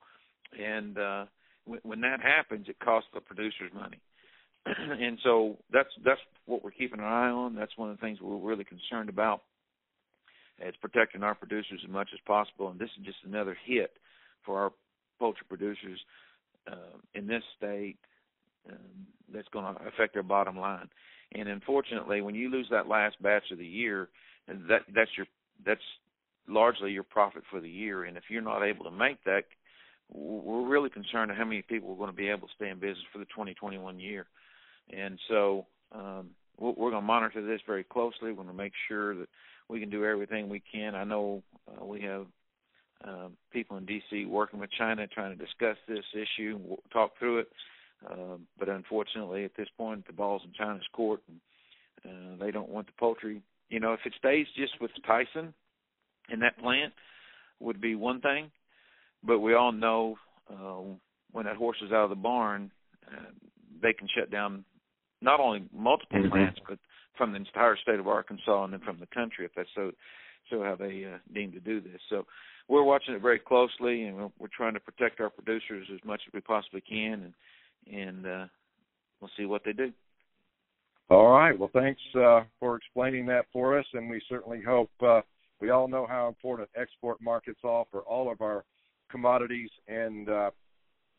and 0.56 0.98
uh, 0.98 1.24
when, 1.82 2.00
that 2.00 2.20
happens, 2.20 2.66
it 2.68 2.78
costs 2.78 3.08
the 3.12 3.20
producers 3.20 3.70
money. 3.74 3.98
and 4.66 5.18
so 5.22 5.56
that's 5.72 5.88
that's 6.04 6.20
what 6.46 6.64
we're 6.64 6.70
keeping 6.70 6.98
an 6.98 7.04
eye 7.04 7.30
on. 7.30 7.54
That's 7.54 7.76
one 7.76 7.90
of 7.90 7.96
the 7.96 8.00
things 8.00 8.20
we're 8.20 8.36
really 8.36 8.64
concerned 8.64 9.08
about. 9.08 9.42
It's 10.58 10.76
protecting 10.78 11.22
our 11.22 11.34
producers 11.34 11.80
as 11.84 11.90
much 11.90 12.08
as 12.12 12.20
possible, 12.26 12.70
and 12.70 12.78
this 12.78 12.90
is 12.98 13.04
just 13.04 13.18
another 13.24 13.56
hit 13.66 13.92
for 14.44 14.58
our 14.58 14.72
poultry 15.18 15.46
producers 15.48 16.00
uh, 16.70 16.98
in 17.14 17.26
this 17.26 17.42
state 17.56 17.96
um, 18.70 18.78
that's 19.32 19.48
going 19.48 19.64
to 19.64 19.80
affect 19.86 20.14
their 20.14 20.22
bottom 20.22 20.58
line. 20.58 20.88
And 21.32 21.48
unfortunately, 21.48 22.20
when 22.20 22.34
you 22.34 22.50
lose 22.50 22.68
that 22.70 22.88
last 22.88 23.20
batch 23.22 23.50
of 23.52 23.58
the 23.58 23.66
year, 23.66 24.08
that 24.48 24.82
that's 24.94 25.10
your 25.16 25.26
that's 25.64 25.80
largely 26.48 26.92
your 26.92 27.02
profit 27.02 27.42
for 27.50 27.60
the 27.60 27.68
year. 27.68 28.04
And 28.04 28.16
if 28.16 28.24
you're 28.28 28.42
not 28.42 28.62
able 28.62 28.84
to 28.84 28.90
make 28.90 29.22
that, 29.24 29.44
we're 30.12 30.66
really 30.66 30.90
concerned 30.90 31.32
how 31.36 31.44
many 31.44 31.62
people 31.62 31.92
are 31.92 31.96
going 31.96 32.10
to 32.10 32.16
be 32.16 32.28
able 32.28 32.48
to 32.48 32.54
stay 32.54 32.70
in 32.70 32.78
business 32.78 33.04
for 33.12 33.18
the 33.18 33.24
2021 33.26 33.98
year. 33.98 34.26
And 34.96 35.18
so 35.28 35.66
um, 35.92 36.30
we're 36.58 36.90
going 36.90 36.94
to 36.94 37.00
monitor 37.02 37.44
this 37.44 37.60
very 37.66 37.84
closely. 37.84 38.30
We're 38.30 38.34
going 38.34 38.48
to 38.48 38.54
make 38.54 38.72
sure 38.88 39.14
that 39.16 39.28
we 39.68 39.80
can 39.80 39.90
do 39.90 40.04
everything 40.04 40.48
we 40.48 40.62
can. 40.72 40.94
I 40.94 41.04
know 41.04 41.42
uh, 41.68 41.84
we 41.84 42.02
have 42.02 42.26
um, 43.04 43.32
people 43.52 43.76
in 43.76 43.84
D.C. 43.84 44.26
working 44.26 44.60
with 44.60 44.70
China 44.78 45.06
trying 45.06 45.36
to 45.36 45.44
discuss 45.44 45.76
this 45.88 46.04
issue, 46.14 46.76
talk 46.92 47.12
through 47.18 47.40
it. 47.40 47.48
Um, 48.10 48.46
but 48.58 48.68
unfortunately, 48.68 49.44
at 49.44 49.56
this 49.56 49.68
point, 49.76 50.06
the 50.06 50.12
ball's 50.12 50.42
in 50.44 50.52
China's 50.52 50.86
court, 50.92 51.20
and 52.04 52.40
uh, 52.40 52.44
they 52.44 52.50
don't 52.50 52.68
want 52.68 52.86
the 52.86 52.92
poultry. 52.98 53.42
You 53.68 53.80
know, 53.80 53.94
if 53.94 54.00
it 54.04 54.12
stays 54.18 54.46
just 54.56 54.80
with 54.80 54.90
Tyson 55.06 55.52
and 56.28 56.42
that 56.42 56.58
plant, 56.58 56.92
would 57.58 57.80
be 57.80 57.94
one 57.94 58.20
thing. 58.20 58.50
But 59.26 59.40
we 59.40 59.54
all 59.54 59.72
know 59.72 60.16
uh, 60.50 60.82
when 61.32 61.46
that 61.46 61.56
horse 61.56 61.78
is 61.82 61.92
out 61.92 62.04
of 62.04 62.10
the 62.10 62.16
barn, 62.16 62.70
uh, 63.06 63.30
they 63.82 63.92
can 63.92 64.08
shut 64.16 64.30
down 64.30 64.64
not 65.20 65.40
only 65.40 65.64
multiple 65.74 66.20
mm-hmm. 66.20 66.30
plants, 66.30 66.60
but 66.68 66.78
from 67.16 67.32
the 67.32 67.38
entire 67.38 67.76
state 67.76 67.98
of 67.98 68.08
Arkansas 68.08 68.64
and 68.64 68.72
then 68.72 68.80
from 68.80 68.98
the 69.00 69.06
country 69.06 69.44
if 69.44 69.50
that's 69.56 69.68
so 69.74 69.90
so 70.50 70.62
how 70.62 70.76
they 70.76 71.04
uh, 71.04 71.18
deem 71.34 71.50
to 71.52 71.60
do 71.60 71.80
this. 71.80 72.00
So 72.08 72.24
we're 72.68 72.84
watching 72.84 73.14
it 73.14 73.22
very 73.22 73.40
closely, 73.40 74.04
and 74.04 74.16
we're, 74.16 74.30
we're 74.38 74.48
trying 74.56 74.74
to 74.74 74.80
protect 74.80 75.20
our 75.20 75.30
producers 75.30 75.88
as 75.92 75.98
much 76.04 76.20
as 76.26 76.32
we 76.32 76.40
possibly 76.40 76.80
can, 76.80 77.32
and 77.88 77.98
and 77.98 78.26
uh, 78.26 78.46
we'll 79.20 79.30
see 79.36 79.44
what 79.46 79.62
they 79.64 79.72
do. 79.72 79.92
All 81.08 81.28
right. 81.28 81.56
Well, 81.56 81.70
thanks 81.72 82.00
uh, 82.16 82.42
for 82.58 82.76
explaining 82.76 83.26
that 83.26 83.46
for 83.52 83.78
us, 83.78 83.86
and 83.92 84.10
we 84.10 84.20
certainly 84.28 84.60
hope 84.60 84.90
uh, 85.04 85.20
we 85.60 85.70
all 85.70 85.88
know 85.88 86.06
how 86.06 86.28
important 86.28 86.68
export 86.76 87.20
markets 87.20 87.60
are 87.64 87.84
for 87.90 88.00
all 88.00 88.30
of 88.30 88.40
our 88.40 88.64
commodities, 89.16 89.70
and 89.88 90.28
uh, 90.28 90.50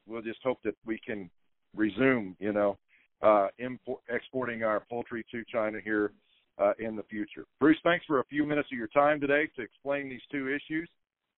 we'll 0.05 0.21
just 0.21 0.39
hope 0.43 0.59
that 0.63 0.75
we 0.85 0.99
can 1.03 1.29
resume, 1.75 2.35
you 2.39 2.53
know, 2.53 2.77
uh, 3.23 3.47
import, 3.57 4.01
exporting 4.07 4.61
our 4.61 4.83
poultry 4.87 5.25
to 5.31 5.43
China 5.51 5.79
here 5.83 6.11
uh, 6.59 6.73
in 6.77 6.95
the 6.95 7.01
future. 7.09 7.45
Bruce, 7.59 7.77
thanks 7.83 8.05
for 8.05 8.19
a 8.19 8.25
few 8.25 8.45
minutes 8.45 8.69
of 8.71 8.77
your 8.77 8.87
time 8.89 9.19
today 9.19 9.49
to 9.55 9.63
explain 9.63 10.09
these 10.09 10.21
two 10.31 10.47
issues, 10.47 10.87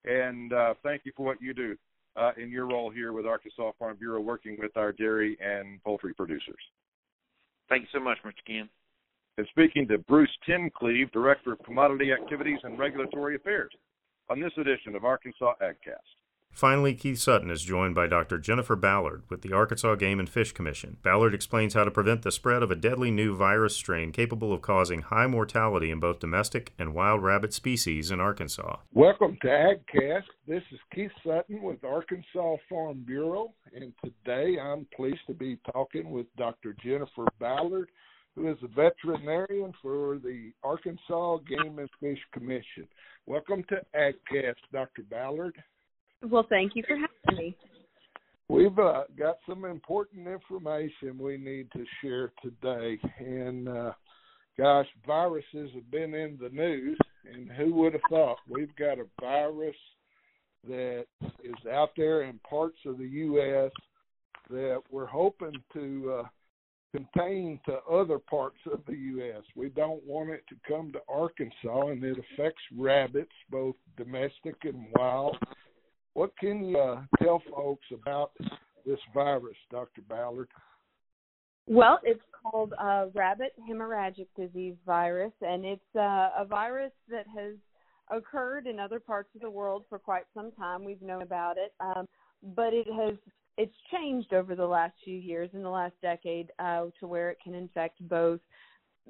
and 0.04 0.52
uh, 0.52 0.74
thank 0.84 1.04
you 1.06 1.14
for 1.16 1.26
what 1.26 1.42
you 1.42 1.54
do 1.54 1.78
uh, 2.18 2.32
in 2.36 2.50
your 2.50 2.68
role 2.68 2.90
here 2.90 3.14
with 3.14 3.26
Arkansas 3.26 3.72
Farm 3.80 3.96
Bureau, 3.98 4.20
working 4.20 4.58
with 4.60 4.76
our 4.76 4.92
dairy 4.92 5.38
and 5.42 5.82
poultry 5.86 6.14
producers. 6.14 6.60
Thank 7.70 7.84
you 7.84 7.88
so 7.94 8.04
much, 8.04 8.18
Mr. 8.26 8.34
Ken. 8.46 8.68
And 9.38 9.48
speaking 9.52 9.88
to 9.88 9.98
Bruce 10.00 10.30
Tencleve, 10.46 11.10
Director 11.14 11.54
of 11.54 11.60
Commodity 11.64 12.12
Activities 12.12 12.60
and 12.64 12.78
Regulatory 12.78 13.38
Affairs, 13.38 13.72
on 14.30 14.42
this 14.42 14.52
edition 14.58 14.96
of 14.96 15.06
Arkansas 15.06 15.54
AgCast. 15.62 16.19
Finally, 16.60 16.94
Keith 16.94 17.18
Sutton 17.18 17.50
is 17.50 17.64
joined 17.64 17.96
by 17.96 18.06
Dr. 18.06 18.38
Jennifer 18.38 18.76
Ballard 18.76 19.24
with 19.30 19.44
the 19.44 19.54
Arkansas 19.54 19.96
Game 19.96 20.20
and 20.20 20.30
Fish 20.30 20.52
Commission. 20.52 20.98
Ballard 21.02 21.34
explains 21.34 21.74
how 21.74 21.86
to 21.86 21.90
prevent 21.90 22.22
the 22.22 22.34
spread 22.34 22.62
of 22.62 22.70
a 22.70 22.76
deadly 22.76 23.12
new 23.12 23.34
virus 23.34 23.78
strain 23.78 24.12
capable 24.12 24.52
of 24.52 24.62
causing 24.62 25.04
high 25.04 25.26
mortality 25.26 25.90
in 25.90 26.02
both 26.02 26.20
domestic 26.20 26.74
and 26.78 26.94
wild 26.94 27.24
rabbit 27.24 27.54
species 27.54 28.12
in 28.12 28.20
Arkansas. 28.20 28.76
Welcome 28.92 29.38
to 29.42 29.48
AgCast. 29.48 30.26
This 30.50 30.62
is 30.74 30.80
Keith 30.94 31.14
Sutton 31.26 31.62
with 31.62 31.82
Arkansas 31.86 32.58
Farm 32.68 33.06
Bureau, 33.08 33.54
and 33.74 33.94
today 34.04 34.60
I'm 34.60 34.86
pleased 34.94 35.26
to 35.28 35.34
be 35.34 35.58
talking 35.72 36.12
with 36.12 36.26
Dr. 36.36 36.76
Jennifer 36.84 37.26
Ballard, 37.40 37.90
who 38.36 38.52
is 38.52 38.58
a 38.64 38.68
veterinarian 38.68 39.72
for 39.82 40.18
the 40.18 40.52
Arkansas 40.62 41.38
Game 41.48 41.80
and 41.80 41.90
Fish 42.02 42.20
Commission. 42.34 42.86
Welcome 43.28 43.64
to 43.70 43.82
AgCast, 43.96 44.56
Dr. 44.74 45.04
Ballard. 45.10 45.56
Well, 46.22 46.46
thank 46.50 46.76
you 46.76 46.84
for 46.88 46.96
having 46.96 47.44
me. 47.44 47.56
We've 48.50 48.78
uh, 48.80 49.04
got 49.18 49.38
some 49.48 49.64
important 49.66 50.28
information 50.28 51.20
we 51.20 51.38
need 51.38 51.72
to 51.74 51.86
share 52.02 52.32
today. 52.42 53.00
And 53.20 53.70
uh, 53.70 53.92
gosh, 54.58 54.88
viruses 55.06 55.70
have 55.74 55.92
been 55.92 56.14
in 56.14 56.38
the 56.42 56.50
news, 56.50 56.98
and 57.32 57.50
who 57.52 57.74
would 57.76 57.94
have 57.94 58.02
thought 58.10 58.38
we've 58.50 58.76
got 58.76 58.98
a 58.98 59.06
virus 59.22 59.76
that 60.68 61.06
is 61.44 61.72
out 61.72 61.92
there 61.96 62.24
in 62.24 62.40
parts 62.40 62.78
of 62.86 62.98
the 62.98 63.08
U.S. 63.08 63.72
that 64.50 64.82
we're 64.92 65.06
hoping 65.06 65.54
to 65.74 66.22
uh, 66.22 66.28
contain 66.92 67.60
to 67.66 67.78
other 67.90 68.20
parts 68.20 68.58
of 68.72 68.82
the 68.88 68.96
U.S. 68.96 69.44
We 69.56 69.70
don't 69.70 70.04
want 70.06 70.32
it 70.32 70.44
to 70.50 70.56
come 70.68 70.92
to 70.92 71.00
Arkansas, 71.08 71.88
and 71.88 72.04
it 72.04 72.18
affects 72.18 72.62
rabbits, 72.76 73.32
both 73.50 73.76
domestic 73.96 74.56
and 74.64 74.88
wild. 74.96 75.38
What 76.20 76.38
can 76.38 76.66
you 76.66 76.78
uh, 76.78 77.02
tell 77.24 77.42
folks 77.50 77.86
about 77.94 78.32
this 78.86 79.00
virus, 79.14 79.56
Dr. 79.72 80.02
Ballard? 80.10 80.50
Well, 81.66 82.02
it's 82.04 82.20
called 82.44 82.74
uh, 82.78 83.06
rabbit 83.16 83.54
hemorrhagic 83.72 84.28
disease 84.38 84.76
virus, 84.86 85.32
and 85.40 85.64
it's 85.64 85.96
uh, 85.96 86.32
a 86.38 86.46
virus 86.46 86.92
that 87.10 87.26
has 87.34 87.54
occurred 88.12 88.68
in 88.68 88.82
other 88.82 89.00
parts 89.00 89.30
of 89.34 89.40
the 89.40 89.50
world 89.50 89.86
for 89.88 89.98
quite 89.98 90.24
some 90.34 90.52
time. 90.52 90.84
We've 90.84 91.02
known 91.02 91.22
about 91.22 91.56
it, 91.58 91.72
um, 91.80 92.06
but 92.54 92.74
it 92.74 92.88
has 92.88 93.16
it's 93.58 93.76
changed 93.90 94.34
over 94.34 94.56
the 94.58 94.68
last 94.68 94.96
few 95.06 95.16
years, 95.16 95.50
in 95.54 95.64
the 95.64 95.70
last 95.70 95.96
decade, 96.02 96.52
uh, 96.60 96.88
to 97.00 97.08
where 97.08 97.30
it 97.30 97.38
can 97.42 97.56
infect 97.56 97.98
both 98.10 98.42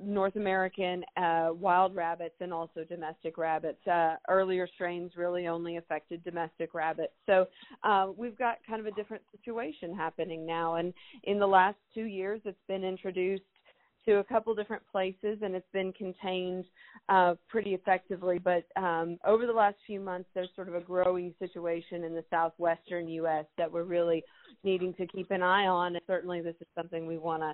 North 0.01 0.35
American 0.35 1.03
uh, 1.17 1.49
wild 1.53 1.95
rabbits 1.95 2.35
and 2.39 2.53
also 2.53 2.83
domestic 2.83 3.37
rabbits. 3.37 3.85
Uh, 3.87 4.15
earlier 4.27 4.67
strains 4.67 5.11
really 5.15 5.47
only 5.47 5.77
affected 5.77 6.23
domestic 6.23 6.73
rabbits. 6.73 7.13
So 7.25 7.47
uh, 7.83 8.07
we've 8.15 8.37
got 8.37 8.57
kind 8.67 8.79
of 8.79 8.85
a 8.85 8.91
different 8.91 9.23
situation 9.31 9.95
happening 9.95 10.45
now. 10.45 10.75
And 10.75 10.93
in 11.23 11.39
the 11.39 11.47
last 11.47 11.77
two 11.93 12.05
years, 12.05 12.41
it's 12.45 12.57
been 12.67 12.83
introduced 12.83 13.43
to 14.05 14.17
a 14.17 14.23
couple 14.23 14.55
different 14.55 14.83
places 14.91 15.39
and 15.41 15.53
it's 15.53 15.67
been 15.73 15.91
contained 15.93 16.65
uh, 17.09 17.35
pretty 17.47 17.73
effectively. 17.73 18.39
But 18.39 18.65
um, 18.75 19.17
over 19.25 19.45
the 19.45 19.53
last 19.53 19.75
few 19.85 19.99
months, 19.99 20.29
there's 20.33 20.49
sort 20.55 20.69
of 20.69 20.75
a 20.75 20.81
growing 20.81 21.33
situation 21.39 22.03
in 22.03 22.13
the 22.13 22.23
southwestern 22.29 23.07
U.S. 23.09 23.45
that 23.57 23.71
we're 23.71 23.83
really 23.83 24.23
needing 24.63 24.93
to 24.95 25.07
keep 25.07 25.31
an 25.31 25.43
eye 25.43 25.67
on. 25.67 25.95
And 25.95 26.03
certainly, 26.07 26.41
this 26.41 26.55
is 26.61 26.67
something 26.75 27.05
we 27.05 27.17
want 27.17 27.43
to 27.43 27.53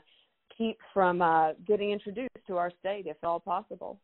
keep 0.57 0.77
from 0.93 1.21
uh, 1.21 1.53
getting 1.67 1.91
introduced 1.91 2.29
to 2.47 2.57
our 2.57 2.71
state, 2.79 3.05
if 3.07 3.17
at 3.21 3.27
all 3.27 3.39
possible. 3.39 3.99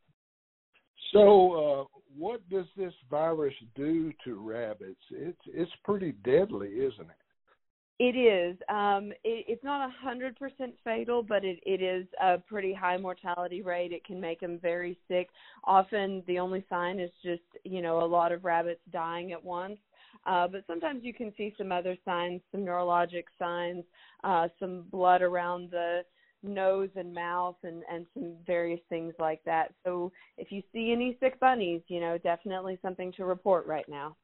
So, 1.14 1.54
uh, 1.54 1.98
what 2.18 2.48
does 2.50 2.66
this 2.78 2.94
virus 3.10 3.54
do 3.76 4.14
to 4.24 4.36
rabbits? 4.36 5.02
It's 5.12 5.42
it's 5.48 5.72
pretty 5.84 6.14
deadly, 6.24 6.70
isn't 6.70 7.02
it? 7.02 7.22
It 8.00 8.18
is. 8.18 8.58
Um, 8.70 9.12
it, 9.24 9.46
it's 9.48 9.64
not 9.64 9.88
a 9.88 9.94
hundred 10.02 10.38
percent 10.38 10.74
fatal, 10.84 11.22
but 11.22 11.44
it, 11.44 11.60
it 11.66 11.82
is 11.82 12.08
a 12.22 12.38
pretty 12.38 12.74
high 12.74 12.98
mortality 12.98 13.62
rate. 13.62 13.92
It 13.92 14.06
can 14.06 14.20
make 14.20 14.40
them 14.40 14.58
very 14.62 14.98
sick. 15.08 15.30
Often, 15.66 16.24
the 16.28 16.40
only 16.40 16.66
sign 16.70 17.00
is 17.00 17.12
just 17.24 17.44
you 17.64 17.82
know 17.82 18.04
a 18.04 18.06
lot 18.06 18.32
of 18.32 18.46
rabbits 18.46 18.82
dying 18.92 19.34
at 19.34 19.44
once. 19.44 19.78
Uh, 20.26 20.48
but 20.48 20.64
sometimes 20.68 21.04
you 21.04 21.14
can 21.14 21.34
see 21.36 21.54
some 21.58 21.72
other 21.72 21.98
signs, 22.06 22.42
some 22.52 22.62
neurologic 22.62 23.24
signs, 23.40 23.84
uh, 24.24 24.48
some 24.60 24.86
blood 24.92 25.22
around 25.22 25.72
the 25.72 26.02
nose 26.44 26.90
and 26.96 27.14
mouth, 27.14 27.58
and 27.64 27.84
and 27.92 28.06
some 28.14 28.36
various 28.46 28.82
things 28.90 29.14
like 29.20 29.42
that. 29.46 29.74
So 29.86 30.12
if 30.38 30.52
you 30.52 30.62
see 30.74 30.92
any 30.92 31.18
sick 31.20 31.40
bunnies, 31.40 31.82
you 31.88 32.00
know 32.00 32.18
definitely 32.18 32.80
something 32.82 33.12
to 33.14 33.26
report 33.26 33.66
right 33.68 33.88
now. 33.88 34.16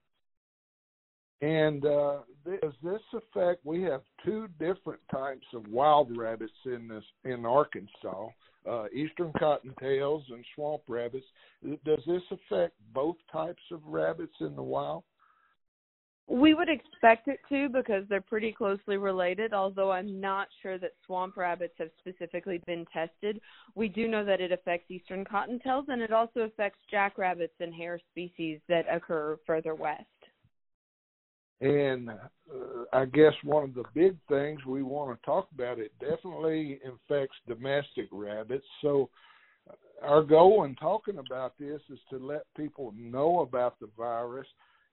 And 1.41 1.85
uh, 1.85 2.19
does 2.45 2.73
this 2.81 3.01
affect? 3.13 3.63
We 3.63 3.83
have 3.83 4.01
two 4.25 4.47
different 4.59 5.01
types 5.11 5.45
of 5.53 5.67
wild 5.67 6.15
rabbits 6.17 6.53
in 6.65 6.87
this 6.87 7.03
in 7.25 7.45
Arkansas: 7.45 8.29
uh, 8.67 8.85
eastern 8.93 9.31
cottontails 9.39 10.23
and 10.29 10.43
swamp 10.55 10.81
rabbits. 10.87 11.25
Does 11.85 12.01
this 12.07 12.23
affect 12.31 12.73
both 12.93 13.17
types 13.31 13.61
of 13.71 13.81
rabbits 13.85 14.33
in 14.39 14.55
the 14.55 14.63
wild? 14.63 15.03
We 16.29 16.53
would 16.53 16.67
expect 16.67 17.29
it 17.29 17.39
to 17.47 17.69
because 17.69 18.03
they're 18.09 18.19
pretty 18.19 18.51
closely 18.51 18.97
related, 18.97 19.53
although 19.53 19.91
I'm 19.91 20.19
not 20.19 20.49
sure 20.61 20.77
that 20.77 20.91
swamp 21.05 21.37
rabbits 21.37 21.75
have 21.79 21.89
specifically 21.99 22.61
been 22.65 22.85
tested. 22.91 23.39
We 23.75 23.87
do 23.87 24.09
know 24.09 24.25
that 24.25 24.41
it 24.41 24.51
affects 24.51 24.91
eastern 24.91 25.23
cottontails 25.23 25.85
and 25.87 26.01
it 26.01 26.11
also 26.11 26.41
affects 26.41 26.79
jackrabbits 26.91 27.53
and 27.61 27.73
hare 27.73 28.01
species 28.11 28.59
that 28.67 28.85
occur 28.91 29.37
further 29.47 29.73
west. 29.73 30.03
And 31.61 32.09
uh, 32.09 32.15
I 32.91 33.05
guess 33.05 33.33
one 33.43 33.63
of 33.63 33.73
the 33.73 33.85
big 33.93 34.17
things 34.27 34.59
we 34.65 34.83
want 34.83 35.17
to 35.17 35.25
talk 35.25 35.47
about 35.55 35.79
it 35.79 35.93
definitely 35.99 36.79
infects 36.83 37.37
domestic 37.47 38.09
rabbits. 38.11 38.65
So 38.81 39.09
uh, 39.69 40.05
our 40.05 40.23
goal 40.23 40.65
in 40.65 40.75
talking 40.75 41.19
about 41.19 41.57
this 41.57 41.81
is 41.89 41.99
to 42.09 42.17
let 42.17 42.41
people 42.57 42.93
know 42.97 43.39
about 43.39 43.79
the 43.79 43.87
virus. 43.97 44.47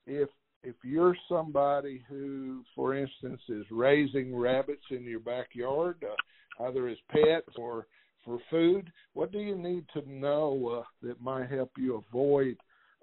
If 0.06 0.28
if 0.64 0.74
you're 0.82 1.16
somebody 1.28 2.02
who, 2.08 2.62
for 2.74 2.96
instance, 2.96 3.40
is 3.48 3.64
raising 3.70 4.34
rabbits 4.34 4.84
in 4.90 5.04
your 5.04 5.20
backyard, 5.20 6.02
uh, 6.02 6.64
either 6.64 6.88
as 6.88 6.96
pets 7.10 7.54
or 7.56 7.86
for 8.24 8.38
food, 8.50 8.90
what 9.12 9.32
do 9.32 9.38
you 9.38 9.56
need 9.56 9.84
to 9.92 10.02
know 10.10 10.80
uh, 10.80 11.06
that 11.06 11.20
might 11.20 11.50
help 11.50 11.70
you 11.76 12.02
avoid 12.08 12.56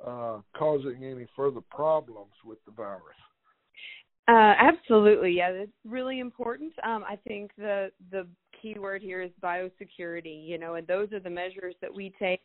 uh, 0.05 0.39
causing 0.57 1.03
any 1.03 1.27
further 1.35 1.61
problems 1.69 2.33
with 2.43 2.57
the 2.65 2.71
virus? 2.71 3.15
Uh, 4.27 4.53
absolutely, 4.59 5.31
yeah, 5.31 5.51
that's 5.51 5.71
really 5.85 6.19
important. 6.19 6.73
Um, 6.83 7.03
I 7.07 7.17
think 7.27 7.51
the 7.57 7.91
the 8.11 8.27
key 8.61 8.75
word 8.79 9.01
here 9.01 9.21
is 9.21 9.31
biosecurity. 9.43 10.47
You 10.47 10.57
know, 10.57 10.75
and 10.75 10.87
those 10.87 11.11
are 11.11 11.19
the 11.19 11.29
measures 11.29 11.75
that 11.81 11.93
we 11.93 12.13
take 12.19 12.41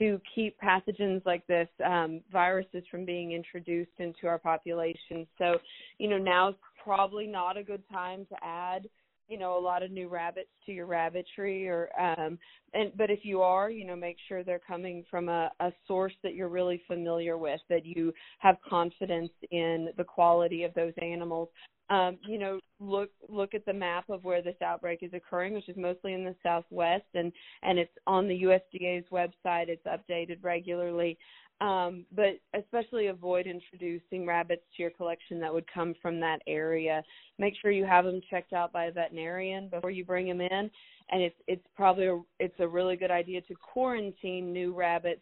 to 0.00 0.20
keep 0.34 0.56
pathogens 0.60 1.24
like 1.24 1.46
this 1.46 1.68
um, 1.84 2.20
viruses 2.32 2.82
from 2.90 3.04
being 3.04 3.32
introduced 3.32 3.92
into 3.98 4.26
our 4.26 4.38
population. 4.38 5.26
So, 5.38 5.58
you 5.98 6.08
know, 6.08 6.18
now 6.18 6.48
is 6.48 6.54
probably 6.82 7.26
not 7.26 7.56
a 7.56 7.62
good 7.62 7.82
time 7.92 8.26
to 8.30 8.36
add 8.42 8.88
you 9.28 9.38
know 9.38 9.56
a 9.56 9.60
lot 9.60 9.82
of 9.82 9.92
new 9.92 10.08
rabbits 10.08 10.48
to 10.66 10.72
your 10.72 10.86
rabbitry 10.86 11.68
or 11.68 11.88
um 11.98 12.36
and 12.74 12.90
but 12.96 13.10
if 13.10 13.20
you 13.22 13.40
are 13.40 13.70
you 13.70 13.86
know 13.86 13.94
make 13.94 14.16
sure 14.28 14.42
they're 14.42 14.58
coming 14.58 15.04
from 15.08 15.28
a, 15.28 15.50
a 15.60 15.72
source 15.86 16.12
that 16.24 16.34
you're 16.34 16.48
really 16.48 16.82
familiar 16.88 17.38
with 17.38 17.60
that 17.68 17.86
you 17.86 18.12
have 18.40 18.56
confidence 18.68 19.30
in 19.52 19.90
the 19.96 20.02
quality 20.02 20.64
of 20.64 20.74
those 20.74 20.92
animals 21.00 21.48
um, 21.90 22.18
you 22.26 22.38
know, 22.38 22.60
look 22.78 23.10
look 23.28 23.52
at 23.52 23.66
the 23.66 23.72
map 23.72 24.08
of 24.08 24.24
where 24.24 24.42
this 24.42 24.56
outbreak 24.64 25.00
is 25.02 25.12
occurring, 25.12 25.54
which 25.54 25.68
is 25.68 25.76
mostly 25.76 26.14
in 26.14 26.24
the 26.24 26.36
southwest, 26.42 27.06
and 27.14 27.32
and 27.62 27.78
it's 27.78 27.92
on 28.06 28.28
the 28.28 28.42
USDA's 28.42 29.06
website. 29.10 29.68
It's 29.68 29.86
updated 29.86 30.38
regularly. 30.42 31.18
Um, 31.60 32.06
but 32.16 32.40
especially 32.58 33.08
avoid 33.08 33.46
introducing 33.46 34.26
rabbits 34.26 34.62
to 34.74 34.82
your 34.82 34.90
collection 34.92 35.38
that 35.40 35.52
would 35.52 35.70
come 35.70 35.94
from 36.00 36.18
that 36.20 36.40
area. 36.46 37.02
Make 37.38 37.52
sure 37.60 37.70
you 37.70 37.84
have 37.84 38.06
them 38.06 38.22
checked 38.30 38.54
out 38.54 38.72
by 38.72 38.86
a 38.86 38.92
veterinarian 38.92 39.68
before 39.68 39.90
you 39.90 40.06
bring 40.06 40.26
them 40.26 40.40
in, 40.40 40.70
and 41.10 41.22
it's 41.22 41.36
it's 41.46 41.66
probably 41.76 42.06
a, 42.06 42.20
it's 42.38 42.58
a 42.60 42.68
really 42.68 42.96
good 42.96 43.10
idea 43.10 43.42
to 43.42 43.54
quarantine 43.56 44.52
new 44.52 44.72
rabbits. 44.72 45.20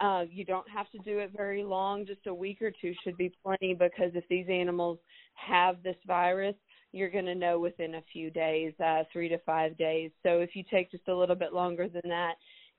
Uh, 0.00 0.24
you 0.30 0.44
don't 0.44 0.68
have 0.68 0.90
to 0.90 0.98
do 0.98 1.18
it 1.18 1.32
very 1.36 1.64
long; 1.64 2.06
just 2.06 2.26
a 2.26 2.34
week 2.34 2.62
or 2.62 2.70
two 2.70 2.94
should 3.02 3.16
be 3.16 3.32
plenty. 3.42 3.74
Because 3.74 4.12
if 4.14 4.24
these 4.28 4.46
animals 4.48 4.98
have 5.34 5.82
this 5.82 5.96
virus, 6.06 6.54
you're 6.92 7.10
going 7.10 7.26
to 7.26 7.34
know 7.34 7.58
within 7.58 7.96
a 7.96 8.02
few 8.12 8.30
days, 8.30 8.72
uh, 8.84 9.02
three 9.12 9.28
to 9.28 9.38
five 9.38 9.76
days. 9.76 10.10
So 10.22 10.40
if 10.40 10.54
you 10.54 10.64
take 10.70 10.90
just 10.90 11.08
a 11.08 11.14
little 11.14 11.36
bit 11.36 11.52
longer 11.52 11.88
than 11.88 12.08
that, 12.08 12.34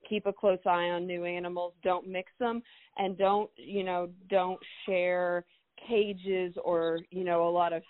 keep 0.08 0.26
a 0.26 0.34
close 0.34 0.60
eye 0.66 0.90
on 0.90 1.06
new 1.06 1.26
animals 1.26 1.74
don't 1.84 2.08
mix 2.08 2.32
them 2.40 2.62
and 2.98 3.18
don't 3.18 3.50
you 3.58 3.84
know 3.84 4.10
don't 4.30 4.60
share 4.86 5.44
cages 5.88 6.54
or 6.64 7.00
you 7.12 7.24
know 7.24 7.48
a 7.48 7.52
lot 7.52 7.74
of 7.74 7.84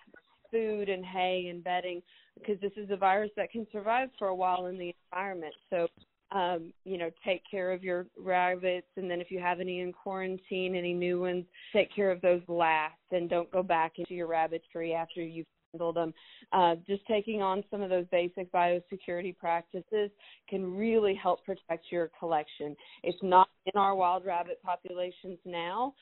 food 0.51 0.89
and 0.89 1.05
hay 1.05 1.47
and 1.49 1.63
bedding 1.63 2.01
because 2.37 2.59
this 2.61 2.71
is 2.77 2.89
a 2.89 2.97
virus 2.97 3.31
that 3.35 3.51
can 3.51 3.67
survive 3.71 4.09
for 4.17 4.29
a 4.29 4.35
while 4.35 4.67
in 4.67 4.77
the 4.77 4.93
environment 5.11 5.53
so 5.69 5.87
um, 6.31 6.73
you 6.85 6.97
know, 6.97 7.09
take 7.25 7.41
care 7.49 7.71
of 7.71 7.83
your 7.83 8.05
rabbits, 8.17 8.87
and 8.97 9.09
then 9.09 9.19
if 9.19 9.31
you 9.31 9.39
have 9.39 9.59
any 9.59 9.79
in 9.79 9.91
quarantine, 9.91 10.75
any 10.75 10.93
new 10.93 11.21
ones, 11.21 11.45
take 11.73 11.93
care 11.93 12.11
of 12.11 12.21
those 12.21 12.41
last, 12.47 12.93
and 13.11 13.29
don't 13.29 13.51
go 13.51 13.63
back 13.63 13.93
into 13.97 14.13
your 14.13 14.27
rabbitry 14.27 14.93
after 14.93 15.21
you've 15.21 15.47
handled 15.73 15.95
them. 15.95 16.13
Uh, 16.51 16.75
just 16.87 17.05
taking 17.07 17.41
on 17.41 17.63
some 17.71 17.81
of 17.81 17.89
those 17.89 18.05
basic 18.11 18.51
biosecurity 18.51 19.35
practices 19.37 20.11
can 20.47 20.75
really 20.75 21.15
help 21.15 21.43
protect 21.45 21.85
your 21.91 22.11
collection. 22.19 22.75
It's 23.03 23.17
not 23.23 23.49
in 23.65 23.79
our 23.79 23.95
wild 23.95 24.25
rabbit 24.25 24.59
populations 24.63 25.39
now, 25.45 25.93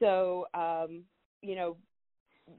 so 0.00 0.46
um, 0.54 1.02
you 1.42 1.54
know 1.54 1.76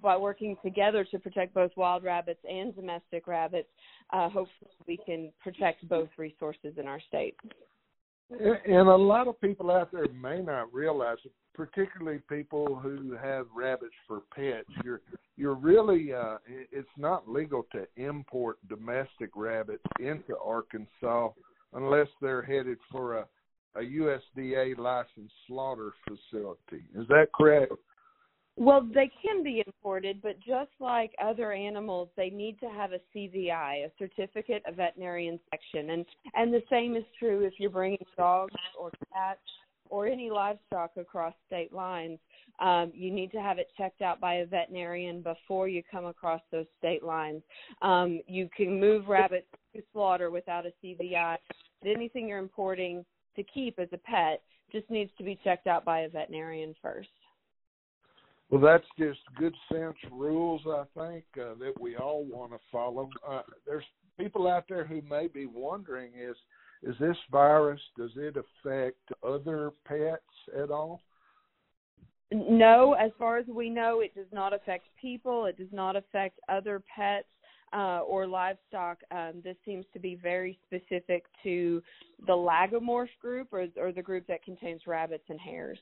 by 0.01 0.17
working 0.17 0.55
together 0.63 1.05
to 1.11 1.19
protect 1.19 1.53
both 1.53 1.71
wild 1.75 2.03
rabbits 2.03 2.39
and 2.49 2.75
domestic 2.75 3.27
rabbits, 3.27 3.69
uh, 4.11 4.29
hopefully 4.29 4.71
we 4.88 4.97
can 5.05 5.31
protect 5.41 5.88
both 5.88 6.09
resources 6.17 6.73
in 6.77 6.88
our 6.88 6.99
state. 7.07 7.35
And 8.29 8.89
a 8.89 8.95
lot 8.95 9.27
of 9.27 9.39
people 9.39 9.71
out 9.71 9.91
there 9.91 10.07
may 10.09 10.41
not 10.41 10.73
realize 10.73 11.17
particularly 11.53 12.19
people 12.29 12.75
who 12.75 13.15
have 13.15 13.45
rabbits 13.55 13.93
for 14.05 14.21
pets. 14.35 14.69
You're 14.83 15.01
you're 15.38 15.55
really 15.55 16.13
uh 16.13 16.38
it's 16.47 16.89
not 16.97 17.29
legal 17.29 17.65
to 17.71 17.88
import 17.95 18.57
domestic 18.67 19.29
rabbits 19.33 19.83
into 19.99 20.38
Arkansas 20.43 21.29
unless 21.73 22.07
they're 22.21 22.41
headed 22.41 22.77
for 22.91 23.19
a 23.19 23.27
a 23.75 23.81
USDA 23.81 24.77
licensed 24.77 25.33
slaughter 25.47 25.93
facility. 26.07 26.83
Is 26.95 27.07
that 27.09 27.27
correct? 27.33 27.73
Well, 28.60 28.89
they 28.91 29.12
can 29.24 29.43
be 29.43 29.64
imported, 29.66 30.20
but 30.24 30.39
just 30.39 30.72
like 30.80 31.12
other 31.24 31.53
animals, 31.53 32.10
they 32.18 32.32
need 32.32 32.60
to 32.62 32.70
have 32.70 32.91
a 32.91 32.99
CVI, 33.16 33.86
a 33.86 33.91
certificate 33.99 34.64
of 34.68 34.78
veterinary 34.78 35.28
inspection, 35.28 35.91
and 35.91 36.05
and 36.34 36.51
the 36.51 36.64
same 36.68 36.95
is 36.95 37.03
true 37.20 37.45
if 37.45 37.53
you're 37.60 37.70
bringing 37.70 38.03
dogs 38.18 38.55
or 38.80 38.89
cats 39.14 39.39
or 39.89 40.08
any 40.08 40.32
livestock 40.32 40.91
across 40.97 41.36
state 41.45 41.72
lines. 41.72 42.18
Um, 42.60 42.91
you 42.95 43.12
need 43.12 43.32
to 43.34 43.41
have 43.41 43.60
it 43.60 43.68
checked 43.78 44.01
out 44.01 44.20
by 44.20 44.36
a 44.36 44.45
veterinarian 44.45 45.22
before 45.22 45.68
you 45.68 45.84
come 45.89 46.05
across 46.05 46.41
those 46.51 46.66
state 46.80 47.03
lines. 47.03 47.43
Um, 47.84 48.22
you 48.28 48.49
can 48.58 48.80
move 48.80 49.08
rabbits 49.08 49.47
to 49.76 49.84
slaughter 49.93 50.32
without 50.32 50.66
a 50.66 50.74
CVI. 50.84 51.38
But 51.82 51.91
anything 51.91 52.28
you're 52.28 52.39
importing 52.39 53.05
to 53.36 53.43
keep 53.43 53.78
as 53.78 53.89
a 53.93 53.97
pet 53.97 54.41
just 54.72 54.89
needs 54.89 55.12
to 55.20 55.24
be 55.24 55.39
checked 55.43 55.68
out 55.68 55.86
by 55.86 56.01
a 56.01 56.10
veterinarian 56.10 56.76
first. 56.82 57.10
Well, 58.50 58.62
that's 58.62 58.86
just 58.98 59.20
good 59.38 59.56
sense 59.72 59.98
rules, 60.12 60.62
I 60.66 60.84
think, 60.98 61.26
uh, 61.36 61.56
that 61.60 61.74
we 61.80 61.98
all 61.98 62.24
want 62.24 62.52
to 62.52 62.60
follow. 62.72 63.10
Uh, 63.28 63.41
there's 63.66 63.84
people 64.18 64.48
out 64.48 64.64
there 64.70 64.86
who 64.86 65.02
may 65.02 65.28
be 65.28 65.45
wondering 65.45 66.12
is 66.18 66.36
is 66.84 66.95
this 67.00 67.18
virus 67.32 67.82
does 67.98 68.12
it 68.16 68.36
affect 68.38 69.02
other 69.22 69.72
pets 69.86 70.22
at 70.56 70.72
all? 70.72 71.02
No, 72.32 72.93
as 72.93 73.12
far 73.18 73.38
as 73.38 73.48
we 73.48 73.70
know, 73.70 74.02
it 74.02 74.14
does 74.16 74.32
not 74.32 74.54
affect 74.54 74.86
people. 75.02 75.45
It 75.45 75.58
does 75.58 75.72
not 75.72 75.95
affect 75.95 76.39
other 76.48 76.82
pets. 76.95 77.28
uh, 77.74 78.00
or 78.08 78.26
livestock, 78.26 78.98
um, 79.12 79.41
this 79.43 79.58
seems 79.66 79.86
to 79.93 80.00
be 80.00 80.16
very 80.16 80.58
specific 80.66 81.26
to 81.43 81.82
the 82.26 82.34
lagomorph 82.34 83.10
group 83.22 83.50
or, 83.52 83.68
or 83.78 83.91
the 83.91 84.02
group 84.02 84.26
that 84.28 84.43
contains 84.43 84.82
rabbits 84.88 85.26
and 85.30 85.39
hares. 85.39 85.80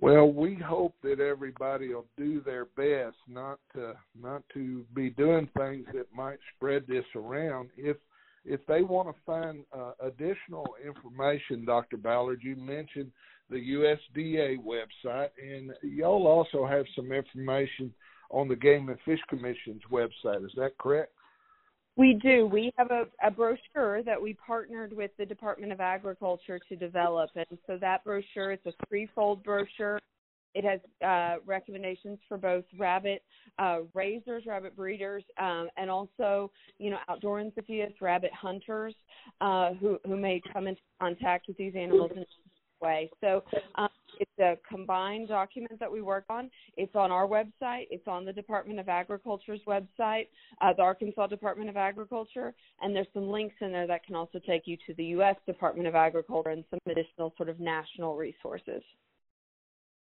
Well, 0.00 0.32
we 0.32 0.56
hope 0.56 0.94
that 1.02 1.20
everybody 1.20 1.94
will 1.94 2.06
do 2.16 2.40
their 2.40 2.64
best 2.64 3.16
not 3.28 3.58
to 3.74 3.94
not 4.20 4.42
to 4.54 4.84
be 4.94 5.10
doing 5.10 5.48
things 5.56 5.86
that 5.94 6.06
might 6.14 6.38
spread 6.56 6.84
this 6.86 7.04
around. 7.14 7.70
If 7.76 7.96
if 8.44 8.60
they 8.66 8.82
want 8.82 9.08
to 9.08 9.14
find 9.24 9.64
uh, 9.72 9.92
additional 10.00 10.74
information, 10.84 11.64
Dr. 11.64 11.96
Ballard, 11.96 12.40
you 12.42 12.56
mentioned 12.56 13.10
the 13.48 13.56
USDA 13.56 14.58
website, 14.58 15.30
and 15.40 15.72
y'all 15.82 16.26
also 16.26 16.66
have 16.66 16.84
some 16.94 17.12
information 17.12 17.92
on 18.30 18.48
the 18.48 18.56
Game 18.56 18.88
and 18.88 18.98
Fish 19.04 19.20
Commission's 19.28 19.82
website. 19.90 20.44
Is 20.44 20.52
that 20.56 20.76
correct? 20.78 21.12
We 21.96 22.14
do. 22.14 22.46
We 22.46 22.72
have 22.76 22.90
a, 22.90 23.04
a 23.22 23.30
brochure 23.30 24.02
that 24.02 24.20
we 24.20 24.34
partnered 24.34 24.92
with 24.92 25.12
the 25.16 25.24
Department 25.24 25.70
of 25.70 25.80
Agriculture 25.80 26.58
to 26.68 26.76
develop, 26.76 27.30
and 27.36 27.58
so 27.66 27.78
that 27.80 28.02
brochure 28.02 28.52
it's 28.52 28.66
a 28.66 28.72
threefold 28.88 29.44
brochure. 29.44 30.00
It 30.56 30.64
has 30.64 30.80
uh, 31.04 31.40
recommendations 31.46 32.18
for 32.28 32.36
both 32.36 32.64
rabbit 32.78 33.22
uh, 33.58 33.80
raisers, 33.92 34.44
rabbit 34.46 34.76
breeders, 34.76 35.24
um, 35.40 35.68
and 35.76 35.90
also, 35.90 36.50
you 36.78 36.90
know, 36.90 36.98
outdoor 37.08 37.40
enthusiasts, 37.40 38.00
rabbit 38.00 38.32
hunters 38.32 38.94
uh, 39.40 39.74
who 39.74 39.98
who 40.04 40.16
may 40.16 40.40
come 40.52 40.66
into 40.66 40.80
contact 41.00 41.46
with 41.48 41.56
these 41.56 41.74
animals 41.76 42.10
in 42.14 42.22
a 42.22 42.26
way. 42.84 43.10
So 43.20 43.42
um, 43.76 43.88
it's 44.18 44.38
a 44.38 44.56
combined 44.68 45.28
document 45.28 45.78
that 45.80 45.90
we 45.90 46.02
work 46.02 46.24
on. 46.28 46.50
It's 46.76 46.94
on 46.94 47.10
our 47.10 47.26
website. 47.26 47.86
It's 47.90 48.06
on 48.06 48.24
the 48.24 48.32
Department 48.32 48.78
of 48.78 48.88
Agriculture's 48.88 49.60
website, 49.66 50.28
uh, 50.60 50.72
the 50.76 50.82
Arkansas 50.82 51.26
Department 51.28 51.70
of 51.70 51.76
Agriculture, 51.76 52.54
and 52.80 52.94
there's 52.94 53.06
some 53.14 53.28
links 53.28 53.54
in 53.60 53.72
there 53.72 53.86
that 53.86 54.04
can 54.04 54.14
also 54.14 54.40
take 54.46 54.62
you 54.66 54.76
to 54.86 54.94
the 54.94 55.04
U.S. 55.06 55.36
Department 55.46 55.86
of 55.88 55.94
Agriculture 55.94 56.50
and 56.50 56.64
some 56.70 56.80
additional 56.86 57.32
sort 57.36 57.48
of 57.48 57.60
national 57.60 58.16
resources. 58.16 58.82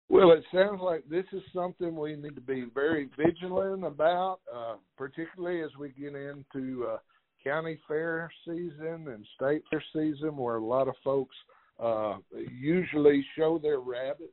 Well, 0.09 0.31
it 0.31 0.43
sounds 0.53 0.79
like 0.81 1.03
this 1.09 1.25
is 1.33 1.41
something 1.53 1.95
we 1.95 2.15
need 2.15 2.35
to 2.35 2.41
be 2.41 2.65
very 2.73 3.09
vigilant 3.17 3.83
about, 3.83 4.39
uh, 4.53 4.75
particularly 4.97 5.61
as 5.61 5.69
we 5.77 5.89
get 5.89 6.15
into 6.15 6.85
uh, 6.85 6.97
county 7.43 7.77
fair 7.87 8.31
season 8.45 9.07
and 9.09 9.25
state 9.35 9.63
fair 9.69 9.83
season, 9.93 10.37
where 10.37 10.55
a 10.55 10.65
lot 10.65 10.87
of 10.87 10.95
folks 11.03 11.35
uh, 11.79 12.17
usually 12.51 13.25
show 13.37 13.57
their 13.57 13.79
rabbits. 13.79 14.31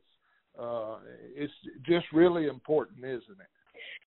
Uh, 0.59 0.97
it's 1.35 1.53
just 1.85 2.05
really 2.13 2.47
important, 2.47 2.99
isn't 3.03 3.39
it? 3.39 3.47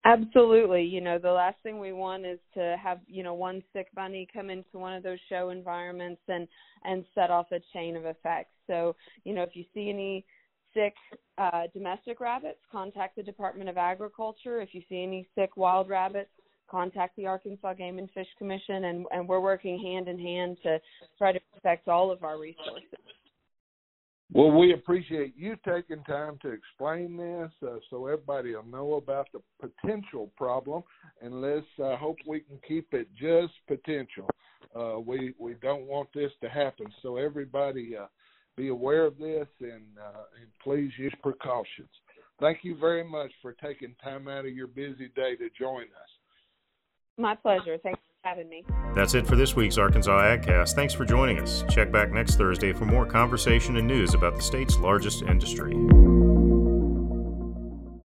Absolutely. 0.06 0.84
You 0.84 1.00
know, 1.00 1.18
the 1.18 1.32
last 1.32 1.56
thing 1.64 1.80
we 1.80 1.94
want 1.94 2.26
is 2.26 2.40
to 2.56 2.76
have, 2.82 3.00
you 3.08 3.24
know, 3.24 3.34
one 3.34 3.64
sick 3.72 3.88
bunny 3.96 4.28
come 4.34 4.50
into 4.50 4.78
one 4.78 4.94
of 4.94 5.02
those 5.02 5.20
show 5.30 5.50
environments 5.50 6.22
and 6.28 6.48
and 6.84 7.06
set 7.16 7.32
off 7.32 7.48
a 7.54 7.60
chain 7.72 7.96
of 7.96 8.06
effects. 8.06 8.52
So, 8.68 8.96
you 9.24 9.34
know, 9.34 9.44
if 9.44 9.56
you 9.56 9.64
see 9.74 9.90
any 9.90 10.26
sick 10.74 10.94
uh, 11.38 11.64
domestic 11.74 12.20
rabbits, 12.20 12.60
contact 12.72 13.16
the 13.16 13.24
Department 13.24 13.70
of 13.70 13.78
Agriculture. 13.78 14.62
If 14.62 14.74
you 14.74 14.82
see 14.90 15.02
any 15.02 15.28
sick 15.36 15.56
wild 15.56 15.88
rabbits, 15.90 16.30
contact 16.70 17.16
the 17.16 17.26
Arkansas 17.26 17.74
Game 17.76 17.98
and 17.98 18.10
Fish 18.12 18.28
Commission, 18.38 18.86
and, 18.86 19.06
and 19.12 19.28
we're 19.28 19.40
working 19.40 19.80
hand 19.80 20.08
in 20.08 20.20
hand 20.20 20.58
to 20.64 20.80
try 21.18 21.32
to 21.32 21.40
protect 21.54 21.88
all 21.88 22.12
of 22.12 22.24
our 22.24 22.40
resources. 22.40 22.90
Well, 24.34 24.50
we 24.50 24.74
appreciate 24.74 25.36
you 25.38 25.56
taking 25.64 26.04
time 26.06 26.40
to 26.42 26.50
explain 26.50 27.16
this 27.18 27.52
uh, 27.62 27.78
so 27.92 28.08
everybody 28.08 28.56
will 28.56 28.66
know 28.66 28.96
about 28.96 29.28
the 29.32 29.42
potential 29.62 30.32
problem, 30.36 30.82
and 31.22 31.40
let's 31.40 31.68
uh, 31.82 31.96
hope 31.98 32.18
we 32.26 32.40
can 32.40 32.58
keep 32.68 32.88
it 32.94 33.08
just 33.16 33.54
potential. 33.68 34.28
Uh, 34.76 35.00
we 35.00 35.36
we 35.38 35.54
don't 35.62 35.86
want 35.86 36.10
this 36.16 36.32
to 36.42 36.50
happen, 36.50 36.88
so 37.04 37.18
everybody 37.18 37.96
uh, 37.96 38.08
be 38.58 38.70
aware 38.70 39.06
of 39.06 39.20
this 39.20 39.48
and 39.62 39.84
uh, 40.02 40.24
and 40.42 40.50
please 40.64 40.92
use 40.98 41.14
precautions. 41.22 41.90
Thank 42.40 42.60
you 42.64 42.76
very 42.76 43.04
much 43.04 43.32
for 43.40 43.54
taking 43.54 43.94
time 44.04 44.28
out 44.28 44.46
of 44.46 44.54
your 44.54 44.68
busy 44.68 45.10
day 45.16 45.36
to 45.36 45.50
join 45.60 45.84
us. 45.84 46.10
My 47.20 47.36
pleasure. 47.36 47.78
Thanks 47.84 48.02
having 48.24 48.50
me. 48.50 48.64
That's 48.96 49.14
it 49.14 49.28
for 49.28 49.36
this 49.36 49.56
week's 49.56 49.78
Arkansas 49.78 50.12
AgCast. 50.12 50.74
Thanks 50.74 50.94
for 50.94 51.06
joining 51.06 51.40
us. 51.40 51.64
Check 51.70 51.92
back 51.92 52.12
next 52.12 52.36
Thursday 52.36 52.74
for 52.74 52.86
more 52.86 53.06
conversation 53.06 53.78
and 53.78 53.88
news 53.88 54.14
about 54.14 54.36
the 54.36 54.42
state's 54.42 54.78
largest 54.78 55.24
industry. 55.24 55.76